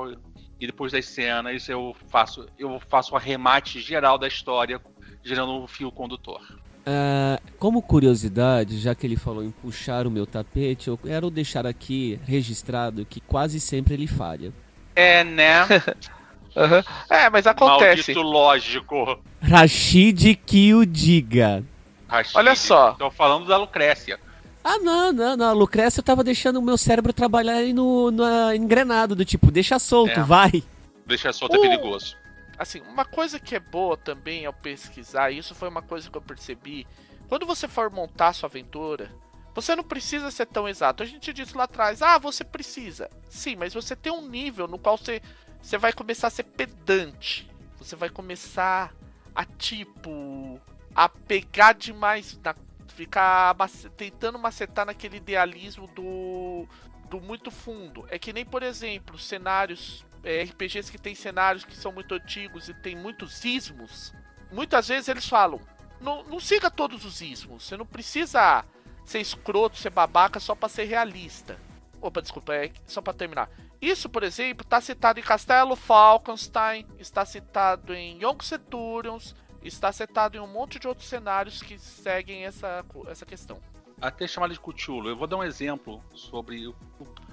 e 0.58 0.66
depois 0.66 0.92
das 0.92 1.04
cenas 1.04 1.68
eu 1.68 1.94
faço 2.08 2.46
eu 2.58 2.80
faço 2.88 3.12
o 3.12 3.16
arremate 3.16 3.78
geral 3.80 4.16
da 4.16 4.26
história, 4.26 4.80
gerando 5.22 5.52
um 5.62 5.66
fio 5.66 5.90
condutor. 5.92 6.40
Ah, 6.86 7.38
como 7.58 7.82
curiosidade, 7.82 8.78
já 8.78 8.94
que 8.94 9.06
ele 9.06 9.16
falou 9.16 9.42
em 9.44 9.50
puxar 9.50 10.06
o 10.06 10.10
meu 10.10 10.24
tapete, 10.24 10.88
eu 10.88 10.96
quero 10.96 11.28
deixar 11.30 11.66
aqui 11.66 12.18
registrado 12.24 13.04
que 13.04 13.20
quase 13.20 13.60
sempre 13.60 13.92
ele 13.92 14.06
falha. 14.06 14.52
É, 14.94 15.22
né? 15.22 15.64
Aham. 16.56 16.82
É, 17.10 17.28
mas 17.28 17.46
acontece. 17.46 18.14
Maldito 18.14 18.22
lógico. 18.22 19.20
Rashid 19.42 20.34
que 20.46 20.72
o 20.72 20.86
diga. 20.86 21.62
Rashid. 22.08 22.36
Olha 22.36 22.54
só. 22.54 22.92
Tô 22.92 23.10
falando 23.10 23.46
da 23.46 23.56
Lucrécia. 23.56 24.18
Ah, 24.62 24.78
não, 24.78 25.12
não, 25.12 25.36
não. 25.36 25.48
A 25.48 25.52
Lucrécia 25.52 26.02
tava 26.02 26.24
deixando 26.24 26.58
o 26.58 26.62
meu 26.62 26.76
cérebro 26.76 27.12
trabalhar 27.12 27.54
aí 27.54 27.72
no, 27.72 28.10
no 28.10 28.52
engrenado, 28.52 29.14
do 29.14 29.24
tipo, 29.24 29.50
deixa 29.50 29.78
solto, 29.78 30.18
É. 30.20 30.22
vai. 30.22 30.62
Deixa 31.06 31.32
solto 31.32 31.54
é 31.54 31.58
Uh. 31.58 31.62
perigoso. 31.62 32.16
Assim, 32.58 32.80
uma 32.88 33.04
coisa 33.04 33.38
que 33.38 33.54
é 33.54 33.60
boa 33.60 33.96
também 33.96 34.46
ao 34.46 34.52
pesquisar, 34.52 35.30
isso 35.30 35.54
foi 35.54 35.68
uma 35.68 35.82
coisa 35.82 36.10
que 36.10 36.16
eu 36.16 36.22
percebi. 36.22 36.86
Quando 37.28 37.44
você 37.46 37.68
for 37.68 37.90
montar 37.90 38.32
sua 38.32 38.48
aventura, 38.48 39.10
você 39.54 39.76
não 39.76 39.84
precisa 39.84 40.30
ser 40.30 40.46
tão 40.46 40.66
exato. 40.68 41.02
A 41.02 41.06
gente 41.06 41.32
disse 41.32 41.56
lá 41.56 41.64
atrás, 41.64 42.00
ah, 42.02 42.18
você 42.18 42.42
precisa. 42.42 43.10
Sim, 43.28 43.56
mas 43.56 43.74
você 43.74 43.94
tem 43.94 44.10
um 44.12 44.26
nível 44.26 44.66
no 44.66 44.78
qual 44.78 44.96
você, 44.96 45.20
você 45.60 45.76
vai 45.76 45.92
começar 45.92 46.28
a 46.28 46.30
ser 46.30 46.44
pedante. 46.44 47.48
Você 47.78 47.94
vai 47.94 48.08
começar 48.08 48.92
a, 49.34 49.44
tipo, 49.44 50.58
a 50.96 51.10
pegar 51.10 51.74
demais, 51.74 52.40
na, 52.42 52.54
ficar 52.88 53.54
tentando 53.98 54.38
macetar 54.38 54.86
naquele 54.86 55.18
idealismo 55.18 55.86
do 55.88 56.66
do 57.10 57.20
muito 57.20 57.50
fundo. 57.50 58.04
É 58.08 58.18
que 58.18 58.32
nem, 58.32 58.44
por 58.44 58.62
exemplo, 58.62 59.18
cenários. 59.18 60.04
É, 60.24 60.42
RPGs 60.42 60.90
que 60.90 60.98
tem 60.98 61.14
cenários 61.14 61.64
que 61.64 61.76
são 61.76 61.92
muito 61.92 62.12
antigos 62.12 62.68
e 62.68 62.74
tem 62.74 62.96
muitos 62.96 63.44
ismos. 63.44 64.12
Muitas 64.50 64.88
vezes 64.88 65.08
eles 65.08 65.28
falam: 65.28 65.60
não, 66.00 66.24
não 66.24 66.40
siga 66.40 66.68
todos 66.68 67.04
os 67.04 67.20
ismos. 67.20 67.64
Você 67.64 67.76
não 67.76 67.86
precisa 67.86 68.64
ser 69.04 69.20
escroto, 69.20 69.76
ser 69.76 69.90
babaca 69.90 70.40
só 70.40 70.54
para 70.54 70.68
ser 70.68 70.84
realista. 70.84 71.56
Opa, 72.00 72.20
desculpa, 72.20 72.54
é 72.54 72.72
só 72.86 73.00
para 73.00 73.12
terminar. 73.12 73.48
Isso, 73.80 74.08
por 74.08 74.24
exemplo, 74.24 74.64
está 74.64 74.80
citado 74.80 75.20
em 75.20 75.22
Castelo 75.22 75.76
Falkenstein, 75.76 76.86
está 76.98 77.24
citado 77.24 77.94
em 77.94 78.20
Young 78.20 78.42
Centurions, 78.42 79.34
está 79.62 79.92
citado 79.92 80.36
em 80.36 80.40
um 80.40 80.46
monte 80.46 80.78
de 80.78 80.86
outros 80.86 81.08
cenários 81.08 81.62
que 81.62 81.78
seguem 81.78 82.44
essa, 82.44 82.84
essa 83.08 83.26
questão. 83.26 83.60
Até 84.00 84.26
chamado 84.26 84.52
de 84.52 84.60
Cthulhu. 84.60 85.08
Eu 85.08 85.16
vou 85.16 85.26
dar 85.26 85.36
um 85.36 85.44
exemplo 85.44 86.02
sobre 86.14 86.66
o 86.66 86.74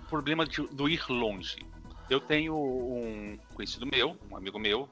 problema 0.09 0.45
de, 0.45 0.61
do 0.67 0.88
ir 0.88 1.03
longe. 1.09 1.57
Eu 2.09 2.19
tenho 2.19 2.55
um 2.55 3.38
conhecido 3.53 3.86
meu, 3.86 4.17
um 4.30 4.38
amigo 4.38 4.59
meu, 4.59 4.89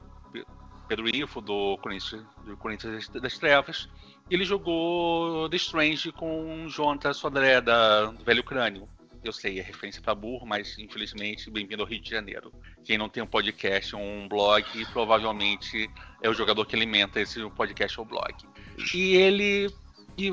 Pedro 0.88 1.08
Ivo, 1.08 1.40
do 1.40 1.78
Corinthians, 1.78 2.22
do 2.44 2.56
Corinthians 2.56 3.08
das 3.08 3.38
Trevas. 3.38 3.88
Ele 4.30 4.44
jogou 4.44 5.48
The 5.48 5.56
Strange 5.56 6.12
com 6.12 6.68
Jonathan 6.68 7.12
Sodré, 7.12 7.60
da, 7.60 8.06
do 8.06 8.24
Velho 8.24 8.44
Crânio. 8.44 8.88
Eu 9.24 9.32
sei, 9.32 9.60
é 9.60 9.62
referência 9.62 10.02
para 10.02 10.16
burro, 10.16 10.44
mas 10.44 10.76
infelizmente, 10.78 11.48
bem-vindo 11.48 11.82
ao 11.82 11.88
Rio 11.88 12.00
de 12.00 12.10
Janeiro. 12.10 12.52
Quem 12.82 12.98
não 12.98 13.08
tem 13.08 13.22
um 13.22 13.26
podcast 13.26 13.94
ou 13.94 14.02
um 14.02 14.28
blog, 14.28 14.64
provavelmente 14.92 15.88
é 16.20 16.28
o 16.28 16.34
jogador 16.34 16.66
que 16.66 16.74
alimenta 16.74 17.20
esse 17.20 17.40
podcast 17.50 18.00
ou 18.00 18.04
blog. 18.04 18.34
E 18.92 19.14
ele. 19.14 19.70
E, 20.18 20.32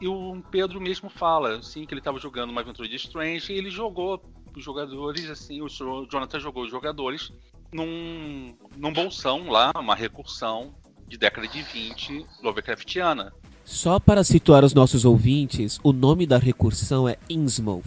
e 0.00 0.08
o 0.08 0.42
Pedro 0.50 0.80
mesmo 0.80 1.10
fala, 1.10 1.58
assim, 1.58 1.84
que 1.84 1.92
ele 1.92 2.00
estava 2.00 2.18
jogando 2.18 2.48
uma 2.48 2.62
aventura 2.62 2.88
de 2.88 2.96
Strange 2.96 3.52
e 3.52 3.58
ele 3.58 3.70
jogou 3.70 4.22
os 4.56 4.64
jogadores, 4.64 5.28
assim, 5.28 5.60
o 5.60 5.68
Jonathan 5.68 6.40
jogou 6.40 6.64
os 6.64 6.70
jogadores 6.70 7.30
num, 7.70 8.56
num 8.74 8.92
bolsão 8.92 9.50
lá, 9.50 9.70
uma 9.76 9.94
recursão 9.94 10.74
de 11.06 11.18
década 11.18 11.46
de 11.46 11.62
20 11.62 12.26
Lovecraftiana. 12.42 13.34
Só 13.66 14.00
para 14.00 14.24
situar 14.24 14.64
os 14.64 14.72
nossos 14.72 15.04
ouvintes, 15.04 15.78
o 15.84 15.92
nome 15.92 16.26
da 16.26 16.38
recursão 16.38 17.06
é 17.06 17.18
Innsmouth. 17.28 17.84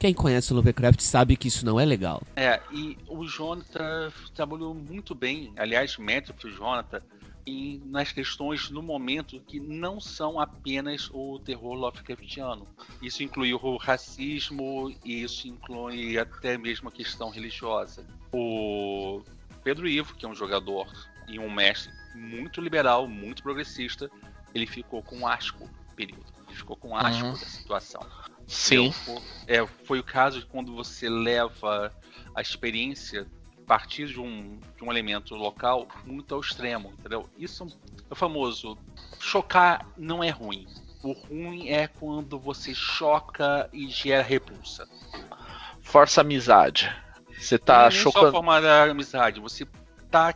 Quem 0.00 0.14
conhece 0.14 0.50
o 0.50 0.56
Lovecraft 0.56 1.02
sabe 1.02 1.36
que 1.36 1.48
isso 1.48 1.62
não 1.66 1.78
é 1.78 1.84
legal. 1.84 2.22
É, 2.34 2.58
e 2.72 2.96
o 3.06 3.26
Jonathan 3.26 4.10
trabalhou 4.34 4.74
muito 4.74 5.14
bem, 5.14 5.52
aliás, 5.58 5.98
mérito 5.98 6.32
para 6.32 6.48
o 6.48 6.50
Jonathan, 6.50 7.02
em, 7.46 7.82
nas 7.84 8.10
questões 8.10 8.70
no 8.70 8.80
momento 8.80 9.38
que 9.40 9.60
não 9.60 10.00
são 10.00 10.40
apenas 10.40 11.10
o 11.12 11.38
terror 11.40 11.74
Lovecraftiano. 11.74 12.66
Isso 13.02 13.22
inclui 13.22 13.52
o 13.52 13.76
racismo 13.76 14.90
e 15.04 15.22
isso 15.22 15.46
inclui 15.46 16.18
até 16.18 16.56
mesmo 16.56 16.88
a 16.88 16.92
questão 16.92 17.28
religiosa. 17.28 18.06
O 18.32 19.20
Pedro 19.62 19.86
Ivo, 19.86 20.14
que 20.14 20.24
é 20.24 20.28
um 20.30 20.34
jogador 20.34 20.90
e 21.28 21.38
um 21.38 21.50
mestre 21.50 21.92
muito 22.14 22.58
liberal, 22.62 23.06
muito 23.06 23.42
progressista, 23.42 24.10
ele 24.54 24.66
ficou 24.66 25.02
com 25.02 25.28
asco 25.28 25.68
período. 25.94 26.24
Ele 26.48 26.56
ficou 26.56 26.74
com 26.74 26.96
asco 26.96 27.22
uhum. 27.22 27.32
da 27.32 27.36
situação. 27.36 28.00
Sim. 28.50 28.92
É, 29.46 29.64
foi 29.84 30.00
o 30.00 30.04
caso 30.04 30.40
de 30.40 30.46
quando 30.46 30.74
você 30.74 31.08
leva 31.08 31.92
a 32.34 32.40
experiência 32.40 33.26
a 33.62 33.66
partir 33.66 34.08
de 34.08 34.20
um, 34.20 34.58
de 34.76 34.84
um 34.84 34.90
elemento 34.90 35.36
local 35.36 35.86
muito 36.04 36.34
ao 36.34 36.40
extremo, 36.40 36.92
entendeu? 36.98 37.30
Isso 37.38 37.64
é 38.10 38.12
o 38.12 38.16
famoso 38.16 38.76
chocar 39.20 39.86
não 39.96 40.22
é 40.22 40.30
ruim. 40.30 40.66
O 41.02 41.12
ruim 41.12 41.68
é 41.68 41.86
quando 41.86 42.38
você 42.38 42.74
choca 42.74 43.70
e 43.72 43.88
gera 43.88 44.22
repulsa. 44.22 44.88
Força 45.80 46.20
amizade. 46.20 46.92
Você 47.38 47.56
tá 47.56 47.84
não 47.84 47.90
chocando. 47.92 48.24
Não 48.24 48.32
só 48.32 48.36
formar 48.36 48.64
a 48.64 48.90
amizade, 48.90 49.40
você 49.40 49.66
tá 50.10 50.34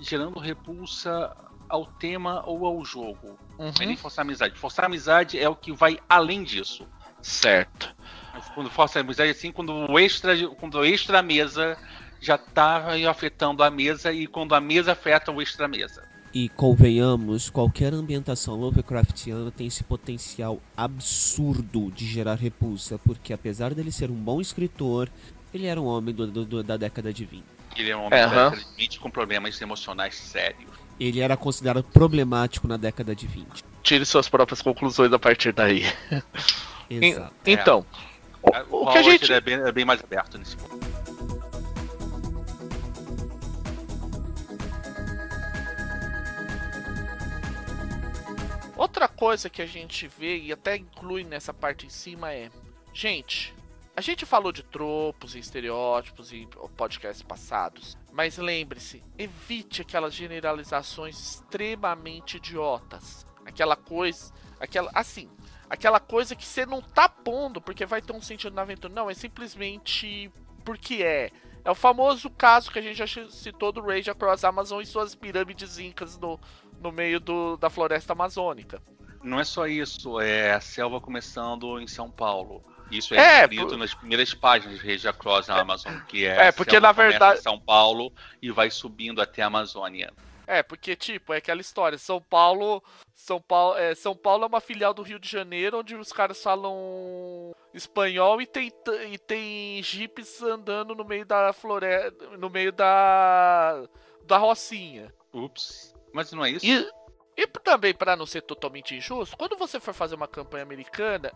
gerando 0.00 0.38
repulsa 0.40 1.34
ao 1.68 1.86
tema 1.86 2.42
ou 2.46 2.66
ao 2.66 2.84
jogo. 2.84 3.38
Uhum. 3.58 3.66
Não 3.66 3.82
é 3.82 3.86
nem 3.86 3.96
forçar 3.96 4.24
amizade. 4.24 4.58
Forçar 4.58 4.84
amizade 4.84 5.38
é 5.38 5.48
o 5.48 5.56
que 5.56 5.72
vai 5.72 5.98
além 6.08 6.42
disso. 6.42 6.86
Certo. 7.26 7.92
Quando 8.54 8.70
força 8.70 9.00
amizade, 9.00 9.30
assim, 9.30 9.50
quando 9.50 9.72
o 9.72 9.98
extra, 9.98 10.32
quando 10.60 10.78
o 10.78 10.84
extra 10.84 11.22
mesa 11.22 11.76
já 12.20 12.38
tá 12.38 12.94
afetando 13.10 13.64
a 13.64 13.70
mesa 13.70 14.12
e 14.12 14.28
quando 14.28 14.54
a 14.54 14.60
mesa 14.60 14.92
afeta 14.92 15.32
o 15.32 15.42
extra 15.42 15.66
mesa. 15.66 16.04
E 16.32 16.48
convenhamos, 16.48 17.50
qualquer 17.50 17.92
ambientação 17.92 18.54
Lovecraftiana 18.54 19.50
tem 19.50 19.66
esse 19.66 19.82
potencial 19.82 20.60
absurdo 20.76 21.90
de 21.90 22.06
gerar 22.06 22.36
repulsa, 22.36 22.96
porque 22.98 23.32
apesar 23.32 23.74
dele 23.74 23.90
ser 23.90 24.08
um 24.08 24.14
bom 24.14 24.40
escritor, 24.40 25.10
ele 25.52 25.66
era 25.66 25.80
um 25.80 25.86
homem 25.86 26.14
do, 26.14 26.26
do, 26.26 26.62
da 26.62 26.76
década 26.76 27.12
de 27.12 27.24
20. 27.24 27.44
Ele 27.76 27.90
é 27.90 27.96
um 27.96 28.04
homem 28.04 28.22
uhum. 28.22 28.30
da 28.30 28.50
década 28.50 28.70
de 28.70 28.76
20 28.76 29.00
com 29.00 29.10
problemas 29.10 29.60
emocionais 29.60 30.14
sérios. 30.14 30.70
Ele 30.98 31.20
era 31.20 31.36
considerado 31.36 31.82
problemático 31.82 32.68
na 32.68 32.76
década 32.76 33.16
de 33.16 33.26
20. 33.26 33.64
Tire 33.82 34.06
suas 34.06 34.28
próprias 34.28 34.62
conclusões 34.62 35.12
a 35.12 35.18
partir 35.18 35.52
daí. 35.52 35.82
Exato. 36.88 37.34
Então, 37.44 37.84
é. 38.52 38.62
o, 38.70 38.84
o 38.84 38.92
que 38.92 38.98
a 38.98 39.02
gente 39.02 39.32
é 39.32 39.40
bem, 39.40 39.54
é 39.54 39.72
bem 39.72 39.84
mais 39.84 40.02
aberto 40.02 40.38
nesse 40.38 40.56
ponto. 40.56 40.86
Outra 48.76 49.08
coisa 49.08 49.48
que 49.48 49.62
a 49.62 49.66
gente 49.66 50.06
vê 50.06 50.38
e 50.38 50.52
até 50.52 50.76
inclui 50.76 51.24
nessa 51.24 51.52
parte 51.52 51.86
em 51.86 51.90
cima 51.90 52.32
é, 52.32 52.50
gente, 52.92 53.54
a 53.96 54.02
gente 54.02 54.26
falou 54.26 54.52
de 54.52 54.62
tropos 54.62 55.34
e 55.34 55.38
estereótipos 55.38 56.30
em 56.30 56.46
podcasts 56.76 57.22
passados, 57.22 57.96
mas 58.12 58.36
lembre-se, 58.36 59.02
evite 59.16 59.80
aquelas 59.80 60.12
generalizações 60.12 61.18
extremamente 61.18 62.36
idiotas. 62.36 63.24
Aquela 63.46 63.74
coisa, 63.74 64.30
aquela 64.60 64.90
assim, 64.92 65.30
aquela 65.68 66.00
coisa 66.00 66.34
que 66.34 66.44
você 66.44 66.64
não 66.64 66.80
tá 66.80 67.08
pondo 67.08 67.60
porque 67.60 67.86
vai 67.86 68.00
ter 68.00 68.12
um 68.12 68.20
sentido 68.20 68.54
na 68.54 68.62
aventura. 68.62 68.92
Não, 68.92 69.10
é 69.10 69.14
simplesmente 69.14 70.30
porque 70.64 71.02
é. 71.02 71.30
É 71.64 71.70
o 71.70 71.74
famoso 71.74 72.30
caso 72.30 72.70
que 72.70 72.78
a 72.78 72.82
gente 72.82 72.96
já 72.96 73.06
citou 73.28 73.72
do 73.72 73.80
Rage 73.80 74.08
Across 74.08 74.44
Amazon 74.44 74.80
e 74.80 74.86
suas 74.86 75.16
pirâmides 75.16 75.78
incas 75.78 76.16
no, 76.16 76.38
no 76.80 76.92
meio 76.92 77.18
do, 77.18 77.56
da 77.56 77.68
floresta 77.68 78.12
amazônica. 78.12 78.80
Não 79.20 79.40
é 79.40 79.44
só 79.44 79.66
isso, 79.66 80.20
é 80.20 80.52
a 80.52 80.60
selva 80.60 81.00
começando 81.00 81.80
em 81.80 81.88
São 81.88 82.08
Paulo. 82.08 82.62
Isso 82.88 83.14
é, 83.14 83.18
é 83.18 83.40
escrito 83.42 83.70
por... 83.70 83.78
nas 83.78 83.92
primeiras 83.92 84.32
páginas 84.32 84.78
de 84.78 84.86
Rage 84.86 85.08
Across 85.08 85.50
Amazon, 85.50 85.98
que 86.06 86.24
é, 86.24 86.46
é 86.46 86.52
porque 86.52 86.78
na 86.78 86.92
verdade 86.92 87.42
São 87.42 87.58
Paulo 87.58 88.12
e 88.40 88.50
vai 88.52 88.70
subindo 88.70 89.20
até 89.20 89.42
a 89.42 89.46
Amazônia. 89.46 90.12
É, 90.46 90.62
porque, 90.62 90.94
tipo, 90.94 91.32
é 91.34 91.38
aquela 91.38 91.60
história. 91.60 91.98
São 91.98 92.20
Paulo. 92.20 92.82
São 93.14 93.40
Paulo, 93.40 93.76
é, 93.76 93.94
São 93.94 94.14
Paulo 94.14 94.44
é 94.44 94.46
uma 94.46 94.60
filial 94.60 94.94
do 94.94 95.02
Rio 95.02 95.18
de 95.18 95.28
Janeiro, 95.28 95.80
onde 95.80 95.96
os 95.96 96.12
caras 96.12 96.42
falam 96.42 97.52
espanhol 97.74 98.40
e 98.40 98.46
tem, 98.46 98.72
e 99.10 99.18
tem 99.18 99.82
jipes 99.82 100.40
andando 100.42 100.94
no 100.94 101.04
meio 101.04 101.26
da 101.26 101.52
floresta. 101.52 102.36
No 102.36 102.48
meio 102.48 102.70
da. 102.72 103.84
da 104.24 104.38
Rocinha. 104.38 105.12
Ups. 105.32 105.94
Mas 106.12 106.32
não 106.32 106.44
é 106.44 106.50
isso? 106.50 106.64
E, 106.64 106.88
e 107.36 107.46
também, 107.46 107.92
para 107.92 108.16
não 108.16 108.24
ser 108.24 108.42
totalmente 108.42 108.94
injusto, 108.94 109.36
quando 109.36 109.56
você 109.56 109.78
for 109.78 109.92
fazer 109.92 110.14
uma 110.14 110.28
campanha 110.28 110.62
americana, 110.62 111.30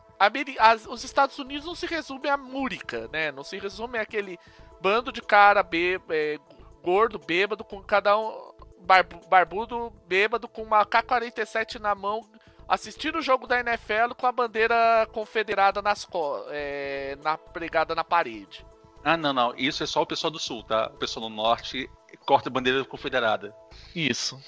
as, 0.59 0.87
os 0.87 1.05
Estados 1.05 1.39
Unidos 1.39 1.67
não 1.67 1.75
se 1.75 1.87
resumem 1.87 2.31
a 2.31 2.37
Múrica, 2.37 3.09
né? 3.13 3.31
Não 3.33 3.43
se 3.43 3.59
resume 3.59 3.99
àquele 3.99 4.39
bando 4.81 5.13
de 5.13 5.21
cara 5.21 5.63
bê, 5.63 6.01
é, 6.09 6.39
gordo, 6.83 7.19
bêbado, 7.19 7.63
com 7.65 7.83
cada 7.83 8.17
um 8.17 8.50
barbudo 9.29 9.93
bêbado 10.07 10.49
com 10.49 10.63
uma 10.63 10.85
K-47 10.85 11.79
na 11.79 11.95
mão, 11.95 12.29
assistindo 12.69 13.19
o 13.19 13.23
jogo 13.23 13.47
da 13.47 13.61
NFL 13.61 14.15
com 14.17 14.27
a 14.27 14.33
bandeira 14.33 15.07
confederada 15.13 15.83
nas 15.83 16.07
é, 16.49 17.17
na 17.23 17.37
pregada 17.37 17.95
na 17.95 18.05
parede. 18.05 18.65
Ah, 19.05 19.17
não, 19.17 19.33
não. 19.33 19.55
Isso 19.57 19.83
é 19.83 19.87
só 19.87 20.03
o 20.03 20.07
pessoal 20.07 20.31
do 20.31 20.39
sul, 20.39 20.63
tá? 20.63 20.91
O 20.95 20.99
pessoal 20.99 21.29
do 21.29 21.35
norte 21.35 21.89
corta 22.27 22.49
a 22.49 22.53
bandeira 22.53 22.85
confederada. 22.85 23.55
Isso. 23.95 24.39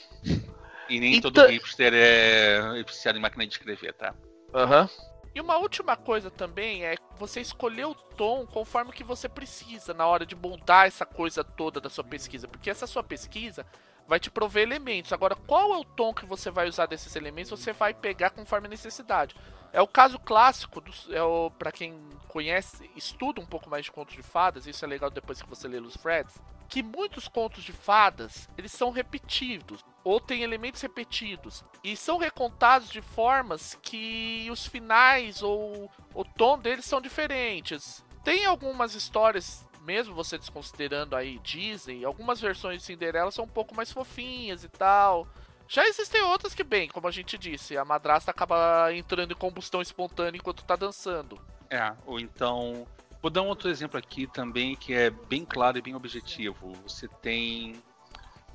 E 0.89 1.01
nem 1.01 1.17
então... 1.17 1.33
todo 1.33 1.49
hipster 1.49 1.93
é 1.95 2.83
viciado 2.83 3.19
em 3.19 3.21
máquina 3.21 3.47
de 3.47 3.53
escrever, 3.53 3.95
tá? 3.95 4.15
Aham. 4.55 4.83
Uhum. 4.83 5.13
E 5.35 5.41
uma 5.41 5.57
última 5.57 5.97
coisa 5.97 6.31
também 6.31 6.85
é 6.85 6.97
você 7.17 7.41
escolher 7.41 7.87
o 7.87 7.95
tom 7.95 8.47
conforme 8.47 8.93
que 8.93 9.03
você 9.03 9.29
precisa 9.29 9.95
na 9.95 10.07
hora 10.07 10.27
de 10.27 10.37
moldar 10.37 10.87
essa 10.87 11.07
coisa 11.07 11.43
toda 11.43 11.81
da 11.81 11.89
sua 11.89 12.05
pesquisa, 12.05 12.47
porque 12.47 12.69
essa 12.69 12.87
sua 12.87 13.03
pesquisa 13.03 13.65
vai 14.07 14.21
te 14.21 14.31
prover 14.31 14.63
elementos. 14.63 15.13
Agora, 15.13 15.35
qual 15.35 15.75
é 15.75 15.79
o 15.79 15.85
tom 15.85 16.13
que 16.13 16.27
você 16.27 16.51
vai 16.51 16.69
usar 16.69 16.87
desses 16.87 17.15
elementos? 17.17 17.51
Você 17.51 17.73
vai 17.73 17.95
pegar 17.95 18.31
conforme 18.31 18.67
a 18.67 18.71
necessidade. 18.71 19.35
É 19.73 19.81
o 19.81 19.89
caso 19.89 20.19
clássico, 20.19 20.81
do, 20.81 20.93
é 21.11 21.23
o 21.23 21.51
para 21.51 21.73
quem 21.73 21.99
conhece, 22.29 22.91
estuda 22.95 23.41
um 23.41 23.47
pouco 23.47 23.71
mais 23.71 23.87
de 23.87 23.93
contos 23.93 24.15
de 24.15 24.23
fadas, 24.23 24.67
isso 24.67 24.85
é 24.85 24.89
legal 24.89 25.11
depois 25.11 25.41
que 25.41 25.49
você 25.49 25.67
lê 25.67 25.79
os 25.79 25.97
Freds, 25.97 26.39
que 26.69 26.83
muitos 26.83 27.27
contos 27.27 27.63
de 27.63 27.73
fadas, 27.73 28.49
eles 28.57 28.73
são 28.73 28.91
repetidos, 28.91 29.85
ou 30.05 30.21
têm 30.21 30.43
elementos 30.43 30.81
repetidos, 30.81 31.65
e 31.83 31.97
são 31.97 32.19
recontados 32.19 32.91
de 32.91 33.01
formas 33.01 33.79
que 33.83 34.47
os 34.51 34.67
finais 34.67 35.43
ou 35.43 35.91
o 36.15 36.25
tom 36.25 36.59
deles 36.59 36.85
são 36.85 37.01
diferentes. 37.01 38.05
Tem 38.25 38.45
algumas 38.45 38.95
histórias, 38.95 39.67
mesmo 39.85 40.15
você 40.15 40.39
desconsiderando 40.39 41.17
aí 41.17 41.39
Disney, 41.41 42.05
algumas 42.05 42.41
versões 42.41 42.79
de 42.79 42.85
Cinderela 42.85 43.31
são 43.31 43.45
um 43.45 43.49
pouco 43.49 43.75
mais 43.75 43.93
fofinhas 43.93 44.65
e 44.65 44.69
tal. 44.69 45.27
Já 45.69 45.87
existem 45.87 46.23
outras 46.23 46.55
que, 46.55 46.63
bem, 46.63 46.89
como 46.89 47.09
a 47.09 47.11
gente 47.11 47.39
disse, 47.39 47.77
a 47.77 47.85
madrasta 47.85 48.31
acaba 48.31 48.93
entrando 48.93 49.33
em 49.33 49.37
combustão 49.37 49.81
espontânea 49.81 50.39
enquanto 50.39 50.65
tá 50.65 50.77
dançando. 50.77 51.41
É, 51.71 51.95
ou 52.05 52.21
então. 52.21 52.87
Vou 53.23 53.31
dar 53.31 53.43
um 53.43 53.47
outro 53.47 53.71
exemplo 53.71 53.97
aqui 53.97 54.27
também 54.27 54.75
que 54.75 54.93
é 54.93 55.09
bem 55.09 55.45
claro 55.45 55.79
e 55.79 55.83
bem 55.83 55.95
objetivo. 55.95 56.73
Você 56.83 57.09
tem. 57.09 57.81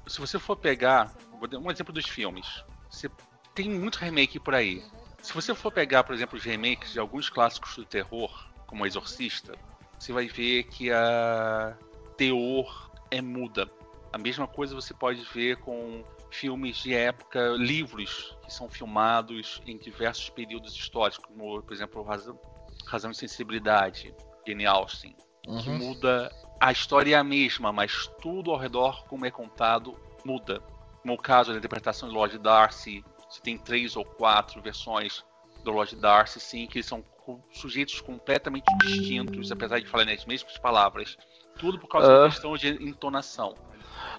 Se 0.05 0.19
você 0.19 0.37
for 0.37 0.55
pegar. 0.55 1.13
Vou 1.39 1.47
dar 1.47 1.59
um 1.59 1.71
exemplo 1.71 1.93
dos 1.93 2.07
filmes. 2.07 2.63
Você 2.89 3.09
tem 3.55 3.69
muito 3.69 3.97
remake 3.97 4.39
por 4.39 4.53
aí. 4.53 4.83
Se 5.21 5.33
você 5.33 5.55
for 5.55 5.71
pegar, 5.71 6.03
por 6.03 6.13
exemplo, 6.13 6.37
os 6.37 6.43
remakes 6.43 6.93
de 6.93 6.99
alguns 6.99 7.29
clássicos 7.29 7.75
do 7.75 7.85
terror, 7.85 8.47
como 8.65 8.85
Exorcista, 8.85 9.57
você 9.97 10.13
vai 10.13 10.27
ver 10.27 10.63
que 10.63 10.91
a 10.91 11.77
teor 12.15 12.91
é 13.11 13.21
muda. 13.21 13.69
A 14.11 14.17
mesma 14.17 14.47
coisa 14.47 14.75
você 14.75 14.93
pode 14.93 15.21
ver 15.33 15.57
com 15.57 16.03
filmes 16.31 16.77
de 16.77 16.93
época, 16.93 17.55
livros 17.57 18.37
que 18.43 18.53
são 18.53 18.69
filmados 18.69 19.61
em 19.65 19.77
diversos 19.77 20.29
períodos 20.29 20.75
históricos, 20.75 21.25
como, 21.25 21.61
por 21.61 21.73
exemplo, 21.73 22.03
Razão, 22.03 22.39
Razão 22.85 23.11
e 23.11 23.15
Sensibilidade, 23.15 24.13
Jane 24.45 24.65
Austen, 24.65 25.15
uhum. 25.47 25.61
que 25.61 25.69
muda 25.69 26.31
a 26.59 26.71
história 26.71 27.15
é 27.15 27.19
a 27.19 27.23
mesma, 27.23 27.71
mas 27.71 28.09
tudo 28.21 28.51
ao 28.51 28.57
redor, 28.57 29.05
como 29.07 29.25
é 29.25 29.31
contado, 29.31 29.95
muda. 30.25 30.59
Como 31.01 31.13
o 31.13 31.17
caso 31.17 31.51
da 31.51 31.57
interpretação 31.57 32.09
de 32.09 32.15
Lord 32.15 32.37
Darcy, 32.39 33.03
você 33.29 33.41
tem 33.41 33.57
três 33.57 33.95
ou 33.95 34.03
quatro 34.03 34.61
versões 34.61 35.23
do 35.63 35.71
Lord 35.71 35.95
Darcy, 35.95 36.39
sim, 36.39 36.65
que 36.65 36.81
são 36.81 37.03
sujeitos 37.51 38.01
completamente 38.01 38.65
distintos, 38.77 39.51
apesar 39.51 39.79
de 39.79 39.87
falarem 39.87 40.13
as 40.13 40.25
mesmas 40.25 40.57
palavras. 40.57 41.17
Tudo 41.57 41.79
por 41.79 41.87
causa 41.87 42.07
uh. 42.07 42.21
da 42.23 42.29
questão 42.29 42.55
de 42.55 42.69
entonação. 42.83 43.55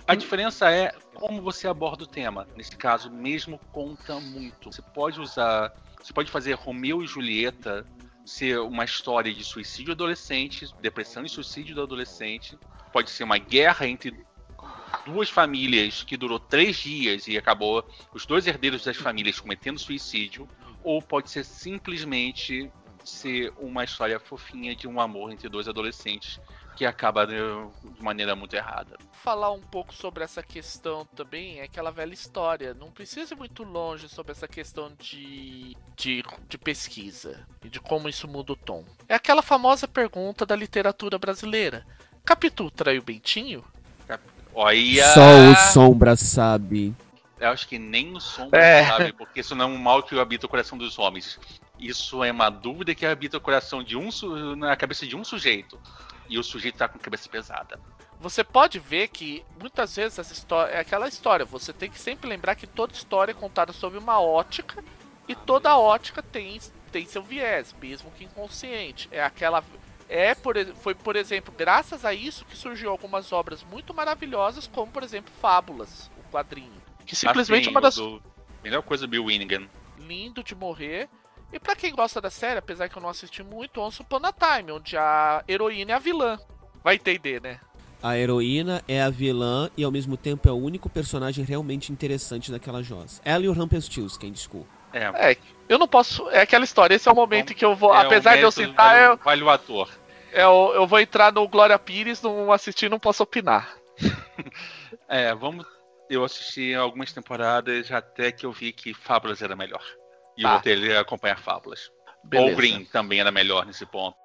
A 0.06 0.14
diferença 0.14 0.70
é 0.70 0.92
como 1.14 1.42
você 1.42 1.68
aborda 1.68 2.04
o 2.04 2.06
tema. 2.06 2.46
Nesse 2.56 2.76
caso, 2.76 3.10
mesmo 3.10 3.58
conta 3.72 4.18
muito. 4.18 4.72
Você 4.72 4.82
pode 4.82 5.20
usar. 5.20 5.72
Você 6.02 6.12
pode 6.12 6.30
fazer 6.30 6.54
Romeu 6.54 7.02
e 7.02 7.06
Julieta 7.06 7.86
ser 8.24 8.58
uma 8.60 8.84
história 8.84 9.32
de 9.32 9.42
suicídio 9.42 9.92
adolescente, 9.92 10.66
depressão 10.80 11.24
e 11.24 11.28
suicídio 11.28 11.74
do 11.74 11.82
adolescente. 11.82 12.58
Pode 12.92 13.10
ser 13.10 13.24
uma 13.24 13.38
guerra 13.38 13.86
entre 13.86 14.26
duas 15.04 15.28
famílias 15.28 16.02
que 16.02 16.16
durou 16.16 16.38
três 16.38 16.76
dias 16.76 17.26
e 17.26 17.36
acabou 17.36 17.86
os 18.12 18.26
dois 18.26 18.46
herdeiros 18.46 18.84
das 18.84 18.96
famílias 18.96 19.40
cometendo 19.40 19.78
suicídio, 19.78 20.48
ou 20.82 21.00
pode 21.02 21.30
ser 21.30 21.44
simplesmente 21.44 22.70
ser 23.08 23.52
uma 23.58 23.84
história 23.84 24.18
fofinha 24.20 24.74
de 24.74 24.86
um 24.86 25.00
amor 25.00 25.32
entre 25.32 25.48
dois 25.48 25.68
adolescentes 25.68 26.40
que 26.76 26.86
acaba 26.86 27.26
de, 27.26 27.34
maneira 27.98 28.36
muito 28.36 28.54
errada. 28.54 28.96
Falar 29.10 29.50
um 29.50 29.60
pouco 29.60 29.92
sobre 29.92 30.22
essa 30.22 30.44
questão 30.44 31.04
também 31.06 31.58
é 31.58 31.64
aquela 31.64 31.90
velha 31.90 32.14
história. 32.14 32.72
Não 32.72 32.90
precisa 32.90 33.34
ir 33.34 33.36
muito 33.36 33.64
longe 33.64 34.08
sobre 34.08 34.30
essa 34.30 34.46
questão 34.46 34.92
de, 34.96 35.76
de, 35.96 36.22
de 36.48 36.56
pesquisa 36.56 37.44
e 37.64 37.68
de 37.68 37.80
como 37.80 38.08
isso 38.08 38.28
muda 38.28 38.52
o 38.52 38.56
tom. 38.56 38.84
É 39.08 39.14
aquela 39.16 39.42
famosa 39.42 39.88
pergunta 39.88 40.46
da 40.46 40.54
literatura 40.54 41.18
brasileira. 41.18 41.84
Capitu 42.24 42.70
traiu 42.70 43.02
Bentinho? 43.02 43.64
Olha... 44.54 45.12
Só 45.14 45.20
o 45.20 45.56
Sombra 45.72 46.14
sabe. 46.14 46.94
Eu 47.40 47.50
acho 47.50 47.66
que 47.68 47.78
nem 47.78 48.16
o 48.16 48.20
Sombra 48.20 48.62
é. 48.62 48.86
sabe, 48.86 49.12
porque 49.12 49.40
isso 49.40 49.54
não 49.54 49.64
é 49.64 49.68
um 49.68 49.78
mal 49.78 50.02
que 50.02 50.18
habita 50.18 50.46
o 50.46 50.48
coração 50.48 50.76
dos 50.76 50.98
homens. 50.98 51.38
Isso 51.78 52.24
é 52.24 52.32
uma 52.32 52.50
dúvida 52.50 52.94
que 52.94 53.06
habita 53.06 53.36
o 53.36 53.40
coração 53.40 53.82
de 53.82 53.96
um 53.96 54.08
na 54.56 54.76
cabeça 54.76 55.06
de 55.06 55.16
um 55.16 55.24
sujeito. 55.24 55.78
E 56.28 56.38
o 56.38 56.42
sujeito 56.42 56.78
tá 56.78 56.88
com 56.88 56.98
a 56.98 57.00
cabeça 57.00 57.28
pesada. 57.28 57.80
Você 58.20 58.42
pode 58.42 58.78
ver 58.78 59.08
que 59.08 59.44
muitas 59.60 59.94
vezes 59.94 60.18
essa 60.18 60.32
história 60.32 60.72
é 60.72 60.80
aquela 60.80 61.06
história. 61.06 61.44
Você 61.44 61.72
tem 61.72 61.88
que 61.88 61.98
sempre 61.98 62.28
lembrar 62.28 62.56
que 62.56 62.66
toda 62.66 62.92
história 62.92 63.32
é 63.32 63.34
contada 63.34 63.72
sob 63.72 63.96
uma 63.96 64.20
ótica 64.20 64.82
e 65.28 65.34
toda 65.34 65.76
ótica 65.78 66.22
tem, 66.22 66.60
tem 66.90 67.06
seu 67.06 67.22
viés, 67.22 67.74
mesmo 67.80 68.10
que 68.10 68.24
inconsciente. 68.24 69.08
É 69.12 69.22
aquela 69.22 69.62
é 70.08 70.34
por, 70.34 70.56
foi, 70.76 70.94
por 70.94 71.16
exemplo, 71.16 71.52
graças 71.56 72.04
a 72.04 72.14
isso 72.14 72.44
que 72.46 72.56
surgiu 72.56 72.90
algumas 72.90 73.30
obras 73.30 73.62
muito 73.62 73.92
maravilhosas, 73.92 74.66
como, 74.66 74.90
por 74.90 75.02
exemplo, 75.02 75.30
Fábulas, 75.40 76.10
o 76.18 76.32
quadrinho. 76.32 76.72
Que 77.04 77.14
simplesmente 77.14 77.64
assim, 77.64 77.70
uma 77.70 77.80
das. 77.80 77.96
Do... 77.96 78.22
Melhor 78.64 78.82
coisa 78.82 79.06
do 79.06 79.10
Bill 79.10 79.26
Winnigan. 79.26 79.68
Lindo 79.98 80.42
de 80.42 80.54
morrer. 80.54 81.08
E 81.52 81.58
para 81.58 81.74
quem 81.74 81.94
gosta 81.94 82.20
da 82.20 82.30
série, 82.30 82.58
apesar 82.58 82.88
que 82.88 82.96
eu 82.96 83.02
não 83.02 83.08
assisti 83.08 83.42
muito, 83.42 83.80
Once 83.80 84.02
Upon 84.02 84.20
a 84.22 84.32
Time, 84.32 84.72
onde 84.72 84.96
a 84.96 85.42
heroína 85.48 85.92
é 85.92 85.94
a 85.94 85.98
vilã. 85.98 86.38
Vai 86.84 86.96
entender, 86.96 87.40
né? 87.40 87.58
A 88.02 88.16
heroína 88.16 88.82
é 88.86 89.02
a 89.02 89.10
vilã 89.10 89.70
e 89.76 89.82
ao 89.82 89.90
mesmo 89.90 90.16
tempo 90.16 90.48
é 90.48 90.52
o 90.52 90.56
único 90.56 90.88
personagem 90.88 91.44
realmente 91.44 91.90
interessante 91.90 92.50
daquela 92.52 92.82
Joss. 92.82 93.20
Ela 93.24 93.44
e 93.44 93.48
o 93.48 93.52
Rumpelstiltskin, 93.52 94.30
desculpa. 94.30 94.68
É. 94.92 95.32
é. 95.32 95.36
eu 95.68 95.78
não 95.78 95.88
posso. 95.88 96.28
É 96.30 96.42
aquela 96.42 96.64
história, 96.64 96.94
esse 96.94 97.08
é 97.08 97.12
o 97.12 97.14
momento 97.14 97.54
que 97.54 97.64
eu 97.64 97.74
vou. 97.74 97.94
É 97.94 98.02
apesar 98.02 98.36
de 98.36 98.42
eu 98.42 98.52
citar. 98.52 98.94
Vale, 98.94 99.06
eu, 99.06 99.16
vale 99.16 99.42
o 99.42 99.50
ator. 99.50 99.90
Eu, 100.32 100.72
eu 100.74 100.86
vou 100.86 101.00
entrar 101.00 101.32
no 101.32 101.48
Glória 101.48 101.78
Pires, 101.78 102.22
não 102.22 102.52
assistir, 102.52 102.88
não 102.88 103.00
posso 103.00 103.22
opinar. 103.22 103.74
é, 105.08 105.34
vamos. 105.34 105.66
Eu 106.08 106.24
assisti 106.24 106.74
algumas 106.74 107.12
temporadas 107.12 107.90
até 107.90 108.30
que 108.30 108.46
eu 108.46 108.52
vi 108.52 108.72
que 108.72 108.94
Fábulas 108.94 109.42
era 109.42 109.56
melhor. 109.56 109.82
E 110.38 110.42
tá. 110.42 110.48
eu 110.48 110.52
voltei 110.52 110.96
a 110.96 111.00
acompanhar 111.00 111.36
Fábulas. 111.40 111.90
Beleza. 112.22 112.50
Ou 112.50 112.56
Green 112.56 112.84
também 112.84 113.18
era 113.18 113.32
melhor 113.32 113.66
nesse 113.66 113.84
ponto. 113.84 114.16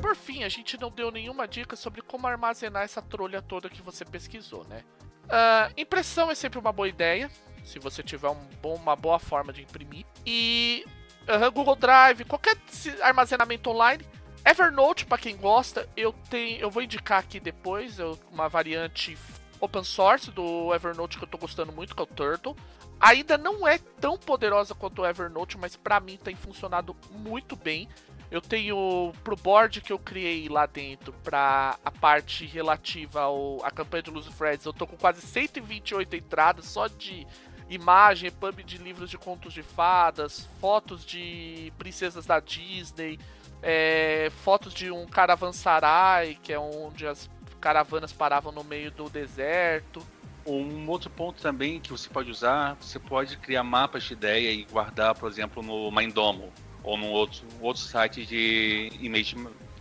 Por 0.00 0.16
fim, 0.16 0.42
a 0.42 0.48
gente 0.48 0.78
não 0.80 0.90
deu 0.90 1.12
nenhuma 1.12 1.46
dica 1.46 1.76
sobre 1.76 2.02
como 2.02 2.26
armazenar 2.26 2.82
essa 2.82 3.00
trolha 3.00 3.40
toda 3.40 3.70
que 3.70 3.80
você 3.80 4.04
pesquisou, 4.04 4.64
né? 4.64 4.82
Uh, 5.26 5.72
impressão 5.76 6.28
é 6.28 6.34
sempre 6.34 6.58
uma 6.58 6.72
boa 6.72 6.88
ideia, 6.88 7.30
se 7.64 7.78
você 7.78 8.02
tiver 8.02 8.28
um 8.28 8.48
bom, 8.60 8.74
uma 8.74 8.96
boa 8.96 9.20
forma 9.20 9.52
de 9.52 9.62
imprimir. 9.62 10.04
E 10.26 10.84
uh, 11.28 11.52
Google 11.52 11.76
Drive, 11.76 12.24
qualquer 12.24 12.56
armazenamento 13.00 13.70
online 13.70 14.04
Evernote, 14.44 15.06
para 15.06 15.18
quem 15.18 15.36
gosta, 15.36 15.88
eu 15.96 16.12
tenho, 16.28 16.60
eu 16.60 16.70
vou 16.70 16.82
indicar 16.82 17.20
aqui 17.20 17.38
depois 17.38 17.98
eu, 17.98 18.18
uma 18.30 18.48
variante 18.48 19.16
open 19.60 19.84
source 19.84 20.30
do 20.32 20.74
Evernote 20.74 21.16
que 21.16 21.24
eu 21.24 21.28
tô 21.28 21.38
gostando 21.38 21.72
muito, 21.72 21.94
que 21.94 22.00
é 22.00 22.04
o 22.04 22.06
Turtle. 22.06 22.56
Ainda 23.00 23.38
não 23.38 23.66
é 23.66 23.78
tão 23.78 24.18
poderosa 24.18 24.74
quanto 24.74 25.02
o 25.02 25.06
Evernote, 25.06 25.56
mas 25.56 25.76
para 25.76 26.00
mim 26.00 26.16
tem 26.16 26.34
funcionado 26.34 26.96
muito 27.10 27.54
bem. 27.54 27.88
Eu 28.30 28.40
tenho 28.40 29.12
pro 29.22 29.36
board 29.36 29.80
que 29.80 29.92
eu 29.92 29.98
criei 29.98 30.48
lá 30.48 30.66
dentro 30.66 31.12
para 31.22 31.78
a 31.84 31.90
parte 31.90 32.44
relativa 32.46 33.20
ao 33.20 33.64
a 33.64 33.70
campanha 33.70 34.02
de 34.02 34.10
Luz 34.10 34.26
Freds, 34.26 34.64
eu 34.64 34.72
tô 34.72 34.86
com 34.86 34.96
quase 34.96 35.20
128 35.20 36.16
entradas 36.16 36.66
só 36.66 36.88
de 36.88 37.26
imagem, 37.68 38.30
pub 38.30 38.62
de 38.62 38.78
livros 38.78 39.10
de 39.10 39.18
contos 39.18 39.52
de 39.52 39.62
fadas, 39.62 40.48
fotos 40.60 41.04
de 41.04 41.72
princesas 41.78 42.26
da 42.26 42.40
Disney, 42.40 43.18
é, 43.62 44.30
fotos 44.42 44.74
de 44.74 44.90
um 44.90 45.06
caravansarai, 45.06 46.36
que 46.42 46.52
é 46.52 46.58
onde 46.58 47.06
as 47.06 47.30
caravanas 47.60 48.12
paravam 48.12 48.50
no 48.50 48.64
meio 48.64 48.90
do 48.90 49.08
deserto. 49.08 50.04
Um 50.44 50.88
outro 50.88 51.08
ponto 51.08 51.40
também 51.40 51.78
que 51.78 51.92
você 51.92 52.08
pode 52.08 52.28
usar, 52.28 52.76
você 52.80 52.98
pode 52.98 53.36
criar 53.36 53.62
mapas 53.62 54.02
de 54.02 54.12
ideia 54.14 54.50
e 54.50 54.64
guardar, 54.64 55.14
por 55.14 55.30
exemplo, 55.30 55.62
no 55.62 55.90
Mindomo 55.92 56.52
ou 56.82 56.96
num 56.96 57.10
outro, 57.10 57.46
outro 57.60 57.80
site 57.80 58.26
de 58.26 58.90
image 59.00 59.36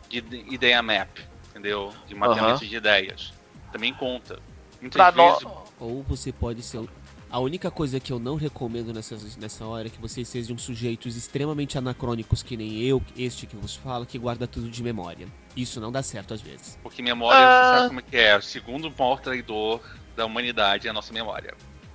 de 0.07 0.17
ideia 0.51 0.83
map, 0.83 1.09
entendeu? 1.49 1.91
De 2.05 2.13
mapeamento 2.13 2.63
uhum. 2.63 2.69
de 2.69 2.75
ideias. 2.75 3.33
Também 3.71 3.91
conta. 3.93 4.39
Muitas 4.79 5.01
pra 5.01 5.09
vezes... 5.09 5.41
No... 5.41 5.61
Ou 5.79 6.03
você 6.03 6.31
pode 6.31 6.61
ser 6.61 6.87
a 7.31 7.39
única 7.39 7.71
coisa 7.71 7.99
que 7.99 8.11
eu 8.11 8.19
não 8.19 8.35
recomendo 8.35 8.93
nessa, 8.93 9.15
nessa 9.39 9.65
hora 9.65 9.87
é 9.87 9.89
que 9.89 9.99
vocês 9.99 10.27
sejam 10.27 10.57
sujeitos 10.57 11.15
extremamente 11.15 11.77
anacrônicos, 11.77 12.43
que 12.43 12.57
nem 12.57 12.81
eu, 12.81 13.01
este 13.17 13.47
que 13.47 13.55
vos 13.55 13.75
fala, 13.75 14.05
que 14.05 14.19
guarda 14.19 14.45
tudo 14.45 14.69
de 14.69 14.83
memória. 14.83 15.27
Isso 15.55 15.79
não 15.79 15.91
dá 15.91 16.03
certo 16.03 16.33
às 16.33 16.41
vezes. 16.41 16.77
Porque 16.83 17.01
memória, 17.01 17.39
ah. 17.39 17.63
você 17.63 17.77
sabe 17.77 17.87
como 17.87 17.99
é 17.99 18.03
que 18.03 18.17
é? 18.17 18.37
O 18.37 18.41
segundo 18.41 18.93
maior 18.97 19.21
traidor 19.21 19.81
da 20.15 20.25
humanidade 20.25 20.87
é 20.87 20.89
a 20.89 20.93
nossa 20.93 21.13
memória. 21.13 21.53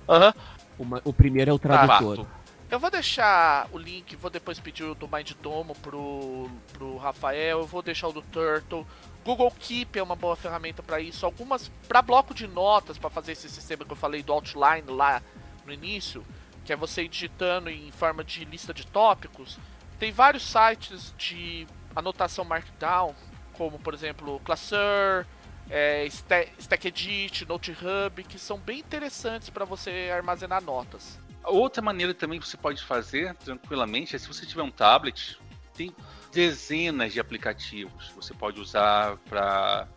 Aham. 0.09 0.33
Uhum. 0.79 1.01
O 1.03 1.13
primeiro 1.13 1.51
é 1.51 1.53
o 1.53 1.59
tradutor. 1.59 2.25
Tá. 2.25 2.36
Eu 2.69 2.79
vou 2.79 2.91
deixar 2.91 3.69
o 3.71 3.77
link, 3.77 4.13
vou 4.17 4.29
depois 4.29 4.59
pedir 4.59 4.83
o 4.83 4.93
do 4.93 5.07
Mind 5.07 5.31
Domo 5.41 5.73
pro, 5.75 6.51
pro 6.73 6.97
Rafael, 6.97 7.59
eu 7.59 7.65
vou 7.65 7.81
deixar 7.81 8.09
o 8.09 8.11
do 8.11 8.21
Turtle. 8.21 8.85
Google 9.23 9.49
Keep 9.51 9.97
é 9.97 10.03
uma 10.03 10.17
boa 10.17 10.35
ferramenta 10.35 10.83
para 10.83 10.99
isso. 10.99 11.25
Algumas 11.25 11.71
para 11.87 12.01
bloco 12.01 12.33
de 12.33 12.45
notas, 12.45 12.97
para 12.97 13.09
fazer 13.09 13.31
esse 13.31 13.47
sistema 13.47 13.85
que 13.85 13.91
eu 13.91 13.95
falei 13.95 14.21
do 14.21 14.33
outline 14.33 14.89
lá 14.89 15.21
no 15.65 15.71
início, 15.71 16.25
que 16.65 16.73
é 16.73 16.75
você 16.75 17.03
ir 17.03 17.07
digitando 17.07 17.69
em 17.69 17.89
forma 17.91 18.21
de 18.21 18.43
lista 18.43 18.73
de 18.73 18.85
tópicos. 18.85 19.57
Tem 19.97 20.11
vários 20.11 20.43
sites 20.43 21.13
de 21.17 21.65
anotação 21.95 22.43
Markdown, 22.43 23.15
como 23.53 23.79
por 23.79 23.93
exemplo 23.93 24.41
Classeur, 24.43 25.25
é, 25.69 26.05
StackEdit, 26.59 27.45
NoteHub, 27.45 28.25
que 28.25 28.37
são 28.37 28.57
bem 28.59 28.79
interessantes 28.79 29.49
para 29.49 29.63
você 29.63 30.11
armazenar 30.13 30.61
notas. 30.61 31.17
Outra 31.47 31.81
maneira 31.81 32.13
também 32.13 32.39
que 32.39 32.47
você 32.47 32.57
pode 32.57 32.83
fazer 32.83 33.33
tranquilamente 33.35 34.15
é 34.15 34.19
se 34.19 34.27
você 34.27 34.45
tiver 34.45 34.63
um 34.63 34.71
tablet, 34.71 35.39
tem 35.73 35.95
dezenas 36.31 37.13
de 37.13 37.21
aplicativos 37.21 38.09
que 38.09 38.15
você 38.15 38.33
pode 38.33 38.59
usar 38.59 39.15
para 39.29 39.87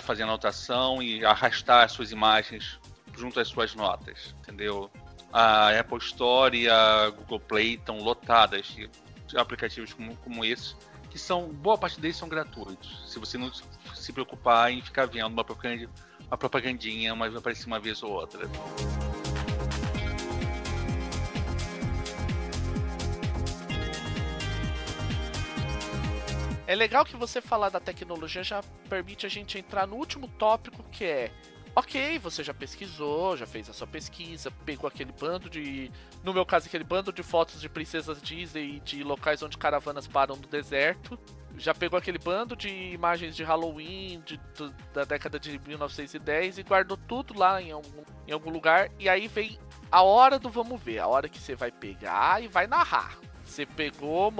fazer 0.00 0.24
anotação 0.24 1.00
e 1.00 1.24
arrastar 1.24 1.84
as 1.84 1.92
suas 1.92 2.10
imagens 2.10 2.80
junto 3.16 3.38
às 3.38 3.46
suas 3.46 3.72
notas, 3.74 4.34
entendeu? 4.40 4.90
A 5.32 5.78
Apple 5.78 5.98
Store 5.98 6.56
e 6.58 6.68
a 6.68 7.10
Google 7.10 7.40
Play 7.40 7.74
estão 7.74 7.98
lotadas 7.98 8.66
de 8.66 8.90
aplicativos 9.36 9.92
como, 9.92 10.16
como 10.16 10.44
esse, 10.44 10.74
que 11.08 11.18
são 11.20 11.48
boa 11.48 11.78
parte 11.78 12.00
deles 12.00 12.16
são 12.16 12.28
gratuitos. 12.28 13.04
Se 13.12 13.20
você 13.20 13.38
não 13.38 13.52
se 13.94 14.12
preocupar 14.12 14.72
em 14.72 14.82
ficar 14.82 15.06
vendo 15.06 15.28
uma 15.28 15.44
propagandinha, 15.44 15.88
uma 16.26 16.36
propagandinha 16.36 17.14
mas 17.14 17.30
vai 17.30 17.38
aparecer 17.38 17.66
uma 17.66 17.78
vez 17.78 18.02
ou 18.02 18.10
outra. 18.10 18.48
É 26.66 26.74
legal 26.74 27.04
que 27.04 27.16
você 27.16 27.40
falar 27.40 27.68
da 27.68 27.78
tecnologia 27.78 28.42
já 28.42 28.62
permite 28.88 29.24
a 29.24 29.28
gente 29.28 29.58
entrar 29.58 29.86
no 29.86 29.96
último 29.96 30.26
tópico 30.28 30.82
que 30.90 31.04
é 31.04 31.30
Ok, 31.78 32.18
você 32.20 32.42
já 32.42 32.54
pesquisou, 32.54 33.36
já 33.36 33.46
fez 33.46 33.68
a 33.68 33.74
sua 33.74 33.86
pesquisa, 33.86 34.50
pegou 34.64 34.88
aquele 34.88 35.12
bando 35.12 35.50
de. 35.50 35.92
No 36.24 36.32
meu 36.32 36.46
caso, 36.46 36.68
aquele 36.68 36.82
bando 36.82 37.12
de 37.12 37.22
fotos 37.22 37.60
de 37.60 37.68
princesas 37.68 38.22
Disney 38.22 38.80
de 38.80 39.04
locais 39.04 39.42
onde 39.42 39.58
caravanas 39.58 40.06
param 40.06 40.36
no 40.36 40.46
deserto. 40.46 41.18
Já 41.58 41.74
pegou 41.74 41.98
aquele 41.98 42.16
bando 42.16 42.56
de 42.56 42.70
imagens 42.70 43.36
de 43.36 43.44
Halloween 43.44 44.22
de, 44.24 44.38
de, 44.38 44.74
da 44.94 45.04
década 45.04 45.38
de 45.38 45.58
1910 45.58 46.56
e 46.56 46.62
guardou 46.62 46.96
tudo 46.96 47.38
lá 47.38 47.60
em 47.60 47.72
algum, 47.72 48.02
em 48.26 48.32
algum 48.32 48.48
lugar. 48.48 48.90
E 48.98 49.06
aí 49.06 49.28
vem 49.28 49.58
a 49.92 50.00
hora 50.00 50.38
do 50.38 50.48
vamos 50.48 50.80
ver, 50.80 51.00
a 51.00 51.06
hora 51.06 51.28
que 51.28 51.38
você 51.38 51.54
vai 51.54 51.70
pegar 51.70 52.42
e 52.42 52.48
vai 52.48 52.66
narrar. 52.66 53.18
Você 53.44 53.66
pegou, 53.66 54.32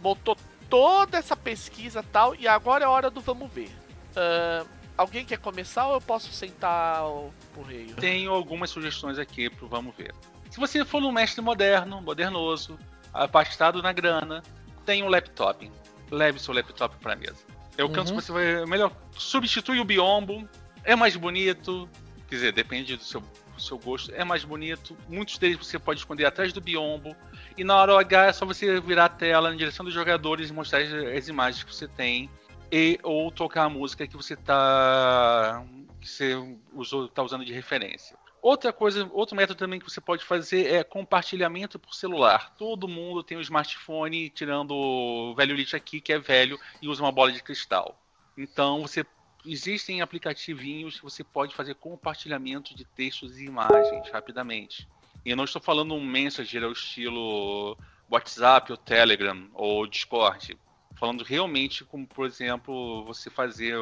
montou 0.00 0.34
toda 0.70 1.18
essa 1.18 1.36
pesquisa 1.36 2.02
tal, 2.02 2.34
e 2.36 2.48
agora 2.48 2.84
é 2.84 2.86
a 2.86 2.90
hora 2.90 3.10
do 3.10 3.20
vamos 3.20 3.52
ver. 3.52 3.70
Uh, 4.10 4.66
alguém 4.96 5.24
quer 5.24 5.38
começar 5.38 5.86
ou 5.88 5.94
eu 5.94 6.00
posso 6.00 6.32
sentar 6.32 7.04
o, 7.04 7.34
o 7.56 7.62
rei? 7.62 7.86
Tenho 7.98 8.30
algumas 8.30 8.70
sugestões 8.70 9.18
aqui 9.18 9.50
pro 9.50 9.68
vamos 9.68 9.94
ver. 9.96 10.14
Se 10.48 10.58
você 10.58 10.84
for 10.84 11.02
um 11.02 11.12
mestre 11.12 11.42
moderno, 11.42 12.00
modernoso, 12.00 12.78
afastado 13.12 13.82
na 13.82 13.92
grana, 13.92 14.42
tem 14.84 15.02
um 15.02 15.08
laptop. 15.08 15.70
Leve 16.10 16.38
seu 16.40 16.54
laptop 16.54 16.96
pra 16.96 17.14
mesa. 17.14 17.36
É 17.76 17.84
o 17.84 17.86
uhum. 17.86 17.92
canto 17.92 18.12
que 18.12 18.20
você 18.20 18.32
vai. 18.32 18.66
Melhor, 18.66 18.92
substitui 19.12 19.80
o 19.80 19.84
biombo, 19.84 20.48
é 20.84 20.96
mais 20.96 21.16
bonito. 21.16 21.88
Quer 22.28 22.34
dizer, 22.34 22.52
depende 22.52 22.96
do 22.96 23.02
seu, 23.02 23.20
do 23.20 23.62
seu 23.62 23.78
gosto, 23.78 24.12
é 24.14 24.24
mais 24.24 24.44
bonito. 24.44 24.96
Muitos 25.08 25.38
deles 25.38 25.56
você 25.56 25.78
pode 25.78 26.00
esconder 26.00 26.24
atrás 26.26 26.52
do 26.52 26.60
biombo. 26.60 27.14
E 27.56 27.64
na 27.64 27.76
hora 27.76 27.98
H 27.98 28.26
é 28.26 28.32
só 28.32 28.46
você 28.46 28.80
virar 28.80 29.06
a 29.06 29.08
tela 29.08 29.50
na 29.50 29.56
direção 29.56 29.84
dos 29.84 29.94
jogadores 29.94 30.50
e 30.50 30.52
mostrar 30.52 30.80
as, 30.80 30.92
as 30.92 31.28
imagens 31.28 31.64
que 31.64 31.74
você 31.74 31.88
tem. 31.88 32.30
E, 32.72 32.98
ou 33.02 33.30
tocar 33.30 33.64
a 33.64 33.68
música 33.68 34.06
que 34.06 34.16
você 34.16 34.36
tá. 34.36 35.64
que 36.00 36.08
você 36.08 36.36
usou, 36.72 37.08
tá 37.08 37.22
usando 37.22 37.44
de 37.44 37.52
referência. 37.52 38.16
Outra 38.42 38.72
coisa, 38.72 39.08
outro 39.12 39.36
método 39.36 39.58
também 39.58 39.78
que 39.78 39.90
você 39.90 40.00
pode 40.00 40.24
fazer 40.24 40.72
é 40.72 40.82
compartilhamento 40.82 41.78
por 41.78 41.94
celular. 41.94 42.54
Todo 42.56 42.88
mundo 42.88 43.22
tem 43.22 43.36
um 43.36 43.42
smartphone, 43.42 44.30
tirando 44.30 44.70
o 44.70 45.34
velho 45.34 45.54
lixo 45.54 45.76
aqui, 45.76 46.00
que 46.00 46.12
é 46.12 46.18
velho, 46.18 46.58
e 46.80 46.88
usa 46.88 47.02
uma 47.02 47.12
bola 47.12 47.32
de 47.32 47.42
cristal. 47.42 48.00
Então 48.38 48.80
você 48.80 49.04
existem 49.44 50.00
aplicativinhos 50.00 50.96
que 50.96 51.02
você 51.02 51.22
pode 51.22 51.54
fazer 51.54 51.74
compartilhamento 51.74 52.74
de 52.74 52.84
textos 52.84 53.38
e 53.38 53.44
imagens 53.44 54.08
rapidamente. 54.10 54.88
E 55.24 55.30
eu 55.30 55.36
não 55.36 55.44
estou 55.44 55.60
falando 55.60 55.94
um 55.94 56.04
Messenger 56.04 56.64
ao 56.64 56.72
estilo 56.72 57.76
WhatsApp 58.10 58.72
ou 58.72 58.78
Telegram 58.78 59.48
ou 59.54 59.86
Discord. 59.86 60.58
Falando 60.96 61.24
realmente 61.24 61.84
como, 61.84 62.06
por 62.06 62.26
exemplo, 62.26 63.04
você 63.04 63.30
fazer 63.30 63.76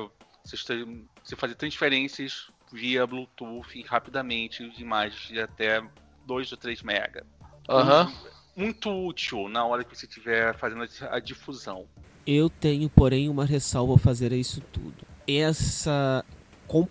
você 0.45 1.37
fazer 1.37 1.55
transferências 1.57 2.51
via 2.73 3.07
Bluetooth 3.07 3.83
rapidamente 3.83 4.69
de 4.71 4.83
imagens 4.83 5.29
de 5.29 5.41
até 5.41 5.83
2 6.27 6.53
ou 6.53 6.59
3 6.59 6.83
mega. 6.83 7.27
Uhum. 7.69 8.15
Muito 8.57 8.91
útil 8.91 9.49
na 9.49 9.65
hora 9.65 9.85
que 9.85 9.97
você 9.97 10.07
estiver 10.07 10.57
fazendo 10.57 10.85
a 11.11 11.19
difusão. 11.19 11.87
Eu 12.27 12.51
tenho, 12.51 12.89
porém, 12.91 13.29
uma 13.29 13.45
ressalva 13.45 13.95
a 13.95 13.99
fazer 13.99 14.33
a 14.33 14.37
isso 14.37 14.61
tudo. 14.73 15.07
Essa, 15.27 16.25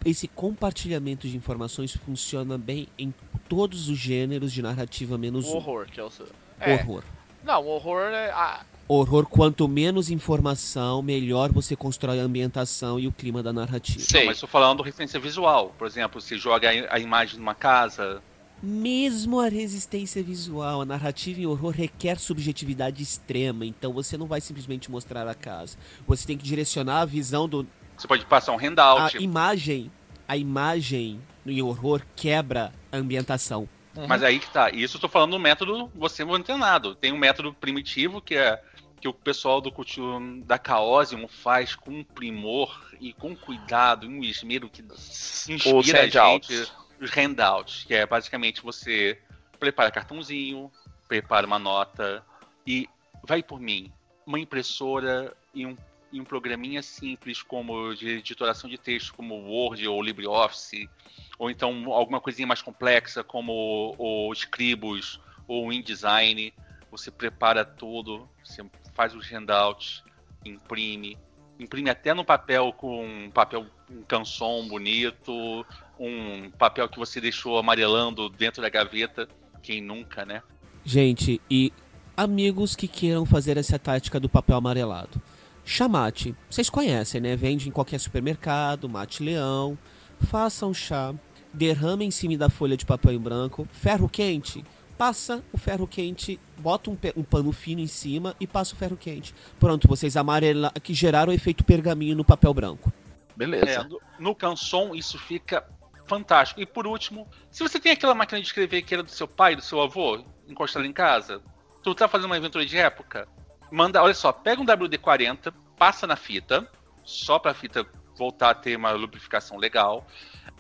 esse 0.06 0.28
compartilhamento 0.28 1.28
de 1.28 1.38
informações 1.38 1.96
funciona 1.96 2.58
bem 2.58 2.88
em 2.98 3.14
todos 3.48 3.90
os 3.90 3.98
gêneros 3.98 4.52
de 4.52 4.62
narrativa 4.62 5.18
menos 5.18 5.48
o 5.48 5.56
horror, 5.58 5.86
um. 5.88 5.92
que 5.92 6.00
é 6.00 6.04
o 6.04 6.10
seu. 6.10 6.28
É. 6.60 6.74
Horror. 6.76 7.04
Não, 7.44 7.64
o 7.64 7.68
horror 7.68 8.12
é. 8.12 8.32
Ah. 8.32 8.66
Horror, 8.90 9.26
quanto 9.26 9.68
menos 9.68 10.10
informação, 10.10 11.02
melhor 11.02 11.52
você 11.52 11.76
constrói 11.76 12.22
a 12.22 12.24
ambientação 12.24 12.98
e 12.98 13.06
o 13.06 13.12
clima 13.12 13.44
da 13.44 13.52
narrativa. 13.52 14.00
Sim, 14.00 14.26
mas 14.26 14.38
estou 14.38 14.48
falando 14.48 14.82
referência 14.82 15.20
visual. 15.20 15.76
Por 15.78 15.86
exemplo, 15.86 16.22
se 16.22 16.38
joga 16.38 16.70
a 16.90 16.98
imagem 16.98 17.38
numa 17.38 17.54
casa. 17.54 18.22
Mesmo 18.64 19.40
a 19.40 19.50
resistência 19.50 20.24
visual, 20.24 20.82
a 20.82 20.86
narrativa 20.86 21.40
em 21.40 21.46
horror 21.46 21.72
requer 21.72 22.18
subjetividade 22.18 23.04
extrema, 23.04 23.66
então 23.66 23.94
você 23.94 24.18
não 24.18 24.26
vai 24.26 24.42
simplesmente 24.42 24.90
mostrar 24.90 25.28
a 25.28 25.36
casa. 25.36 25.78
Você 26.08 26.26
tem 26.26 26.38
que 26.38 26.44
direcionar 26.44 27.02
a 27.02 27.06
visão 27.06 27.48
do. 27.48 27.68
Você 27.98 28.08
pode 28.08 28.26
passar 28.26 28.52
um 28.52 28.58
handout. 28.58 29.18
A 29.18 29.22
imagem, 29.22 29.92
a 30.28 30.38
imagem 30.38 31.22
em 31.46 31.62
horror 31.62 32.02
quebra 32.16 32.72
a 32.92 32.98
ambientação. 32.98 33.68
Uhum. 33.96 34.08
Mas 34.08 34.22
aí 34.22 34.40
que 34.40 34.50
tá. 34.50 34.70
Isso 34.70 34.98
eu 34.98 35.02
tô 35.02 35.10
falando 35.10 35.32
do 35.32 35.40
método 35.40 35.92
você 35.96 36.24
treinado. 36.44 36.94
Tem 36.94 37.12
um 37.12 37.18
método 37.18 37.54
primitivo 37.54 38.22
que 38.22 38.36
é 38.36 38.62
que 39.00 39.08
o 39.08 39.14
pessoal 39.14 39.62
do 39.62 39.72
cultivo 39.72 40.20
da 40.44 40.60
Chaosium 40.64 41.28
faz 41.28 41.76
com 41.76 42.04
primor 42.04 42.84
e 43.00 43.14
com 43.14 43.36
cuidado, 43.36 44.08
um 44.08 44.24
esmero 44.24 44.70
que 44.70 44.82
inspira 44.82 46.04
a 46.04 46.08
gente. 46.08 46.72
Os 47.00 47.12
handouts, 47.12 47.84
que 47.84 47.94
é 47.94 48.08
basicamente 48.08 48.62
você 48.62 49.20
prepara 49.60 49.92
cartãozinho, 49.92 50.72
prepara 51.08 51.46
uma 51.46 51.60
nota 51.60 52.24
e 52.66 52.90
vai 53.24 53.44
por 53.44 53.60
mim. 53.60 53.92
Uma 54.26 54.40
impressora 54.40 55.32
e 55.54 55.66
um, 55.66 55.78
e 56.18 56.22
um 56.22 56.24
programinha 56.24 56.82
simples 56.82 57.44
como 57.44 57.94
de 57.94 58.10
editoração 58.10 58.68
de 58.68 58.78
texto, 58.78 59.14
como 59.14 59.36
Word 59.36 59.88
ou 59.88 60.02
LibreOffice, 60.02 60.90
ou 61.38 61.50
então 61.50 61.94
alguma 61.94 62.20
coisinha 62.20 62.48
mais 62.48 62.62
complexa 62.62 63.24
como 63.24 63.96
o 63.98 64.34
Scribus 64.34 65.20
ou 65.48 65.68
o 65.68 65.74
InDesign. 65.74 66.52
Você 66.90 67.12
prepara 67.12 67.64
tudo, 67.64 68.28
você 68.44 68.66
faz 68.96 69.14
os 69.14 69.28
handouts, 69.28 70.04
imprime, 70.44 71.18
imprime 71.60 71.90
até 71.90 72.14
no 72.14 72.26
papel 72.26 72.74
com 72.74 73.06
um 73.06 73.30
papel 73.30 73.68
um 73.90 74.02
canção 74.02 74.68
bonito, 74.68 75.66
um 76.00 76.50
papel 76.52 76.90
que 76.90 76.98
você 76.98 77.22
deixou 77.22 77.60
amarelando 77.60 78.28
dentro 78.28 78.62
da 78.62 78.70
gaveta, 78.70 79.30
quem 79.62 79.82
nunca, 79.82 80.26
né? 80.26 80.42
Gente, 80.84 81.40
e 81.50 81.72
amigos 82.16 82.76
que 82.76 82.88
queiram 82.88 83.26
fazer 83.26 83.56
essa 83.58 83.78
tática 83.78 84.20
do 84.20 84.28
papel 84.28 84.58
amarelado. 84.58 85.22
Chamate, 85.70 86.34
vocês 86.50 86.70
conhecem, 86.70 87.20
né? 87.20 87.36
Vende 87.36 87.68
em 87.68 87.72
qualquer 87.74 88.00
supermercado, 88.00 88.88
mate 88.88 89.22
leão. 89.22 89.78
Faça 90.22 90.66
um 90.66 90.74
chá, 90.74 91.14
derrama 91.54 92.06
em 92.06 92.10
cima 92.10 92.38
da 92.38 92.50
folha 92.50 92.78
de 92.78 92.86
papel 92.86 93.12
em 93.12 93.20
branco, 93.20 93.68
ferro 93.74 94.08
quente, 94.08 94.64
passa 94.98 95.44
o 95.52 95.58
ferro 95.58 95.86
quente, 95.86 96.40
bota 96.58 96.90
um, 96.90 96.98
um, 97.18 97.22
pano 97.22 97.52
fino 97.52 97.82
em 97.82 97.86
cima 97.86 98.34
e 98.40 98.48
passa 98.48 98.74
o 98.74 98.78
ferro 98.78 98.96
quente. 98.96 99.36
Pronto, 99.60 99.90
vocês 99.90 100.16
amarela 100.16 100.72
que 100.82 100.94
geraram 100.94 101.34
o 101.34 101.36
efeito 101.36 101.66
pergaminho 101.66 102.16
no 102.16 102.24
papel 102.24 102.54
branco. 102.54 102.90
Beleza. 103.36 103.82
É, 103.82 103.84
no, 103.84 104.00
no 104.18 104.34
canson 104.34 104.96
isso 104.96 105.20
fica 105.20 105.68
fantástico. 106.06 106.62
E 106.62 106.66
por 106.66 106.88
último, 106.88 107.28
se 107.52 107.62
você 107.62 107.78
tem 107.78 107.92
aquela 107.92 108.16
máquina 108.16 108.40
de 108.40 108.48
escrever 108.48 108.84
que 108.84 108.94
era 108.94 109.04
do 109.04 109.12
seu 109.12 109.28
pai, 109.28 109.54
do 109.54 109.62
seu 109.62 109.82
avô, 109.82 110.24
encostada 110.48 110.88
em 110.88 110.94
casa, 110.94 111.42
tu 111.84 111.94
tá 111.94 112.08
fazendo 112.08 112.28
uma 112.28 112.38
aventura 112.38 112.66
de 112.66 112.78
época, 112.78 113.28
manda, 113.72 114.02
olha 114.02 114.14
só, 114.14 114.32
pega 114.32 114.62
um 114.62 114.66
WD-40, 114.66 115.54
passa 115.78 116.08
na 116.08 116.16
fita, 116.16 116.70
só 117.04 117.40
pra 117.40 117.54
fita 117.54 117.86
voltar 118.16 118.50
a 118.50 118.56
ter 118.56 118.76
uma 118.76 118.92
lubrificação 118.92 119.58
legal, 119.58 120.06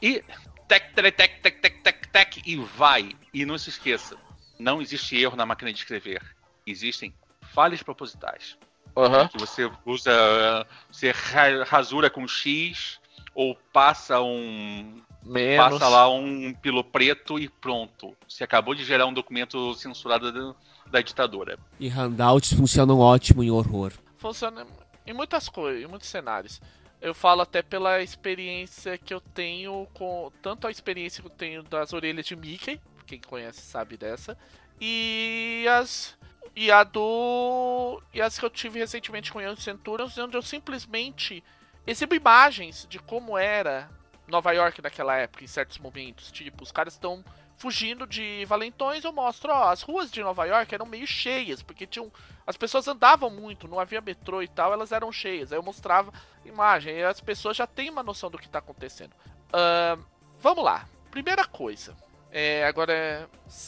e 0.02 0.24
tec, 0.68 0.94
tec, 0.94 1.16
tec, 1.16 1.42
tec, 1.42 1.62
tec, 1.62 1.82
tec, 1.82 2.08
tec, 2.08 2.38
e 2.46 2.56
vai. 2.56 3.12
E 3.34 3.46
não 3.46 3.58
se 3.58 3.70
esqueça, 3.70 4.16
não 4.60 4.82
existe 4.82 5.20
erro 5.20 5.36
na 5.36 5.46
máquina 5.46 5.72
de 5.72 5.80
escrever. 5.80 6.22
Existem 6.66 7.14
falhas 7.42 7.82
propositais. 7.82 8.58
Uhum. 8.96 9.28
Que 9.28 9.38
você 9.38 9.72
usa, 9.86 10.66
você 10.92 11.14
rasura 11.66 12.10
com 12.10 12.28
X 12.28 13.00
ou 13.34 13.56
passa 13.72 14.20
um 14.22 15.02
Menos. 15.24 15.74
passa 15.74 15.88
lá 15.88 16.10
um 16.10 16.54
pilo 16.54 16.84
preto 16.84 17.38
e 17.38 17.48
pronto. 17.48 18.16
Você 18.28 18.44
acabou 18.44 18.74
de 18.74 18.84
gerar 18.84 19.06
um 19.06 19.14
documento 19.14 19.74
censurado 19.76 20.56
da, 20.92 21.02
ditadura. 21.02 21.58
E 21.80 21.88
handouts 21.88 22.54
funcionam 22.54 23.00
ótimo 23.00 23.44
em 23.44 23.52
horror. 23.52 23.94
Funciona 24.18 24.66
em 25.06 25.14
muitas 25.14 25.48
coisas, 25.50 25.84
em 25.84 25.88
muitos 25.88 26.10
cenários. 26.10 26.62
Eu 27.00 27.14
falo 27.14 27.42
até 27.42 27.62
pela 27.62 28.02
experiência 28.02 28.98
que 28.98 29.14
eu 29.14 29.22
tenho 29.22 29.88
com. 29.94 30.32
Tanto 30.42 30.68
a 30.68 30.72
experiência 30.72 31.22
que 31.22 31.28
eu 31.28 31.36
tenho 31.36 31.64
das 31.64 31.94
orelhas 31.94 32.26
de 32.26 32.36
Mickey, 32.36 32.82
quem 33.06 33.20
conhece 33.20 33.62
sabe 33.62 33.98
dessa. 33.98 34.38
e 34.82 35.66
as 35.70 36.18
e 36.56 36.72
a 36.72 36.84
do 36.84 38.02
e 38.12 38.20
as 38.20 38.40
que 38.40 38.44
eu 38.44 38.50
tive 38.50 38.80
recentemente 38.80 39.32
com 39.32 39.40
Young 39.40 39.62
Centurions, 39.62 40.18
onde 40.18 40.36
eu 40.36 40.42
simplesmente 40.42 41.44
exibo 41.86 42.16
imagens 42.16 42.88
de 42.90 42.98
como 42.98 43.38
era 43.38 43.90
Nova 44.28 44.52
York 44.52 44.82
naquela 44.82 45.16
época 45.16 45.44
em 45.44 45.48
certos 45.48 45.78
momentos, 45.78 46.32
tipo, 46.32 46.64
os 46.64 46.72
caras 46.72 46.94
estão 46.94 47.24
fugindo 47.58 48.06
de 48.06 48.46
valentões, 48.46 49.04
eu 49.04 49.12
mostro, 49.12 49.52
ó, 49.52 49.70
as 49.70 49.82
ruas 49.82 50.12
de 50.12 50.22
Nova 50.22 50.46
York 50.46 50.74
eram 50.74 50.86
meio 50.86 51.08
cheias, 51.08 51.62
porque 51.62 51.88
tinham 51.88 52.12
as 52.46 52.56
pessoas 52.56 52.88
andavam 52.88 53.30
muito, 53.30 53.68
não 53.68 53.80
havia 53.80 54.00
metrô 54.00 54.42
e 54.42 54.48
tal, 54.48 54.72
elas 54.72 54.94
eram 54.94 55.12
cheias. 55.12 55.52
Aí 55.52 55.58
eu 55.58 55.64
mostrava 55.64 56.14
imagem 56.46 56.96
e 56.96 57.04
as 57.04 57.20
pessoas 57.20 57.58
já 57.58 57.68
têm 57.68 57.90
uma 57.90 58.04
noção 58.04 58.30
do 58.30 58.38
que 58.38 58.46
está 58.46 58.60
acontecendo. 58.60 59.12
Uh, 59.50 60.02
vamos 60.40 60.64
lá. 60.64 60.88
Primeira 61.12 61.44
coisa. 61.46 61.94
É, 62.32 62.66
agora, 62.66 63.28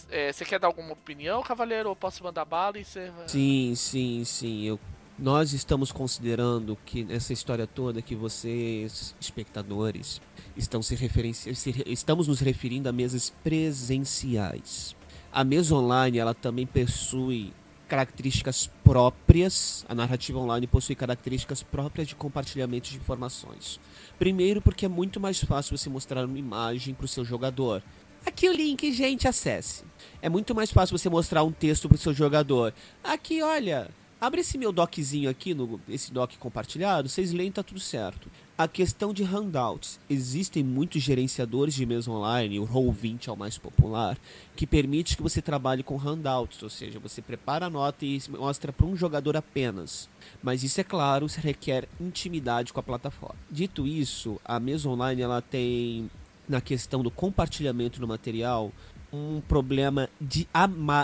é, 0.10 0.32
você 0.32 0.46
quer 0.46 0.60
dar 0.60 0.68
alguma 0.68 0.94
opinião, 0.94 1.42
cavaleiro? 1.42 1.90
Ou 1.90 1.96
posso 1.96 2.24
mandar 2.24 2.46
bala 2.46 2.78
e 2.78 2.86
você 2.86 3.12
Sim, 3.28 3.74
sim, 3.76 4.24
sim. 4.24 4.64
Eu, 4.64 4.80
nós 5.20 5.52
estamos 5.52 5.92
considerando 5.92 6.78
que 6.86 7.04
nessa 7.04 7.34
história 7.34 7.68
toda 7.68 8.02
que 8.02 8.16
vocês, 8.16 9.14
espectadores, 9.20 10.22
estão 10.56 10.82
se 10.82 10.96
referenciando, 10.96 11.58
estamos 11.86 12.28
nos 12.28 12.40
referindo 12.40 12.88
a 12.88 12.94
mesas 12.94 13.34
presenciais. 13.44 14.96
A 15.32 15.44
mesa 15.44 15.76
online, 15.76 16.18
ela 16.18 16.34
também 16.34 16.66
possui 16.66 17.54
características 17.88 18.70
próprias, 18.84 19.86
a 19.90 19.96
narrativa 19.96 20.40
online 20.40 20.68
possui 20.68 20.96
características 20.96 21.64
próprias 21.64 22.08
de 22.08 22.16
compartilhamento 22.16 22.90
de 22.90 22.98
informações. 22.98 23.80
Primeiro, 24.18 24.62
porque 24.62 24.86
é 24.86 24.90
muito 24.90 25.20
mais 25.20 25.44
fácil 25.44 25.78
você 25.78 25.90
mostrar 25.90 26.26
uma 26.26 26.38
imagem 26.38 26.94
para 26.94 27.06
o 27.06 27.08
seu 27.10 27.26
jogador. 27.26 27.84
Aqui 28.26 28.48
o 28.48 28.54
link, 28.54 28.92
gente, 28.94 29.28
acesse. 29.28 29.84
É 30.22 30.30
muito 30.30 30.56
mais 30.56 30.72
fácil 30.72 30.98
você 30.98 31.10
mostrar 31.10 31.44
um 31.44 31.52
texto 31.52 31.90
para 31.90 31.96
o 31.96 32.00
seu 32.00 32.14
jogador. 32.14 32.74
Aqui, 33.04 33.42
olha, 33.42 33.90
abre 34.20 34.42
esse 34.42 34.58
meu 34.58 34.72
doczinho 34.72 35.30
aqui, 35.30 35.54
no, 35.54 35.80
esse 35.88 36.12
doc 36.12 36.36
compartilhado, 36.38 37.08
vocês 37.08 37.32
leem, 37.32 37.52
tá 37.52 37.64
tudo 37.64 37.80
certo. 37.80 38.30
A 38.58 38.68
questão 38.68 39.14
de 39.14 39.24
handouts. 39.24 40.00
Existem 40.10 40.64
muitos 40.64 41.02
gerenciadores 41.02 41.74
de 41.74 41.86
mesa 41.86 42.12
online, 42.12 42.60
o 42.60 42.68
Roll20 42.68 43.28
é 43.28 43.32
o 43.32 43.38
mais 43.38 43.58
popular, 43.58 44.18
que 44.56 44.68
permite 44.68 45.16
que 45.16 45.24
você 45.24 45.42
trabalhe 45.42 45.82
com 45.82 45.96
handouts, 45.96 46.62
ou 46.62 46.70
seja, 46.70 47.00
você 47.00 47.22
prepara 47.22 47.68
a 47.68 47.70
nota 47.70 48.06
e 48.06 48.22
mostra 48.30 48.74
para 48.74 48.86
um 48.86 48.96
jogador 48.96 49.38
apenas. 49.38 50.10
Mas 50.44 50.64
isso 50.64 50.82
é 50.82 50.84
claro, 50.84 51.28
requer 51.38 51.88
intimidade 52.00 52.74
com 52.74 52.80
a 52.80 52.84
plataforma. 52.84 53.40
Dito 53.50 53.88
isso, 53.88 54.40
a 54.44 54.60
mesa 54.60 54.90
online 54.90 55.22
ela 55.22 55.42
tem 55.42 56.10
na 56.48 56.60
questão 56.60 57.04
do 57.04 57.12
compartilhamento 57.12 58.00
do 58.00 58.08
material 58.08 58.72
um 59.12 59.42
problema 59.42 60.10
de 60.20 60.48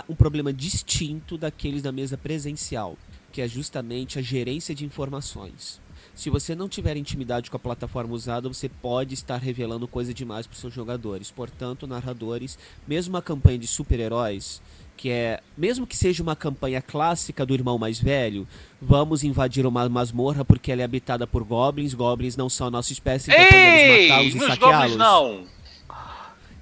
um 0.08 0.14
problema 0.14 0.52
distinto 0.52 1.36
daqueles 1.36 1.82
da 1.82 1.92
mesa 1.92 2.16
presencial, 2.16 2.96
que 3.36 3.42
é 3.42 3.46
justamente 3.46 4.18
a 4.18 4.22
gerência 4.22 4.74
de 4.74 4.86
informações. 4.86 5.78
Se 6.14 6.30
você 6.30 6.54
não 6.54 6.70
tiver 6.70 6.96
intimidade 6.96 7.50
com 7.50 7.56
a 7.58 7.60
plataforma 7.60 8.14
usada, 8.14 8.48
você 8.48 8.66
pode 8.66 9.12
estar 9.12 9.36
revelando 9.36 9.86
coisa 9.86 10.14
demais 10.14 10.46
para 10.46 10.54
os 10.54 10.60
seus 10.60 10.72
jogadores. 10.72 11.30
Portanto, 11.30 11.86
narradores, 11.86 12.58
mesmo 12.88 13.12
uma 13.14 13.20
campanha 13.20 13.58
de 13.58 13.66
super-heróis, 13.66 14.62
que 14.96 15.10
é, 15.10 15.42
mesmo 15.54 15.86
que 15.86 15.94
seja 15.94 16.22
uma 16.22 16.34
campanha 16.34 16.80
clássica 16.80 17.44
do 17.44 17.52
irmão 17.52 17.76
mais 17.76 18.00
velho, 18.00 18.48
vamos 18.80 19.22
invadir 19.22 19.66
uma 19.66 19.86
masmorra 19.86 20.42
porque 20.42 20.72
ela 20.72 20.80
é 20.80 20.84
habitada 20.86 21.26
por 21.26 21.44
goblins, 21.44 21.92
goblins 21.92 22.38
não 22.38 22.48
são 22.48 22.68
a 22.68 22.70
nossa 22.70 22.90
espécie, 22.90 23.30
então 23.30 23.44
Ei, 23.44 23.50
podemos 23.50 24.08
matá-los 24.08 24.34
e 24.34 24.46
saqueá-los. 24.46 24.96
não! 24.96 25.55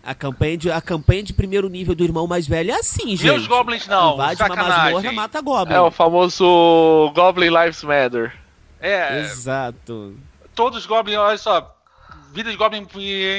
A 0.05 0.15
campanha, 0.15 0.57
de, 0.57 0.71
a 0.71 0.81
campanha 0.81 1.23
de 1.23 1.33
primeiro 1.33 1.69
nível 1.69 1.95
do 1.95 2.05
irmão 2.05 2.27
mais 2.27 2.47
velho 2.47 2.71
é 2.71 2.75
assim, 2.75 3.17
gente. 3.17 3.25
Meus 3.25 3.47
goblins 3.47 3.87
não, 3.87 4.15
Invade 4.15 4.39
sacanagem. 4.39 4.71
uma 4.71 4.79
masmorra, 4.93 5.13
mata 5.13 5.41
goblin. 5.41 5.75
É 5.75 5.81
o 5.81 5.91
famoso 5.91 7.13
Goblin 7.15 7.49
Lives 7.49 7.83
Matter. 7.83 8.37
É. 8.81 9.21
Exato. 9.21 10.15
Todos 10.55 10.81
os 10.81 10.87
Goblin, 10.87 11.15
olha 11.15 11.39
só. 11.39 11.75
Vida 12.35 12.51
de 12.51 12.57
Goblin 12.57 12.87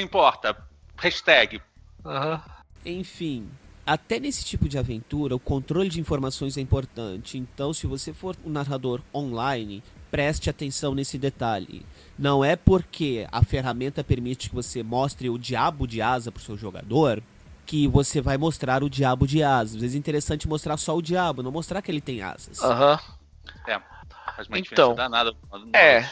importa. 0.02 0.56
Hashtag. 0.96 1.62
Uhum. 2.04 2.40
Enfim, 2.84 3.48
até 3.86 4.18
nesse 4.18 4.44
tipo 4.44 4.68
de 4.68 4.76
aventura, 4.76 5.36
o 5.36 5.38
controle 5.38 5.88
de 5.88 6.00
informações 6.00 6.58
é 6.58 6.60
importante. 6.60 7.38
Então, 7.38 7.72
se 7.72 7.86
você 7.86 8.12
for 8.12 8.36
um 8.44 8.50
narrador 8.50 9.00
online, 9.14 9.82
preste 10.10 10.50
atenção 10.50 10.94
nesse 10.94 11.16
detalhe. 11.16 11.86
Não 12.18 12.44
é 12.44 12.56
porque 12.56 13.26
a 13.30 13.44
ferramenta 13.44 14.02
permite 14.02 14.48
que 14.48 14.54
você 14.54 14.82
mostre 14.82 15.28
o 15.28 15.38
diabo 15.38 15.86
de 15.86 16.00
asa 16.00 16.32
para 16.32 16.40
o 16.40 16.42
seu 16.42 16.56
jogador 16.56 17.22
que 17.66 17.88
você 17.88 18.20
vai 18.20 18.38
mostrar 18.38 18.84
o 18.84 18.88
diabo 18.88 19.26
de 19.26 19.42
asas. 19.42 19.74
Às 19.74 19.80
vezes 19.80 19.96
é 19.96 19.98
interessante 19.98 20.46
mostrar 20.46 20.76
só 20.76 20.96
o 20.96 21.02
diabo, 21.02 21.42
não 21.42 21.50
mostrar 21.50 21.82
que 21.82 21.90
ele 21.90 22.00
tem 22.00 22.22
asas. 22.22 22.62
Aham. 22.62 22.92
Uhum. 22.92 23.72
É 23.72 23.96
faz 24.36 24.48
uma 24.48 24.58
então, 24.58 24.94
danada. 24.94 25.34
É. 25.72 26.02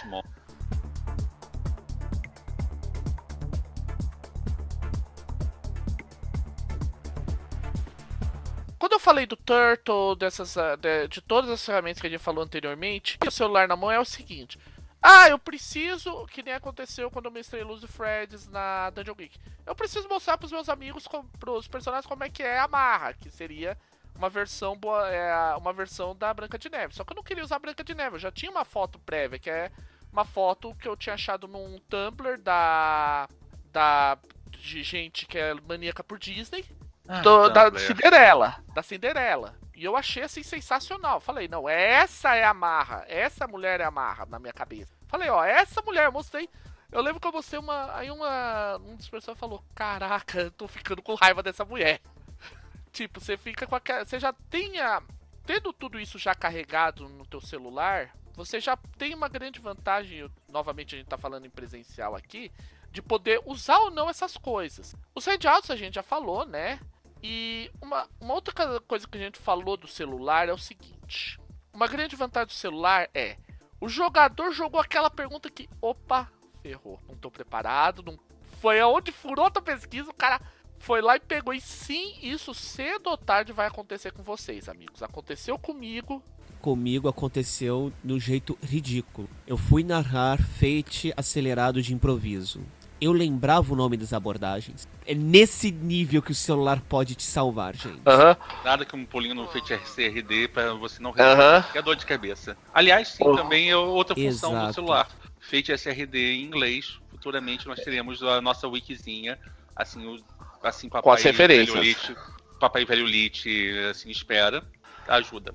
Quando 8.79 8.93
eu 8.93 9.01
falei 9.01 9.27
do 9.27 9.37
Turtle, 9.37 10.17
dessas, 10.17 10.57
ah, 10.57 10.77
de, 10.77 11.09
de, 11.09 11.21
todas 11.21 11.51
as 11.51 11.65
ferramentas 11.65 12.01
que 12.01 12.07
a 12.07 12.11
gente 12.11 12.21
falou 12.21 12.43
anteriormente, 12.43 13.19
o 13.27 13.31
celular 13.31 13.69
na 13.69 13.77
mão 13.77 13.91
é 13.91 14.01
o 14.01 14.05
seguinte. 14.05 14.59
Ah, 15.07 15.29
eu 15.29 15.39
preciso, 15.39 16.25
que 16.29 16.43
nem 16.43 16.55
aconteceu 16.55 17.11
quando 17.11 17.27
eu 17.27 17.31
mestrei 17.31 17.63
Luz 17.63 17.83
e 17.83 17.87
Freds 17.87 18.49
na 18.49 18.89
Dungeon 18.89 19.15
Geek. 19.15 19.39
Eu 19.67 19.75
preciso 19.75 20.09
mostrar 20.09 20.39
pros 20.39 20.51
meus 20.51 20.67
amigos, 20.67 21.07
pros 21.39 21.69
personagens, 21.69 22.07
como 22.07 22.25
é 22.25 22.31
que 22.31 22.43
é 22.43 22.59
a 22.59 22.67
marra, 22.67 23.13
que 23.13 23.31
seria 23.31 23.77
uma 24.17 24.31
versão 24.31 24.75
boa, 24.75 25.07
é, 25.11 25.55
uma 25.57 25.75
versão 25.75 26.17
da 26.17 26.33
Branca 26.33 26.59
de 26.59 26.71
Neve. 26.71 26.95
Só 26.95 27.05
que 27.05 27.13
eu 27.13 27.17
não 27.17 27.23
queria 27.23 27.45
usar 27.45 27.59
Branca 27.59 27.85
de 27.85 27.95
Neve, 27.95 28.17
eu 28.17 28.21
já 28.21 28.33
tinha 28.33 28.51
uma 28.51 28.65
foto 28.65 28.99
prévia, 28.99 29.39
que 29.39 29.51
é 29.51 29.71
uma 30.11 30.25
foto 30.25 30.75
que 30.77 30.89
eu 30.89 30.97
tinha 30.97 31.15
achado 31.15 31.47
num 31.47 31.79
Tumblr 31.81 32.39
da 32.39 33.29
da 33.71 34.17
de 34.49 34.83
gente 34.83 35.27
que 35.27 35.37
é 35.37 35.53
maníaca 35.53 36.03
por 36.03 36.19
Disney, 36.19 36.65
ah, 37.07 37.21
do, 37.21 37.51
da 37.51 37.79
Cinderela, 37.79 38.57
da 38.73 38.83
Cinderela. 38.83 39.55
E 39.75 39.85
eu 39.85 39.97
achei 39.97 40.23
assim 40.23 40.43
sensacional. 40.43 41.21
Falei, 41.21 41.49
não, 41.49 41.69
essa 41.69 42.35
é 42.35 42.45
a 42.45 42.55
marra, 42.55 43.05
essa 43.09 43.47
mulher 43.47 43.81
é 43.81 43.85
a 43.85 43.91
marra 43.91 44.25
na 44.27 44.39
minha 44.39 44.53
cabeça. 44.53 44.95
Falei, 45.09 45.29
ó, 45.29 45.45
essa 45.45 45.83
mulher, 45.83 46.11
mostrei. 46.11 46.49
Eu 46.95 47.03
lembro 47.03 47.21
que 47.21 47.27
eu 47.27 47.33
mostrei 47.33 47.59
uma. 47.59 47.93
Aí 47.97 48.09
uma. 48.09 48.79
Um 48.79 48.95
dos 48.95 49.09
pessoas 49.09 49.37
falou: 49.37 49.65
Caraca, 49.75 50.43
eu 50.43 50.51
tô 50.53 50.69
ficando 50.69 51.03
com 51.03 51.17
raiva 51.17 51.43
dessa 51.43 51.65
mulher. 51.65 52.01
Tipo, 52.93 53.21
você 53.21 53.37
fica 53.37 53.67
com 53.67 53.75
aquela. 53.75 54.05
Você 54.05 54.21
já 54.21 54.33
tenha. 54.33 55.03
Tendo 55.45 55.73
tudo 55.73 55.99
isso 55.99 56.21
já 56.21 56.35
carregado 56.37 57.09
no 57.09 57.27
teu 57.27 57.41
celular, 57.41 58.15
você 58.35 58.61
já 58.61 58.77
tem 58.97 59.13
uma 59.13 59.29
grande 59.29 59.59
vantagem. 59.59 60.31
Novamente 60.49 60.95
a 60.95 60.99
gente 60.99 61.09
tá 61.09 61.19
falando 61.19 61.47
em 61.47 61.51
presencial 61.51 62.15
aqui. 62.15 62.53
De 62.93 63.03
poder 63.03 63.43
usar 63.45 63.79
ou 63.79 63.91
não 63.91 64.09
essas 64.09 64.37
coisas. 64.37 64.95
Os 65.13 65.27
handouts 65.27 65.71
a 65.71 65.77
gente 65.77 65.95
já 65.95 66.03
falou, 66.03 66.47
né? 66.47 66.79
E 67.27 67.71
uma, 67.81 68.07
uma 68.21 68.35
outra 68.35 68.53
coisa 68.81 69.09
que 69.09 69.17
a 69.17 69.21
gente 69.21 69.39
falou 69.39 69.79
do 69.79 69.89
celular 69.89 70.47
é 70.47 70.53
o 70.53 70.59
seguinte: 70.59 71.41
uma 71.73 71.89
grande 71.89 72.15
vantagem 72.15 72.49
do 72.49 72.53
celular 72.53 73.09
é 73.15 73.39
o 73.81 73.89
jogador 73.89 74.53
jogou 74.53 74.79
aquela 74.79 75.09
pergunta 75.09 75.49
que, 75.49 75.67
opa, 75.81 76.31
ferrou, 76.63 77.01
não 77.09 77.17
tô 77.17 77.31
preparado, 77.31 78.03
não 78.03 78.19
foi 78.61 78.79
aonde 78.79 79.11
furou 79.11 79.47
a 79.47 79.51
pesquisa, 79.51 80.11
o 80.11 80.15
cara 80.15 80.39
foi 80.79 81.01
lá 81.01 81.17
e 81.17 81.21
pegou. 81.21 81.55
E 81.55 81.63
sim, 81.63 82.15
isso 82.23 82.53
cedo 82.53 83.09
ou 83.09 83.17
tarde 83.17 83.55
vai 83.55 83.69
acontecer 83.69 84.13
com 84.13 84.23
vocês, 84.23 84.69
amigos. 84.69 85.03
Aconteceu 85.03 85.59
comigo. 85.59 86.23
Comigo 86.61 87.09
aconteceu 87.09 87.91
no 88.03 88.21
jeito 88.21 88.59
ridículo. 88.63 89.31
Eu 89.47 89.57
fui 89.57 89.83
narrar 89.83 90.39
Fate 90.39 91.13
acelerado 91.17 91.81
de 91.81 91.95
improviso. 91.95 92.61
Eu 93.01 93.13
lembrava 93.13 93.73
o 93.73 93.77
nome 93.77 93.97
das 93.97 94.13
abordagens. 94.13 94.89
É 95.07 95.15
nesse 95.15 95.71
nível 95.71 96.23
que 96.23 96.33
o 96.33 96.35
celular 96.35 96.81
pode 96.89 97.15
te 97.15 97.23
salvar, 97.23 97.75
gente. 97.75 97.97
Uhum. 97.97 98.37
Nada 98.65 98.85
que 98.85 98.97
um 98.97 99.05
pulinho 99.05 99.35
no 99.35 99.47
Fate 99.49 99.77
CRD 99.79 100.49
para 100.49 100.75
você 100.75 101.03
não 101.03 101.11
resolver 101.11 101.77
uhum. 101.77 101.83
dor 101.83 101.97
de 101.97 102.07
cabeça. 102.07 102.57
Aliás, 102.73 103.09
sim, 103.09 103.25
uhum. 103.25 103.37
também 103.37 103.71
é 103.71 103.77
outra 103.77 104.15
função 104.15 104.53
Exato. 104.53 104.67
do 104.69 104.75
celular. 104.75 105.09
Fate 105.41 105.73
SRD 105.73 106.35
em 106.35 106.45
inglês. 106.45 106.99
Futuramente 107.11 107.67
nós 107.67 107.81
teremos 107.81 108.23
a 108.23 108.41
nossa 108.41 108.69
wikizinha, 108.69 109.39
assim, 109.75 110.23
assim 110.63 110.89
papai 110.89 111.03
com 111.03 111.13
as 111.13 111.23
referências. 111.23 111.75
Velho 111.75 111.83
Lit, 111.83 112.17
papai 112.61 112.85
velho 112.85 113.07
Lit, 113.07 113.49
assim 113.91 114.11
espera, 114.11 114.63
ajuda. 115.09 115.55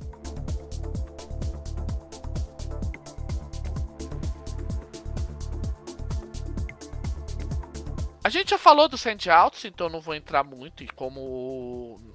A 8.29 8.31
gente 8.31 8.51
já 8.51 8.59
falou 8.59 8.87
dos 8.87 9.01
handouts, 9.01 9.65
então 9.65 9.89
não 9.89 9.99
vou 9.99 10.13
entrar 10.13 10.43
muito. 10.43 10.83
E 10.83 10.87
como 10.87 11.19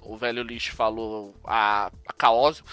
o, 0.01 0.15
velho 0.15 0.43
lixo 0.43 0.73
falou, 0.73 1.35
a, 1.43 1.91
a 2.07 2.13
Caosio, 2.13 2.63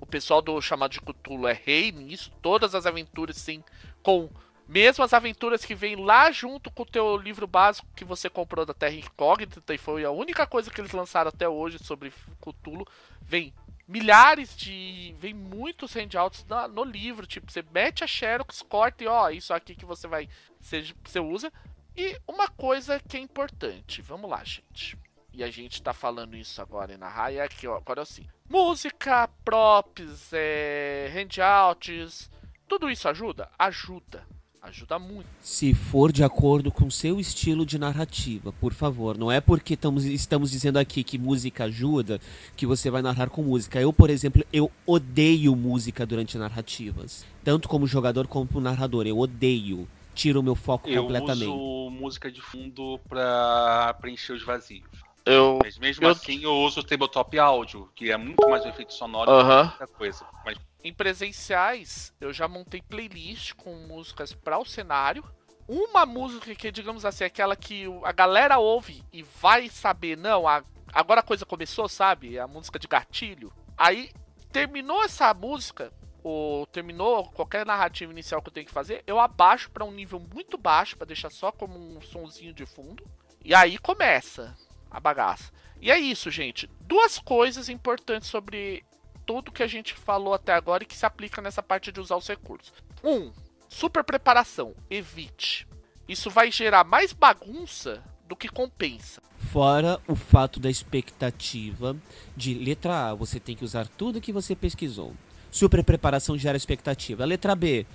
o 0.00 0.04
pessoal 0.04 0.42
do 0.42 0.60
chamado 0.60 0.90
de 0.90 1.00
Cthulhu 1.00 1.46
é 1.46 1.52
rei 1.52 1.92
nisso. 1.92 2.32
Todas 2.42 2.74
as 2.74 2.86
aventuras, 2.86 3.36
sim, 3.36 3.62
com 4.02 4.28
Mesmo 4.66 5.04
as 5.04 5.14
aventuras 5.14 5.64
que 5.64 5.72
vêm 5.72 5.94
lá 5.94 6.32
junto 6.32 6.68
com 6.68 6.82
o 6.82 6.86
teu 6.86 7.16
livro 7.16 7.46
básico 7.46 7.86
que 7.94 8.04
você 8.04 8.28
comprou 8.28 8.66
da 8.66 8.74
Terra 8.74 8.96
Incógnita, 8.96 9.72
e 9.72 9.78
foi 9.78 10.04
a 10.04 10.10
única 10.10 10.44
coisa 10.44 10.68
que 10.68 10.80
eles 10.80 10.90
lançaram 10.90 11.28
até 11.28 11.48
hoje 11.48 11.78
sobre 11.78 12.12
Cthulhu, 12.40 12.84
vem 13.20 13.54
milhares 13.86 14.56
de. 14.56 15.14
Vem 15.18 15.34
muitos 15.34 15.92
handouts 15.94 16.46
no 16.72 16.84
livro. 16.84 17.26
Tipo, 17.26 17.50
você 17.50 17.64
mete 17.72 18.04
a 18.04 18.06
Xerox, 18.06 18.62
corta 18.62 19.04
e 19.04 19.06
ó, 19.06 19.28
isso 19.30 19.52
aqui 19.52 19.74
que 19.74 19.84
você 19.84 20.06
vai. 20.06 20.28
Você, 20.60 20.92
você 21.04 21.18
usa. 21.18 21.52
E 21.96 22.18
uma 22.26 22.48
coisa 22.48 23.00
que 23.00 23.16
é 23.16 23.20
importante. 23.20 24.02
Vamos 24.02 24.30
lá, 24.30 24.42
gente. 24.44 24.96
E 25.32 25.44
a 25.44 25.50
gente 25.50 25.82
tá 25.82 25.92
falando 25.92 26.36
isso 26.36 26.60
agora 26.60 26.96
na 26.98 27.08
raia 27.08 27.44
aqui, 27.44 27.66
ó. 27.66 27.76
Agora 27.76 28.00
é 28.00 28.02
assim. 28.02 28.26
Música, 28.48 29.28
props, 29.44 30.32
é, 30.32 31.10
handouts. 31.14 32.30
Tudo 32.66 32.90
isso 32.90 33.08
ajuda? 33.08 33.48
Ajuda. 33.58 34.26
Ajuda 34.62 34.98
muito. 34.98 35.26
Se 35.40 35.72
for 35.72 36.12
de 36.12 36.22
acordo 36.22 36.70
com 36.70 36.90
seu 36.90 37.18
estilo 37.18 37.64
de 37.64 37.78
narrativa, 37.78 38.52
por 38.52 38.74
favor. 38.74 39.16
Não 39.16 39.32
é 39.32 39.40
porque 39.40 39.74
tamo, 39.74 39.98
estamos 40.00 40.50
dizendo 40.50 40.78
aqui 40.78 41.02
que 41.02 41.16
música 41.16 41.64
ajuda 41.64 42.20
que 42.54 42.66
você 42.66 42.90
vai 42.90 43.00
narrar 43.00 43.30
com 43.30 43.42
música. 43.42 43.80
Eu, 43.80 43.90
por 43.90 44.10
exemplo, 44.10 44.44
eu 44.52 44.70
odeio 44.84 45.56
música 45.56 46.04
durante 46.04 46.36
narrativas. 46.36 47.24
Tanto 47.42 47.70
como 47.70 47.86
jogador 47.86 48.26
como 48.26 48.60
narrador. 48.60 49.06
Eu 49.06 49.18
odeio. 49.18 49.88
Tiro 50.14 50.40
o 50.40 50.42
meu 50.42 50.54
foco 50.54 50.88
eu 50.88 51.02
completamente. 51.02 51.44
Eu 51.44 51.54
uso 51.54 51.90
música 51.90 52.30
de 52.30 52.40
fundo 52.40 53.00
para 53.08 53.94
preencher 54.00 54.32
os 54.32 54.42
vazios. 54.42 54.88
Eu, 55.24 55.58
Mas 55.62 55.78
mesmo 55.78 56.06
eu... 56.06 56.10
assim 56.10 56.42
eu 56.42 56.52
uso 56.52 56.80
o 56.80 56.84
tabletop 56.84 57.38
áudio, 57.38 57.90
que 57.94 58.10
é 58.10 58.16
muito 58.16 58.48
mais 58.48 58.64
um 58.64 58.68
efeito 58.68 58.92
sonoro 58.94 59.30
uh 59.30 59.42
-huh. 59.42 59.66
que 59.66 59.82
outra 59.82 59.86
coisa. 59.86 60.26
Mas 60.44 60.58
em 60.82 60.92
presenciais, 60.92 62.12
eu 62.20 62.32
já 62.32 62.48
montei 62.48 62.80
playlist 62.80 63.52
com 63.54 63.74
músicas 63.86 64.32
para 64.32 64.58
o 64.58 64.64
cenário. 64.64 65.22
Uma 65.68 66.06
música 66.06 66.54
que, 66.54 66.72
digamos 66.72 67.04
assim, 67.04 67.24
é 67.24 67.26
aquela 67.26 67.54
que 67.54 67.84
a 68.02 68.12
galera 68.12 68.58
ouve 68.58 69.04
e 69.12 69.22
vai 69.22 69.68
saber, 69.68 70.16
não, 70.16 70.48
a, 70.48 70.64
agora 70.92 71.20
a 71.20 71.22
coisa 71.22 71.44
começou, 71.44 71.88
sabe? 71.88 72.38
A 72.38 72.48
música 72.48 72.78
de 72.78 72.88
gatilho. 72.88 73.52
Aí 73.76 74.10
terminou 74.50 75.04
essa 75.04 75.32
música, 75.34 75.92
ou 76.22 76.66
terminou 76.66 77.24
qualquer 77.30 77.64
narrativa 77.64 78.12
inicial 78.12 78.42
que 78.42 78.48
eu 78.48 78.52
tenho 78.52 78.66
que 78.66 78.72
fazer, 78.72 79.02
eu 79.06 79.18
abaixo 79.18 79.70
para 79.70 79.84
um 79.84 79.92
nível 79.92 80.20
muito 80.34 80.58
baixo, 80.58 80.96
para 80.96 81.06
deixar 81.06 81.30
só 81.30 81.50
como 81.50 81.78
um 81.78 82.00
sonzinho 82.00 82.52
de 82.52 82.66
fundo. 82.66 83.04
E 83.44 83.54
aí 83.54 83.78
começa 83.78 84.56
a 84.90 85.00
bagaça. 85.00 85.52
E 85.80 85.90
é 85.90 85.98
isso, 85.98 86.30
gente. 86.30 86.68
Duas 86.80 87.18
coisas 87.18 87.68
importantes 87.68 88.28
sobre 88.28 88.84
tudo 89.24 89.52
que 89.52 89.62
a 89.62 89.66
gente 89.66 89.94
falou 89.94 90.34
até 90.34 90.52
agora 90.52 90.82
e 90.82 90.86
que 90.86 90.96
se 90.96 91.06
aplica 91.06 91.40
nessa 91.40 91.62
parte 91.62 91.90
de 91.90 92.00
usar 92.00 92.16
os 92.16 92.28
recursos. 92.28 92.72
Um, 93.02 93.32
super 93.68 94.04
preparação, 94.04 94.74
evite. 94.90 95.66
Isso 96.08 96.28
vai 96.28 96.50
gerar 96.50 96.84
mais 96.84 97.12
bagunça 97.12 98.02
do 98.26 98.36
que 98.36 98.48
compensa. 98.48 99.22
Fora 99.38 100.00
o 100.06 100.14
fato 100.14 100.60
da 100.60 100.68
expectativa 100.68 101.96
de 102.36 102.54
letra 102.54 103.10
A, 103.10 103.14
você 103.14 103.40
tem 103.40 103.56
que 103.56 103.64
usar 103.64 103.88
tudo 103.88 104.20
que 104.20 104.32
você 104.32 104.54
pesquisou. 104.54 105.14
Super 105.50 105.82
preparação 105.82 106.38
gera 106.38 106.56
expectativa. 106.56 107.24
Letra 107.24 107.54
B, 107.54 107.86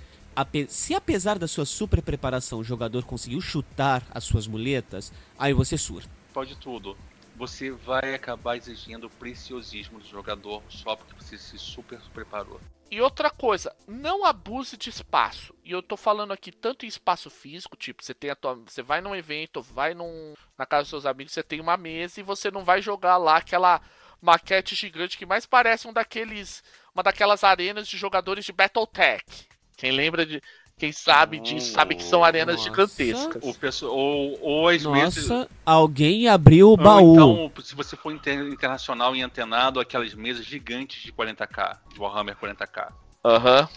se 0.68 0.94
apesar 0.94 1.38
da 1.38 1.48
sua 1.48 1.64
super 1.64 2.02
preparação 2.02 2.58
o 2.58 2.64
jogador 2.64 3.04
conseguiu 3.04 3.40
chutar 3.40 4.02
as 4.10 4.24
suas 4.24 4.46
muletas, 4.46 5.12
aí 5.38 5.52
você 5.52 5.78
surta. 5.78 6.10
Pode 6.32 6.56
tudo 6.56 6.96
você 7.36 7.70
vai 7.70 8.14
acabar 8.14 8.56
exigindo 8.56 9.06
o 9.06 9.10
preciosismo 9.10 10.00
do 10.00 10.06
jogador 10.06 10.62
só 10.68 10.96
porque 10.96 11.14
você 11.14 11.36
se 11.36 11.58
super 11.58 12.00
preparou. 12.12 12.60
E 12.90 13.00
outra 13.00 13.28
coisa, 13.30 13.74
não 13.86 14.24
abuse 14.24 14.76
de 14.76 14.88
espaço. 14.88 15.54
E 15.64 15.72
eu 15.72 15.82
tô 15.82 15.96
falando 15.96 16.32
aqui 16.32 16.52
tanto 16.52 16.84
em 16.84 16.88
espaço 16.88 17.28
físico, 17.28 17.76
tipo, 17.76 18.02
você 18.02 18.14
tem 18.14 18.30
a 18.30 18.36
tua, 18.36 18.54
você 18.54 18.80
vai 18.80 19.00
num 19.00 19.14
evento, 19.14 19.60
vai 19.60 19.92
num, 19.92 20.34
na 20.56 20.64
casa 20.64 20.82
dos 20.82 20.90
seus 20.90 21.06
amigos, 21.06 21.32
você 21.32 21.42
tem 21.42 21.60
uma 21.60 21.76
mesa 21.76 22.20
e 22.20 22.22
você 22.22 22.50
não 22.50 22.64
vai 22.64 22.80
jogar 22.80 23.16
lá 23.16 23.38
aquela 23.38 23.80
maquete 24.22 24.74
gigante 24.74 25.18
que 25.18 25.26
mais 25.26 25.44
parece 25.44 25.86
um 25.88 25.92
daqueles, 25.92 26.62
uma 26.96 27.02
daquelas 27.02 27.44
arenas 27.44 27.86
de 27.86 27.98
jogadores 27.98 28.44
de 28.44 28.52
BattleTech. 28.52 29.22
Quem 29.76 29.92
lembra 29.92 30.24
de 30.24 30.42
quem 30.78 30.92
sabe 30.92 31.38
disso 31.38 31.72
sabe 31.72 31.94
que 31.94 32.02
são 32.02 32.24
arenas 32.24 32.56
Nossa. 32.56 32.68
gigantescas. 32.68 33.42
O 33.44 33.54
pessoal, 33.54 33.92
ou, 33.94 34.38
ou 34.40 34.68
às 34.68 34.82
Nossa, 34.82 35.00
vezes. 35.20 35.48
alguém 35.64 36.28
abriu 36.28 36.72
o 36.72 36.76
baú. 36.76 37.14
Então, 37.14 37.52
se 37.62 37.74
você 37.74 37.96
for 37.96 38.12
internacional 38.12 39.14
e 39.14 39.22
antenado, 39.22 39.78
aquelas 39.78 40.14
mesas 40.14 40.44
gigantes 40.44 41.02
de 41.02 41.12
40k, 41.12 41.78
de 41.92 42.00
Warhammer 42.00 42.36
40k. 42.36 42.92
Aham. 43.24 43.60
Uhum. 43.60 43.68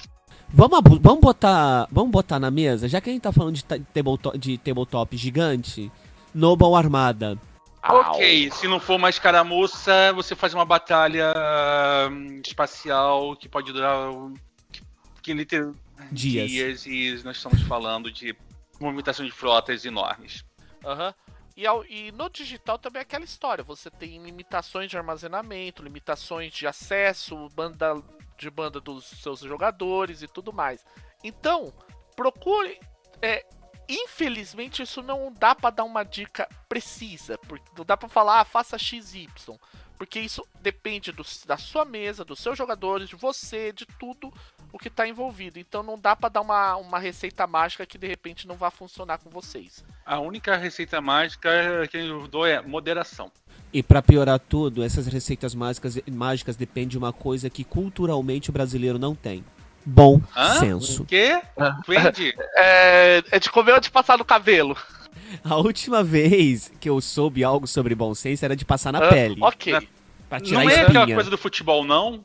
Vamos, 0.51 0.79
vamos, 0.99 1.19
botar, 1.21 1.87
vamos 1.91 2.09
botar 2.09 2.39
na 2.39 2.49
mesa, 2.49 2.87
já 2.87 2.99
que 2.99 3.09
a 3.11 3.13
gente 3.13 3.21
tá 3.21 3.31
falando 3.31 3.53
de, 3.53 3.63
tabletop, 3.63 4.35
de 4.35 4.57
tabletop 4.57 5.15
gigante, 5.15 5.91
Noble 6.33 6.73
Armada. 6.73 7.37
Ok, 7.81 8.51
se 8.51 8.67
não 8.67 8.79
for 8.79 8.95
uma 8.95 9.09
escaramuça, 9.09 10.11
você 10.13 10.35
faz 10.35 10.53
uma 10.53 10.65
batalha 10.65 11.33
hum, 12.11 12.41
espacial 12.45 13.35
que 13.35 13.47
pode 13.47 13.71
durar. 13.71 14.11
que, 14.71 14.81
que 15.21 15.33
literalmente 15.33 15.79
dias. 16.11 16.49
dias 16.49 16.85
e 16.85 17.21
nós 17.23 17.37
estamos 17.37 17.61
falando 17.63 18.11
de 18.11 18.35
movimentação 18.79 19.25
de 19.25 19.31
frotas 19.31 19.85
enormes. 19.85 20.43
Aham. 20.85 21.07
Uhum. 21.07 21.13
E, 21.57 21.67
ao, 21.67 21.85
e, 21.85 22.09
no 22.13 22.29
digital 22.29 22.79
também 22.79 23.01
é 23.01 23.03
aquela 23.03 23.25
história. 23.25 23.61
Você 23.65 23.89
tem 23.89 24.23
limitações 24.23 24.89
de 24.89 24.97
armazenamento, 24.97 25.83
limitações 25.83 26.53
de 26.53 26.65
acesso, 26.65 27.49
banda 27.49 28.01
de 28.37 28.49
banda 28.49 28.79
dos 28.79 29.03
seus 29.05 29.41
jogadores 29.41 30.21
e 30.21 30.27
tudo 30.27 30.53
mais. 30.53 30.85
Então, 31.21 31.73
procure. 32.15 32.79
É, 33.21 33.45
infelizmente, 33.89 34.83
isso 34.83 35.01
não 35.01 35.33
dá 35.33 35.55
para 35.55 35.71
dar 35.71 35.83
uma 35.83 36.03
dica 36.03 36.47
precisa. 36.69 37.37
Porque 37.39 37.65
não 37.75 37.83
dá 37.83 37.97
para 37.97 38.07
falar, 38.07 38.41
ah, 38.41 38.45
faça 38.45 38.77
XY. 38.77 39.27
Porque 39.97 40.19
isso 40.19 40.47
depende 40.61 41.11
do, 41.11 41.25
da 41.45 41.57
sua 41.57 41.83
mesa, 41.83 42.23
dos 42.23 42.39
seus 42.39 42.57
jogadores, 42.57 43.09
de 43.09 43.17
você, 43.17 43.73
de 43.73 43.85
tudo 43.85 44.31
o 44.71 44.77
que 44.77 44.87
está 44.87 45.05
envolvido. 45.05 45.59
Então 45.59 45.83
não 45.83 45.99
dá 45.99 46.15
para 46.15 46.29
dar 46.29 46.41
uma, 46.41 46.77
uma 46.77 46.99
receita 46.99 47.45
mágica 47.45 47.85
que 47.85 47.97
de 47.97 48.07
repente 48.07 48.47
não 48.47 48.55
vai 48.55 48.71
funcionar 48.71 49.17
com 49.17 49.29
vocês. 49.29 49.83
A 50.05 50.19
única 50.19 50.55
receita 50.55 51.01
mágica 51.01 51.49
que 51.89 51.97
eu 51.97 52.27
dou 52.29 52.45
é 52.45 52.61
moderação. 52.61 53.29
E 53.73 53.83
para 53.83 54.01
piorar 54.01 54.39
tudo, 54.39 54.81
essas 54.81 55.05
receitas 55.05 55.53
mágicas, 55.53 55.99
mágicas 56.09 56.55
dependem 56.55 56.89
de 56.89 56.97
uma 56.97 57.13
coisa 57.13 57.49
que 57.49 57.63
culturalmente 57.63 58.49
o 58.49 58.53
brasileiro 58.53 58.97
não 58.97 59.13
tem. 59.13 59.43
Bom 59.85 60.21
Hã? 60.35 60.59
senso. 60.59 61.03
O 61.03 61.05
quê? 61.05 61.41
Vende? 61.87 62.33
É, 62.55 63.23
é 63.31 63.39
de 63.39 63.49
comer 63.49 63.73
ou 63.73 63.79
de 63.79 63.89
passar 63.89 64.17
no 64.17 64.25
cabelo? 64.25 64.77
A 65.43 65.55
última 65.55 66.03
vez 66.03 66.71
que 66.79 66.89
eu 66.89 66.99
soube 67.01 67.43
algo 67.43 67.67
sobre 67.67 67.93
bom 67.95 68.13
senso 68.15 68.45
era 68.45 68.55
de 68.55 68.65
passar 68.65 68.91
na 68.91 69.07
pele. 69.07 69.37
Ok. 69.41 69.87
Pra 70.27 70.39
tirar 70.39 70.63
não 70.63 70.69
é 70.69 70.81
aquela 70.81 71.05
coisa 71.07 71.29
do 71.29 71.37
futebol, 71.37 71.83
não? 71.83 72.23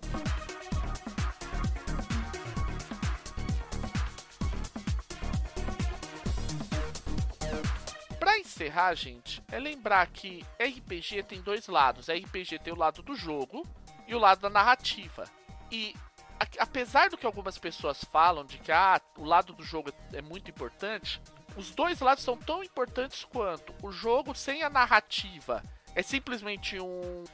Pra 8.19 8.39
encerrar, 8.39 8.95
gente, 8.95 9.43
é 9.51 9.59
lembrar 9.59 10.07
que 10.07 10.45
RPG 10.61 11.25
tem 11.25 11.41
dois 11.41 11.67
lados. 11.67 12.09
RPG 12.09 12.59
tem 12.59 12.73
o 12.73 12.79
lado 12.79 13.03
do 13.03 13.15
jogo 13.15 13.67
e 14.07 14.15
o 14.15 14.19
lado 14.19 14.41
da 14.41 14.51
narrativa. 14.51 15.25
E 15.71 15.95
apesar 16.59 17.11
do 17.11 17.17
que 17.17 17.27
algumas 17.27 17.59
pessoas 17.59 18.05
falam 18.11 18.45
de 18.45 18.59
que 18.59 18.73
ah, 18.73 19.01
o 19.17 19.25
lado 19.25 19.53
do 19.53 19.63
jogo 19.63 19.93
é 20.13 20.23
muito 20.23 20.51
importante, 20.51 21.21
os 21.57 21.71
dois 21.71 22.01
lados 22.01 22.25
são 22.25 22.37
tão 22.37 22.63
importantes 22.63 23.25
quanto 23.25 23.73
o 23.83 23.93
jogo 23.93 24.35
sem 24.35 24.63
a 24.63 24.71
narrativa. 24.71 25.63
É 25.95 26.03
simplesmente 26.03 26.81
um, 26.81 27.25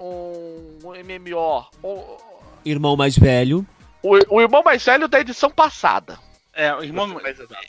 um, 0.00 0.78
um 0.84 0.92
MMO. 0.92 1.66
Um, 1.84 2.16
irmão 2.64 2.96
mais 2.96 3.16
velho. 3.16 3.66
O, 4.02 4.36
o, 4.36 4.40
irmão 4.40 4.62
mais 4.64 4.84
velho 4.84 5.06
da 5.06 5.20
edição 5.20 5.50
passada. 5.50 6.18
É, 6.52 6.74
o 6.74 6.82
irmão. 6.82 7.20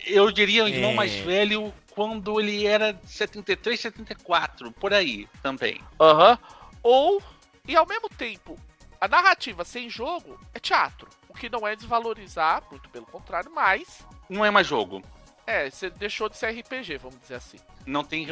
Eu 0.07 0.31
diria 0.31 0.63
o 0.63 0.67
irmão 0.67 0.91
é. 0.91 0.95
mais 0.95 1.13
velho 1.13 1.71
quando 1.93 2.39
ele 2.39 2.65
era 2.65 2.99
73, 3.05 3.79
74, 3.79 4.71
por 4.71 4.93
aí 4.93 5.27
também. 5.43 5.79
Aham. 5.99 6.31
Uhum. 6.31 6.61
Ou, 6.83 7.23
e 7.67 7.75
ao 7.75 7.85
mesmo 7.85 8.09
tempo, 8.09 8.57
a 9.01 9.07
narrativa 9.07 9.65
sem 9.65 9.89
jogo 9.89 10.39
é 10.53 10.59
teatro. 10.59 11.09
O 11.27 11.33
que 11.33 11.49
não 11.49 11.67
é 11.67 11.75
desvalorizar, 11.75 12.61
muito 12.69 12.87
pelo 12.89 13.07
contrário, 13.07 13.51
mas. 13.51 14.05
Não 14.29 14.45
é 14.45 14.51
mais 14.51 14.67
jogo. 14.67 15.01
É, 15.47 15.67
você 15.69 15.89
deixou 15.89 16.29
de 16.29 16.37
ser 16.37 16.51
RPG, 16.51 16.97
vamos 16.99 17.19
dizer 17.19 17.35
assim. 17.35 17.57
Não 17.85 18.03
tem. 18.03 18.27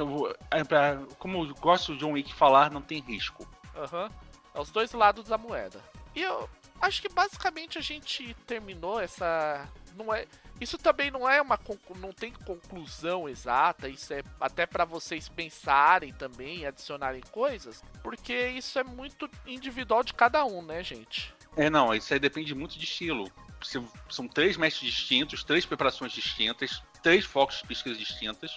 É 0.51 0.63
como 1.17 1.43
eu 1.43 1.55
gosto 1.55 1.93
de 1.93 1.99
John 1.99 2.11
Wick 2.11 2.31
falar, 2.35 2.69
não 2.69 2.83
tem 2.83 3.01
risco. 3.01 3.47
Aham. 3.75 4.03
Uhum. 4.03 4.09
É 4.53 4.59
os 4.59 4.69
dois 4.69 4.91
lados 4.93 5.27
da 5.27 5.37
moeda. 5.37 5.81
E 6.15 6.21
eu 6.21 6.47
acho 6.81 7.01
que 7.01 7.09
basicamente 7.09 7.77
a 7.79 7.81
gente 7.81 8.35
terminou 8.45 8.99
essa. 8.99 9.67
Não 9.95 10.13
é. 10.13 10.25
Isso 10.59 10.77
também 10.77 11.09
não 11.11 11.29
é 11.29 11.41
uma. 11.41 11.59
Não 11.97 12.11
tem 12.11 12.31
conclusão 12.31 13.27
exata. 13.27 13.87
Isso 13.87 14.13
é 14.13 14.23
até 14.39 14.65
para 14.65 14.85
vocês 14.85 15.29
pensarem 15.29 16.13
também, 16.13 16.65
adicionarem 16.65 17.21
coisas. 17.31 17.83
Porque 18.03 18.49
isso 18.49 18.77
é 18.79 18.83
muito 18.83 19.29
individual 19.45 20.03
de 20.03 20.13
cada 20.13 20.45
um, 20.45 20.61
né, 20.61 20.83
gente? 20.83 21.33
É, 21.55 21.69
não. 21.69 21.93
Isso 21.93 22.13
aí 22.13 22.19
depende 22.19 22.53
muito 22.53 22.77
de 22.77 22.83
estilo. 22.83 23.31
são 24.09 24.27
três 24.27 24.57
mestres 24.57 24.91
distintos, 24.91 25.43
três 25.43 25.65
preparações 25.65 26.11
distintas, 26.11 26.81
três 27.01 27.25
focos 27.25 27.57
de 27.57 27.67
pesquisa 27.67 27.95
distintas. 27.97 28.55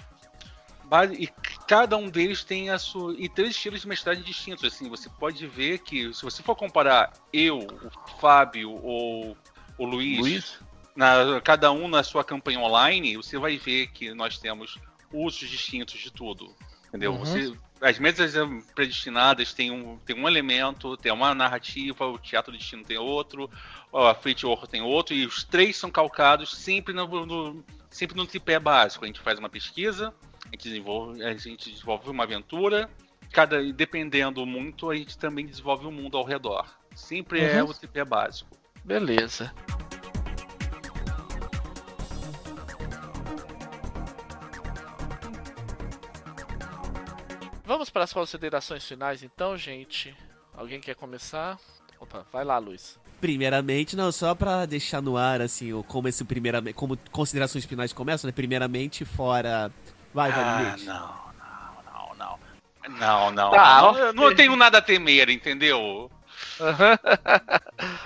E 1.18 1.26
cada 1.66 1.96
um 1.96 2.10
deles 2.10 2.44
tem 2.44 2.68
a 2.68 2.78
sua. 2.78 3.14
E 3.18 3.28
três 3.28 3.50
estilos 3.50 3.80
de 3.80 3.88
mestragem 3.88 4.22
distintos. 4.22 4.64
Assim, 4.64 4.90
você 4.90 5.08
pode 5.08 5.46
ver 5.46 5.78
que, 5.78 6.12
se 6.12 6.22
você 6.22 6.42
for 6.42 6.54
comparar 6.54 7.12
eu, 7.32 7.60
o 7.60 8.18
Fábio 8.20 8.72
ou 8.82 9.36
o 9.78 9.86
Luiz, 9.86 10.18
Luiz? 10.18 10.58
Na, 10.95 11.40
cada 11.40 11.72
um 11.72 11.88
na 11.88 12.03
sua 12.03 12.22
campanha 12.22 12.61
online, 12.61 13.16
você 13.16 13.38
vai 13.38 13.57
ver 13.57 13.88
que 13.88 14.12
nós 14.12 14.38
temos 14.38 14.78
usos 15.12 15.49
distintos 15.49 15.99
de 16.01 16.11
tudo. 16.11 16.55
Entendeu? 16.88 17.12
Uhum. 17.12 17.24
Você, 17.24 17.53
as 17.80 17.99
mesas 17.99 18.34
predestinadas 18.74 19.55
têm 19.55 19.70
um, 19.70 19.99
tem 19.99 20.14
um 20.14 20.28
elemento, 20.28 20.97
tem 20.97 21.11
uma 21.11 21.34
narrativa, 21.34 22.07
o 22.07 22.18
Teatro 22.18 22.53
Destino 22.53 22.84
tem 22.84 22.99
outro, 22.99 23.51
a 23.93 24.14
Fate 24.14 24.47
Horror 24.47 24.66
tem 24.66 24.82
outro, 24.82 25.14
e 25.14 25.26
os 25.26 25.43
três 25.43 25.76
são 25.76 25.90
calcados 25.90 26.55
sempre 26.55 26.93
no, 26.93 27.26
no, 27.26 27.64
sempre 27.90 28.16
no 28.16 28.26
tripé 28.26 28.59
básico. 28.59 29.05
A 29.05 29.07
gente 29.07 29.20
faz 29.20 29.38
uma 29.38 29.49
pesquisa, 29.49 30.14
a 30.45 30.51
gente 30.51 30.68
desenvolve, 30.68 31.24
a 31.24 31.34
gente 31.34 31.70
desenvolve 31.70 32.11
uma 32.11 32.24
aventura, 32.24 32.90
cada 33.32 33.61
dependendo 33.72 34.45
muito, 34.45 34.90
a 34.90 34.95
gente 34.95 35.16
também 35.16 35.47
desenvolve 35.47 35.86
o 35.86 35.88
um 35.88 35.93
mundo 35.93 36.16
ao 36.18 36.24
redor. 36.24 36.66
Sempre 36.95 37.40
é 37.40 37.55
uhum. 37.55 37.59
é 37.59 37.64
o 37.64 37.74
tripé 37.74 38.05
básico. 38.05 38.51
Beleza. 38.84 39.53
Vamos 47.72 47.88
para 47.88 48.04
as 48.04 48.12
considerações 48.12 48.86
finais 48.86 49.22
então, 49.22 49.56
gente. 49.56 50.14
Alguém 50.54 50.78
quer 50.78 50.94
começar? 50.94 51.58
Opa, 51.98 52.26
vai 52.30 52.44
lá, 52.44 52.58
Luiz. 52.58 53.00
Primeiramente, 53.18 53.96
não, 53.96 54.12
só 54.12 54.34
para 54.34 54.66
deixar 54.66 55.00
no 55.00 55.16
ar, 55.16 55.40
assim, 55.40 55.82
como 55.88 56.06
esse 56.06 56.22
primeiramente, 56.22 56.74
como 56.74 56.98
considerações 57.10 57.64
finais 57.64 57.90
começam, 57.90 58.28
né? 58.28 58.32
Primeiramente, 58.32 59.06
fora. 59.06 59.72
Vai, 60.12 60.30
vai, 60.30 60.44
ah, 60.44 60.76
não, 60.84 60.94
não, 61.38 62.14
não, 62.18 62.38
não. 62.90 62.98
Não, 62.98 63.30
não. 63.30 63.50
Tá, 63.52 63.80
não, 63.80 63.98
eu 63.98 64.12
não 64.12 64.34
tenho 64.34 64.54
nada 64.54 64.76
a 64.76 64.82
temer, 64.82 65.30
entendeu? 65.30 66.10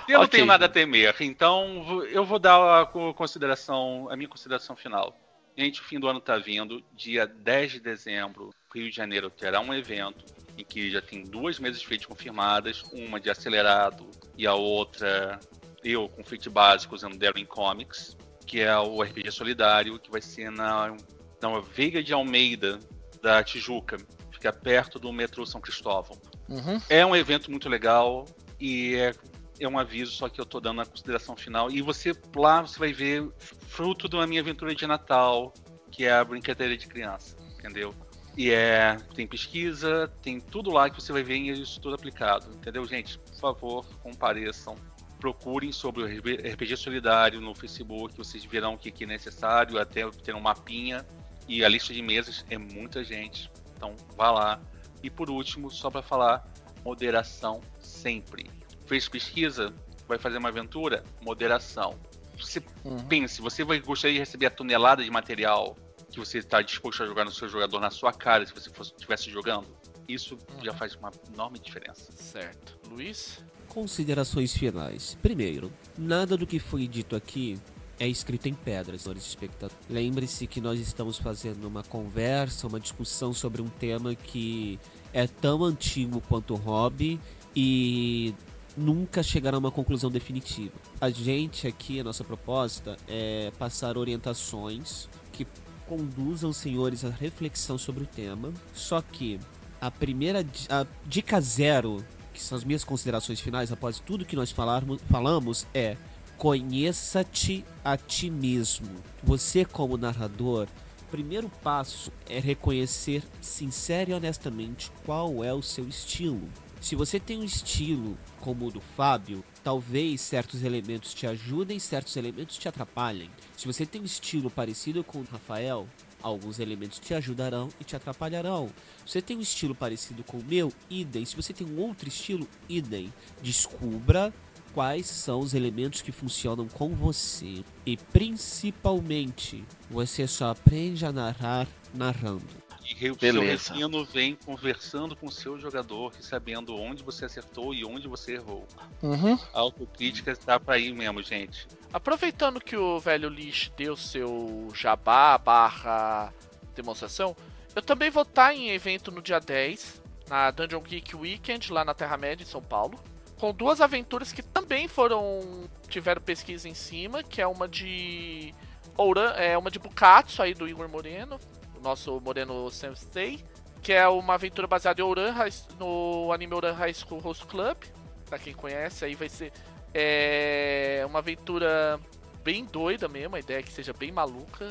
eu 0.07 0.13
não 0.13 0.23
okay. 0.23 0.29
tenho 0.29 0.45
nada 0.45 0.67
a 0.67 0.69
temer, 0.69 1.13
então 1.19 2.05
eu 2.09 2.23
vou 2.23 2.39
dar 2.39 2.83
a 2.83 2.85
consideração, 2.85 4.07
a 4.09 4.15
minha 4.15 4.29
consideração 4.29 4.77
final. 4.77 5.13
Gente, 5.57 5.81
o 5.81 5.83
fim 5.83 5.99
do 5.99 6.07
ano 6.07 6.21
tá 6.21 6.37
vindo, 6.37 6.83
dia 6.93 7.25
10 7.25 7.71
de 7.73 7.79
dezembro, 7.79 8.51
Rio 8.73 8.89
de 8.89 8.95
Janeiro 8.95 9.29
terá 9.29 9.59
um 9.59 9.73
evento 9.73 10.23
em 10.55 10.63
que 10.63 10.91
já 10.91 11.01
tem 11.01 11.23
duas 11.23 11.57
mesas 11.57 11.81
de 11.81 11.87
feito 11.87 12.07
confirmadas, 12.07 12.83
uma 12.93 13.19
de 13.19 13.29
acelerado 13.29 14.07
e 14.37 14.45
a 14.45 14.53
outra 14.53 15.39
eu 15.83 16.09
com 16.09 16.23
feito 16.23 16.51
básico 16.51 16.93
usando 16.93 17.17
Daring 17.17 17.45
Comics, 17.45 18.15
que 18.45 18.61
é 18.61 18.77
o 18.77 19.01
RPG 19.01 19.31
solidário, 19.31 19.99
que 19.99 20.11
vai 20.11 20.21
ser 20.21 20.51
na, 20.51 20.95
na 21.41 21.59
Veiga 21.59 22.03
de 22.03 22.13
Almeida, 22.13 22.79
da 23.21 23.43
Tijuca, 23.43 23.97
fica 24.31 24.53
perto 24.53 24.99
do 24.99 25.11
metrô 25.11 25.45
São 25.45 25.59
Cristóvão. 25.59 26.17
Uhum. 26.47 26.79
É 26.89 27.05
um 27.05 27.15
evento 27.15 27.49
muito 27.49 27.67
legal 27.67 28.25
e 28.59 28.95
é, 28.95 29.13
é 29.59 29.67
um 29.67 29.77
aviso, 29.77 30.11
só 30.11 30.29
que 30.29 30.39
eu 30.39 30.45
tô 30.45 30.59
dando 30.59 30.81
a 30.81 30.85
consideração 30.85 31.35
final. 31.35 31.69
E 31.71 31.81
você 31.81 32.13
lá 32.35 32.61
você 32.61 32.77
vai 32.79 32.93
ver 32.93 33.27
fruto 33.67 34.07
da 34.07 34.25
minha 34.27 34.41
aventura 34.41 34.73
de 34.73 34.85
Natal, 34.85 35.53
que 35.91 36.05
é 36.05 36.13
a 36.13 36.23
brincadeira 36.23 36.77
de 36.77 36.87
criança, 36.87 37.35
entendeu? 37.57 37.93
E 38.37 38.51
é, 38.51 38.97
tem 39.15 39.25
pesquisa, 39.25 40.07
tem 40.21 40.39
tudo 40.39 40.69
lá 40.69 40.89
que 40.89 41.01
você 41.01 41.11
vai 41.11 41.23
ver 41.23 41.37
isso 41.37 41.81
tudo 41.81 41.95
aplicado, 41.95 42.53
entendeu, 42.53 42.85
gente? 42.85 43.17
Por 43.17 43.39
favor, 43.39 43.85
compareçam. 44.03 44.75
Procurem 45.19 45.71
sobre 45.71 46.03
o 46.03 46.05
RPG 46.05 46.77
Solidário 46.77 47.41
no 47.41 47.55
Facebook, 47.55 48.15
vocês 48.15 48.45
verão 48.45 48.75
o 48.75 48.77
que 48.77 49.03
é 49.03 49.07
necessário, 49.07 49.79
até 49.79 50.07
ter 50.11 50.35
um 50.35 50.39
mapinha. 50.39 51.03
E 51.47 51.65
a 51.65 51.69
lista 51.69 51.91
de 51.91 52.03
mesas 52.03 52.45
é 52.51 52.57
muita 52.59 53.03
gente, 53.03 53.49
então 53.75 53.95
vá 54.15 54.29
lá. 54.29 54.61
E 55.01 55.09
por 55.09 55.31
último, 55.31 55.71
só 55.71 55.89
para 55.89 56.03
falar, 56.03 56.47
moderação 56.85 57.61
sempre. 57.79 58.51
Fez 58.87 59.07
pesquisa, 59.07 59.73
vai 60.07 60.17
fazer 60.17 60.37
uma 60.37 60.49
aventura, 60.49 61.03
moderação. 61.21 61.99
Você 62.39 62.63
uhum. 62.83 62.99
pense, 63.07 63.41
você 63.41 63.63
vai 63.63 63.79
gostaria 63.79 64.13
de 64.13 64.19
receber 64.19 64.47
a 64.47 64.49
tonelada 64.49 65.03
de 65.03 65.11
material 65.11 65.77
que 66.09 66.19
você 66.19 66.37
está 66.39 66.61
disposto 66.61 67.03
a 67.03 67.05
jogar 67.05 67.25
no 67.25 67.31
seu 67.31 67.49
jogador 67.49 67.79
na 67.79 67.91
sua 67.91 68.13
cara 68.13 68.45
se 68.45 68.53
você 68.53 68.69
estivesse 68.69 69.29
jogando, 69.29 69.67
isso 70.07 70.35
uhum. 70.35 70.63
já 70.63 70.73
faz 70.73 70.95
uma 70.95 71.11
enorme 71.33 71.59
diferença. 71.59 72.11
Certo. 72.13 72.77
Luiz? 72.89 73.43
Considerações 73.67 74.55
finais. 74.55 75.17
Primeiro, 75.21 75.71
nada 75.97 76.37
do 76.37 76.47
que 76.47 76.59
foi 76.59 76.87
dito 76.87 77.15
aqui 77.15 77.59
é 77.99 78.07
escrito 78.07 78.47
em 78.47 78.53
pedras, 78.53 79.01
senhores 79.01 79.25
espectadores. 79.25 79.77
Lembre-se 79.89 80.47
que 80.47 80.61
nós 80.61 80.79
estamos 80.79 81.17
fazendo 81.17 81.67
uma 81.67 81.83
conversa, 81.83 82.67
uma 82.67 82.79
discussão 82.79 83.33
sobre 83.33 83.61
um 83.61 83.67
tema 83.67 84.15
que 84.15 84.79
é 85.11 85.27
tão 85.27 85.63
antigo 85.63 86.21
quanto 86.21 86.53
o 86.53 86.57
hobby 86.57 87.19
e 87.55 88.33
nunca 88.77 89.23
chegará 89.23 89.57
a 89.57 89.59
uma 89.59 89.71
conclusão 89.71 90.11
definitiva. 90.11 90.73
A 91.01 91.09
gente 91.09 91.67
aqui, 91.67 91.99
a 91.99 92.03
nossa 92.03 92.23
proposta 92.23 92.95
é 93.07 93.51
passar 93.57 93.97
orientações 93.97 95.09
que 95.33 95.47
conduzam 95.87 96.51
os 96.51 96.57
senhores 96.57 97.03
à 97.03 97.09
reflexão 97.09 97.77
sobre 97.77 98.03
o 98.03 98.07
tema. 98.07 98.53
Só 98.73 99.01
que 99.01 99.39
a 99.81 99.89
primeira 99.89 100.45
a 100.69 100.85
dica 101.05 101.41
zero, 101.41 102.05
que 102.33 102.41
são 102.41 102.57
as 102.57 102.63
minhas 102.63 102.83
considerações 102.83 103.39
finais 103.39 103.71
após 103.71 103.99
tudo 103.99 104.25
que 104.25 104.35
nós 104.35 104.51
falarmos, 104.51 105.01
falamos, 105.09 105.65
é 105.73 105.97
conheça-te 106.37 107.65
a 107.83 107.97
ti 107.97 108.29
mesmo. 108.29 108.89
Você, 109.23 109.65
como 109.65 109.97
narrador, 109.97 110.67
o 111.01 111.05
primeiro 111.09 111.49
passo 111.63 112.11
é 112.29 112.39
reconhecer 112.39 113.23
sincero 113.41 114.11
e 114.11 114.13
honestamente 114.13 114.91
qual 115.03 115.43
é 115.43 115.51
o 115.51 115.63
seu 115.63 115.87
estilo. 115.87 116.47
Se 116.79 116.95
você 116.95 117.19
tem 117.19 117.39
um 117.39 117.43
estilo 117.43 118.17
como 118.39 118.67
o 118.67 118.71
do 118.71 118.79
Fábio, 118.79 119.43
talvez 119.63 120.21
certos 120.21 120.63
elementos 120.63 121.13
te 121.13 121.25
ajudem, 121.25 121.79
certos 121.79 122.15
elementos 122.15 122.57
te 122.57 122.67
atrapalhem. 122.67 123.29
Se 123.57 123.65
você 123.65 123.85
tem 123.85 124.01
um 124.01 124.05
estilo 124.05 124.49
parecido 124.49 125.03
com 125.03 125.19
o 125.19 125.27
Rafael, 125.29 125.87
alguns 126.21 126.59
elementos 126.59 126.99
te 126.99 127.13
ajudarão 127.13 127.69
e 127.79 127.83
te 127.83 127.95
atrapalharão. 127.95 128.69
Se 129.05 129.13
você 129.13 129.21
tem 129.21 129.37
um 129.37 129.41
estilo 129.41 129.75
parecido 129.75 130.23
com 130.23 130.37
o 130.37 130.43
meu, 130.43 130.71
idem. 130.89 131.25
Se 131.25 131.35
você 131.35 131.51
tem 131.51 131.67
um 131.67 131.79
outro 131.79 132.07
estilo, 132.07 132.47
idem. 132.69 133.11
Descubra 133.41 134.33
quais 134.73 135.07
são 135.07 135.39
os 135.39 135.53
elementos 135.53 136.01
que 136.01 136.11
funcionam 136.11 136.67
com 136.67 136.95
você. 136.95 137.63
E 137.85 137.97
principalmente, 137.97 139.65
você 139.89 140.27
só 140.27 140.51
aprende 140.51 141.05
a 141.05 141.11
narrar 141.11 141.67
narrando. 141.93 142.66
E 142.89 143.11
o 143.11 143.15
Beleza. 143.15 143.57
seu 143.57 143.75
refino 143.75 144.05
vem 144.05 144.35
conversando 144.45 145.15
com 145.15 145.27
o 145.27 145.31
seu 145.31 145.59
jogador 145.59 146.13
e 146.19 146.23
sabendo 146.23 146.75
onde 146.75 147.03
você 147.03 147.25
acertou 147.25 147.73
e 147.73 147.83
onde 147.83 148.07
você 148.07 148.35
errou. 148.35 148.65
Uhum. 149.01 149.37
A 149.53 149.59
autocrítica 149.59 150.31
está 150.31 150.59
para 150.59 150.75
aí 150.75 150.93
mesmo, 150.93 151.21
gente. 151.21 151.67
Aproveitando 151.91 152.61
que 152.61 152.77
o 152.77 152.99
velho 152.99 153.27
Lish 153.27 153.71
deu 153.75 153.97
seu 153.97 154.69
jabá 154.73 155.37
barra 155.37 156.33
demonstração, 156.73 157.35
eu 157.75 157.81
também 157.81 158.09
vou 158.09 158.23
estar 158.23 158.53
em 158.53 158.69
evento 158.69 159.11
no 159.11 159.21
dia 159.21 159.39
10, 159.39 160.01
na 160.29 160.49
Dungeon 160.51 160.81
Geek 160.81 161.15
Weekend, 161.15 161.71
lá 161.71 161.83
na 161.83 161.93
Terra-média, 161.93 162.43
em 162.43 162.47
São 162.47 162.61
Paulo. 162.61 162.97
Com 163.37 163.53
duas 163.53 163.81
aventuras 163.81 164.31
que 164.31 164.41
também 164.41 164.87
foram. 164.87 165.69
tiveram 165.89 166.21
pesquisa 166.21 166.67
em 166.67 166.73
cima, 166.73 167.21
que 167.21 167.41
é 167.41 167.47
uma 167.47 167.67
de. 167.67 168.53
Ouran, 168.95 169.29
é 169.33 169.55
uma 169.57 169.69
de 169.69 169.77
Bukatsu 169.77 170.41
aí 170.41 170.55
do 170.55 170.67
Igor 170.67 170.89
Moreno, 170.89 171.39
o 171.77 171.81
nosso 171.81 172.19
Moreno 172.19 172.69
Sensei, 172.69 173.43
que 173.81 173.93
é 173.93 174.07
uma 174.07 174.33
aventura 174.33 174.67
baseada 174.67 175.01
em 175.01 175.03
Ouran, 175.03 175.33
no 175.79 176.31
anime 176.31 176.53
Ouran 176.53 176.73
High 176.73 176.93
School 176.93 177.19
Host 177.19 177.45
Club. 177.45 177.77
Pra 178.25 178.37
quem 178.37 178.53
conhece, 178.53 179.05
aí 179.05 179.15
vai 179.15 179.29
ser 179.29 179.53
é 179.93 181.03
uma 181.05 181.19
aventura 181.19 181.99
bem 182.43 182.65
doida 182.65 183.07
mesmo, 183.07 183.35
a 183.35 183.39
ideia 183.39 183.59
é 183.59 183.63
que 183.63 183.71
seja 183.71 183.93
bem 183.93 184.11
maluca, 184.11 184.67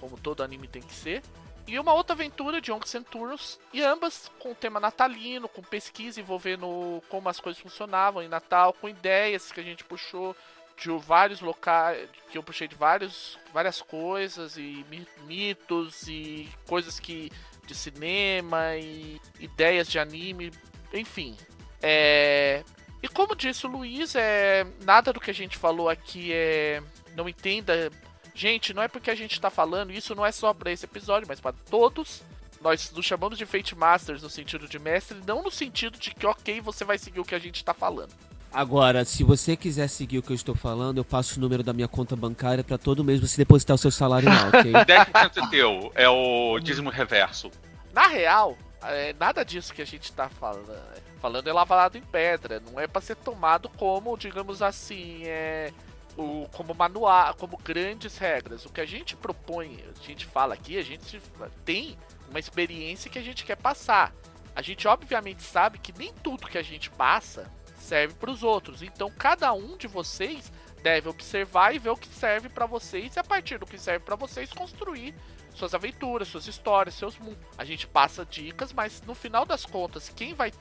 como 0.00 0.18
todo 0.18 0.42
anime 0.42 0.66
tem 0.66 0.80
que 0.80 0.94
ser. 0.94 1.22
E 1.66 1.78
uma 1.78 1.92
outra 1.92 2.14
aventura 2.14 2.60
de 2.60 2.70
Young 2.70 2.86
Centurions, 2.86 3.60
e 3.72 3.82
ambas 3.82 4.30
com 4.40 4.54
tema 4.54 4.80
natalino, 4.80 5.48
com 5.48 5.62
pesquisa 5.62 6.20
envolvendo 6.20 7.02
como 7.08 7.28
as 7.28 7.38
coisas 7.38 7.60
funcionavam 7.60 8.22
em 8.22 8.28
Natal, 8.28 8.72
com 8.72 8.88
ideias 8.88 9.52
que 9.52 9.60
a 9.60 9.62
gente 9.62 9.84
puxou 9.84 10.34
de 10.80 10.90
vários 10.98 11.40
locais, 11.40 12.08
que 12.30 12.38
eu 12.38 12.42
puxei 12.42 12.66
de 12.66 12.74
vários, 12.74 13.38
várias 13.52 13.82
coisas 13.82 14.56
e 14.56 14.84
mitos 15.26 16.08
e 16.08 16.48
coisas 16.66 16.98
que 16.98 17.30
de 17.66 17.74
cinema 17.74 18.76
e 18.76 19.20
ideias 19.38 19.88
de 19.88 19.98
anime, 19.98 20.50
enfim. 20.92 21.36
É... 21.82 22.64
E 23.02 23.08
como 23.08 23.36
disse 23.36 23.66
o 23.66 23.70
Luiz, 23.70 24.14
é 24.14 24.66
nada 24.82 25.12
do 25.12 25.20
que 25.20 25.30
a 25.30 25.34
gente 25.34 25.56
falou 25.56 25.88
aqui 25.88 26.32
é 26.32 26.82
não 27.14 27.28
entenda. 27.28 27.90
Gente, 28.34 28.72
não 28.72 28.82
é 28.82 28.88
porque 28.88 29.10
a 29.10 29.14
gente 29.14 29.32
está 29.32 29.50
falando, 29.50 29.92
isso 29.92 30.14
não 30.14 30.24
é 30.24 30.32
só 30.32 30.54
para 30.54 30.70
esse 30.70 30.84
episódio, 30.86 31.28
mas 31.28 31.40
para 31.40 31.54
todos. 31.68 32.22
Nós 32.60 32.90
nos 32.92 33.06
chamamos 33.06 33.38
de 33.38 33.46
Fate 33.46 33.74
Masters 33.74 34.22
no 34.22 34.28
sentido 34.28 34.68
de 34.68 34.78
mestre, 34.78 35.18
não 35.26 35.42
no 35.42 35.50
sentido 35.50 35.98
de 35.98 36.14
que, 36.14 36.26
ok, 36.26 36.60
você 36.60 36.84
vai 36.84 36.98
seguir 36.98 37.18
o 37.18 37.24
que 37.24 37.34
a 37.34 37.38
gente 37.38 37.56
está 37.56 37.72
falando. 37.72 38.14
Agora, 38.52 39.04
se 39.04 39.22
você 39.22 39.56
quiser 39.56 39.88
seguir 39.88 40.18
o 40.18 40.22
que 40.22 40.32
eu 40.32 40.34
estou 40.36 40.56
falando, 40.56 40.98
eu 40.98 41.04
passo 41.04 41.38
o 41.38 41.40
número 41.40 41.62
da 41.62 41.72
minha 41.72 41.86
conta 41.86 42.16
bancária 42.16 42.64
para 42.64 42.76
todo 42.76 43.04
mês 43.04 43.20
você 43.20 43.36
depositar 43.36 43.76
o 43.76 43.78
seu 43.78 43.92
salário 43.92 44.28
lá, 44.28 44.48
ok? 44.48 44.72
10% 44.84 45.36
é 45.36 45.50
teu, 45.50 45.92
é 45.94 46.08
o 46.08 46.58
dízimo 46.58 46.90
reverso. 46.90 47.50
Na 47.92 48.08
real, 48.08 48.58
é, 48.82 49.14
nada 49.18 49.44
disso 49.44 49.72
que 49.72 49.82
a 49.82 49.86
gente 49.86 50.12
tá 50.12 50.28
falando, 50.28 50.72
falando 51.20 51.48
é 51.48 51.52
lavado 51.52 51.96
em 51.96 52.02
pedra. 52.02 52.60
Não 52.60 52.80
é 52.80 52.88
para 52.88 53.00
ser 53.00 53.16
tomado 53.16 53.68
como, 53.68 54.16
digamos 54.16 54.62
assim, 54.62 55.22
é, 55.24 55.72
o, 56.16 56.48
como 56.52 56.74
manual, 56.74 57.34
como 57.34 57.56
grandes 57.56 58.18
regras. 58.18 58.64
O 58.66 58.70
que 58.70 58.80
a 58.80 58.86
gente 58.86 59.14
propõe, 59.16 59.78
a 59.88 60.04
gente 60.04 60.26
fala 60.26 60.54
aqui, 60.54 60.76
a 60.76 60.82
gente 60.82 61.20
tem 61.64 61.96
uma 62.28 62.40
experiência 62.40 63.10
que 63.10 63.18
a 63.18 63.22
gente 63.22 63.44
quer 63.44 63.56
passar. 63.56 64.12
A 64.56 64.62
gente 64.62 64.88
obviamente 64.88 65.42
sabe 65.42 65.78
que 65.78 65.96
nem 65.96 66.12
tudo 66.12 66.48
que 66.48 66.58
a 66.58 66.62
gente 66.62 66.90
passa 66.90 67.48
serve 67.82 68.14
para 68.14 68.30
os 68.30 68.42
outros. 68.42 68.82
Então 68.82 69.10
cada 69.10 69.52
um 69.52 69.76
de 69.76 69.86
vocês 69.86 70.52
deve 70.82 71.08
observar 71.08 71.74
e 71.74 71.78
ver 71.78 71.90
o 71.90 71.96
que 71.96 72.08
serve 72.08 72.48
para 72.48 72.66
vocês 72.66 73.14
e 73.16 73.18
a 73.18 73.24
partir 73.24 73.58
do 73.58 73.66
que 73.66 73.78
serve 73.78 74.04
para 74.04 74.16
vocês 74.16 74.50
construir 74.52 75.14
suas 75.54 75.74
aventuras, 75.74 76.28
suas 76.28 76.46
histórias, 76.46 76.94
seus 76.94 77.18
mundos. 77.18 77.38
A 77.58 77.64
gente 77.64 77.86
passa 77.86 78.24
dicas, 78.24 78.72
mas 78.72 79.02
no 79.02 79.14
final 79.14 79.44
das 79.44 79.66
contas, 79.66 80.08
quem 80.08 80.32
vai 80.32 80.52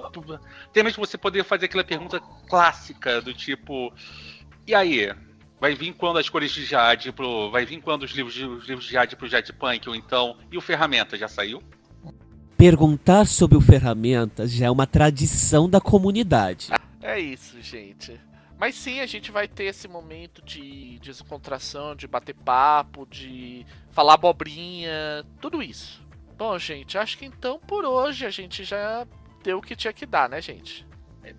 Até 0.66 0.82
mesmo 0.82 1.06
você 1.06 1.16
poder 1.16 1.44
fazer 1.44 1.66
aquela 1.66 1.84
pergunta 1.84 2.20
clássica 2.50 3.22
do 3.22 3.32
tipo. 3.32 3.94
E 4.66 4.74
aí? 4.74 5.14
Vai 5.60 5.74
vir 5.74 5.94
quando 5.94 6.20
as 6.20 6.30
cores 6.30 6.52
de 6.52 6.64
Jade 6.64 7.12
pro. 7.12 7.50
Vai 7.50 7.66
vir 7.66 7.82
quando 7.82 8.04
os 8.04 8.12
livros 8.12 8.34
de, 8.34 8.46
os 8.46 8.68
livros 8.68 8.86
de 8.86 8.94
Jade 8.94 9.16
pro 9.16 9.28
Jade 9.28 9.52
Punk, 9.54 9.90
ou 9.90 9.96
então. 9.96 10.38
E 10.52 10.58
o 10.58 10.62
Ferramenta 10.62 11.18
já 11.18 11.28
saiu? 11.28 11.64
Perguntar 12.56 13.26
sobre 13.26 13.58
o 13.58 13.62
Ferramenta 13.62 14.48
já 14.48 14.68
é 14.68 14.72
uma 14.72 14.88
tradição 14.88 15.70
da 15.70 15.82
comunidade. 15.82 16.70
É 17.02 17.20
isso, 17.20 17.62
gente. 17.62 18.20
Mas 18.60 18.76
sim, 18.76 19.00
a 19.00 19.06
gente 19.06 19.32
vai 19.32 19.48
ter 19.48 19.66
esse 19.66 19.88
momento 19.88 20.44
de 20.44 20.98
descontração, 21.00 21.96
de 21.96 22.08
bater 22.08 22.34
papo, 22.34 23.06
de 23.06 23.66
falar 23.92 24.16
abobrinha, 24.16 25.24
tudo 25.40 25.62
isso. 25.62 26.04
Bom, 26.36 26.58
gente, 26.58 26.98
acho 26.98 27.18
que 27.18 27.26
então 27.26 27.60
por 27.60 27.86
hoje 27.86 28.26
a 28.26 28.30
gente 28.32 28.64
já 28.64 29.08
deu 29.44 29.60
o 29.60 29.62
que 29.62 29.76
tinha 29.76 29.94
que 29.94 30.06
dar, 30.06 30.28
né, 30.28 30.42
gente? 30.42 30.86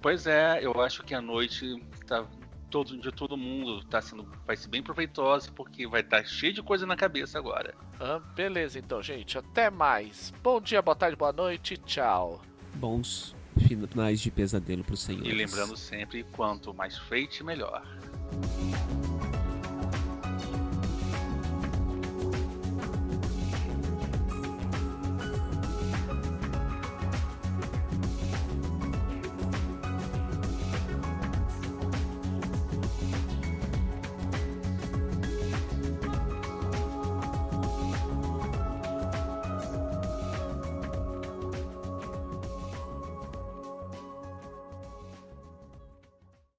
Pois 0.00 0.26
é, 0.26 0.60
eu 0.62 0.80
acho 0.80 1.02
que 1.02 1.14
a 1.14 1.20
noite 1.20 1.82
tá 2.06 2.24
todo, 2.70 2.96
de 2.98 3.10
todo 3.10 3.36
mundo 3.36 3.84
tá 3.84 4.00
sendo, 4.00 4.26
vai 4.46 4.56
ser 4.56 4.68
bem 4.68 4.82
proveitosa, 4.82 5.50
porque 5.52 5.86
vai 5.86 6.00
estar 6.00 6.22
tá 6.22 6.24
cheio 6.24 6.52
de 6.52 6.62
coisa 6.62 6.86
na 6.86 6.96
cabeça 6.96 7.38
agora. 7.38 7.74
Ah, 8.00 8.20
beleza, 8.34 8.78
então, 8.78 9.02
gente. 9.02 9.36
Até 9.38 9.70
mais. 9.70 10.32
Bom 10.42 10.60
dia, 10.60 10.80
boa 10.80 10.94
tarde, 10.94 11.16
boa 11.16 11.32
noite. 11.32 11.76
Tchau. 11.76 12.42
Bons 12.74 13.34
finais 13.66 14.20
de 14.20 14.30
pesadelo 14.30 14.84
pro 14.84 14.96
senhor. 14.96 15.26
E 15.26 15.32
lembrando 15.32 15.76
sempre, 15.76 16.22
quanto 16.32 16.72
mais 16.72 16.96
feite, 16.96 17.42
melhor. 17.42 17.82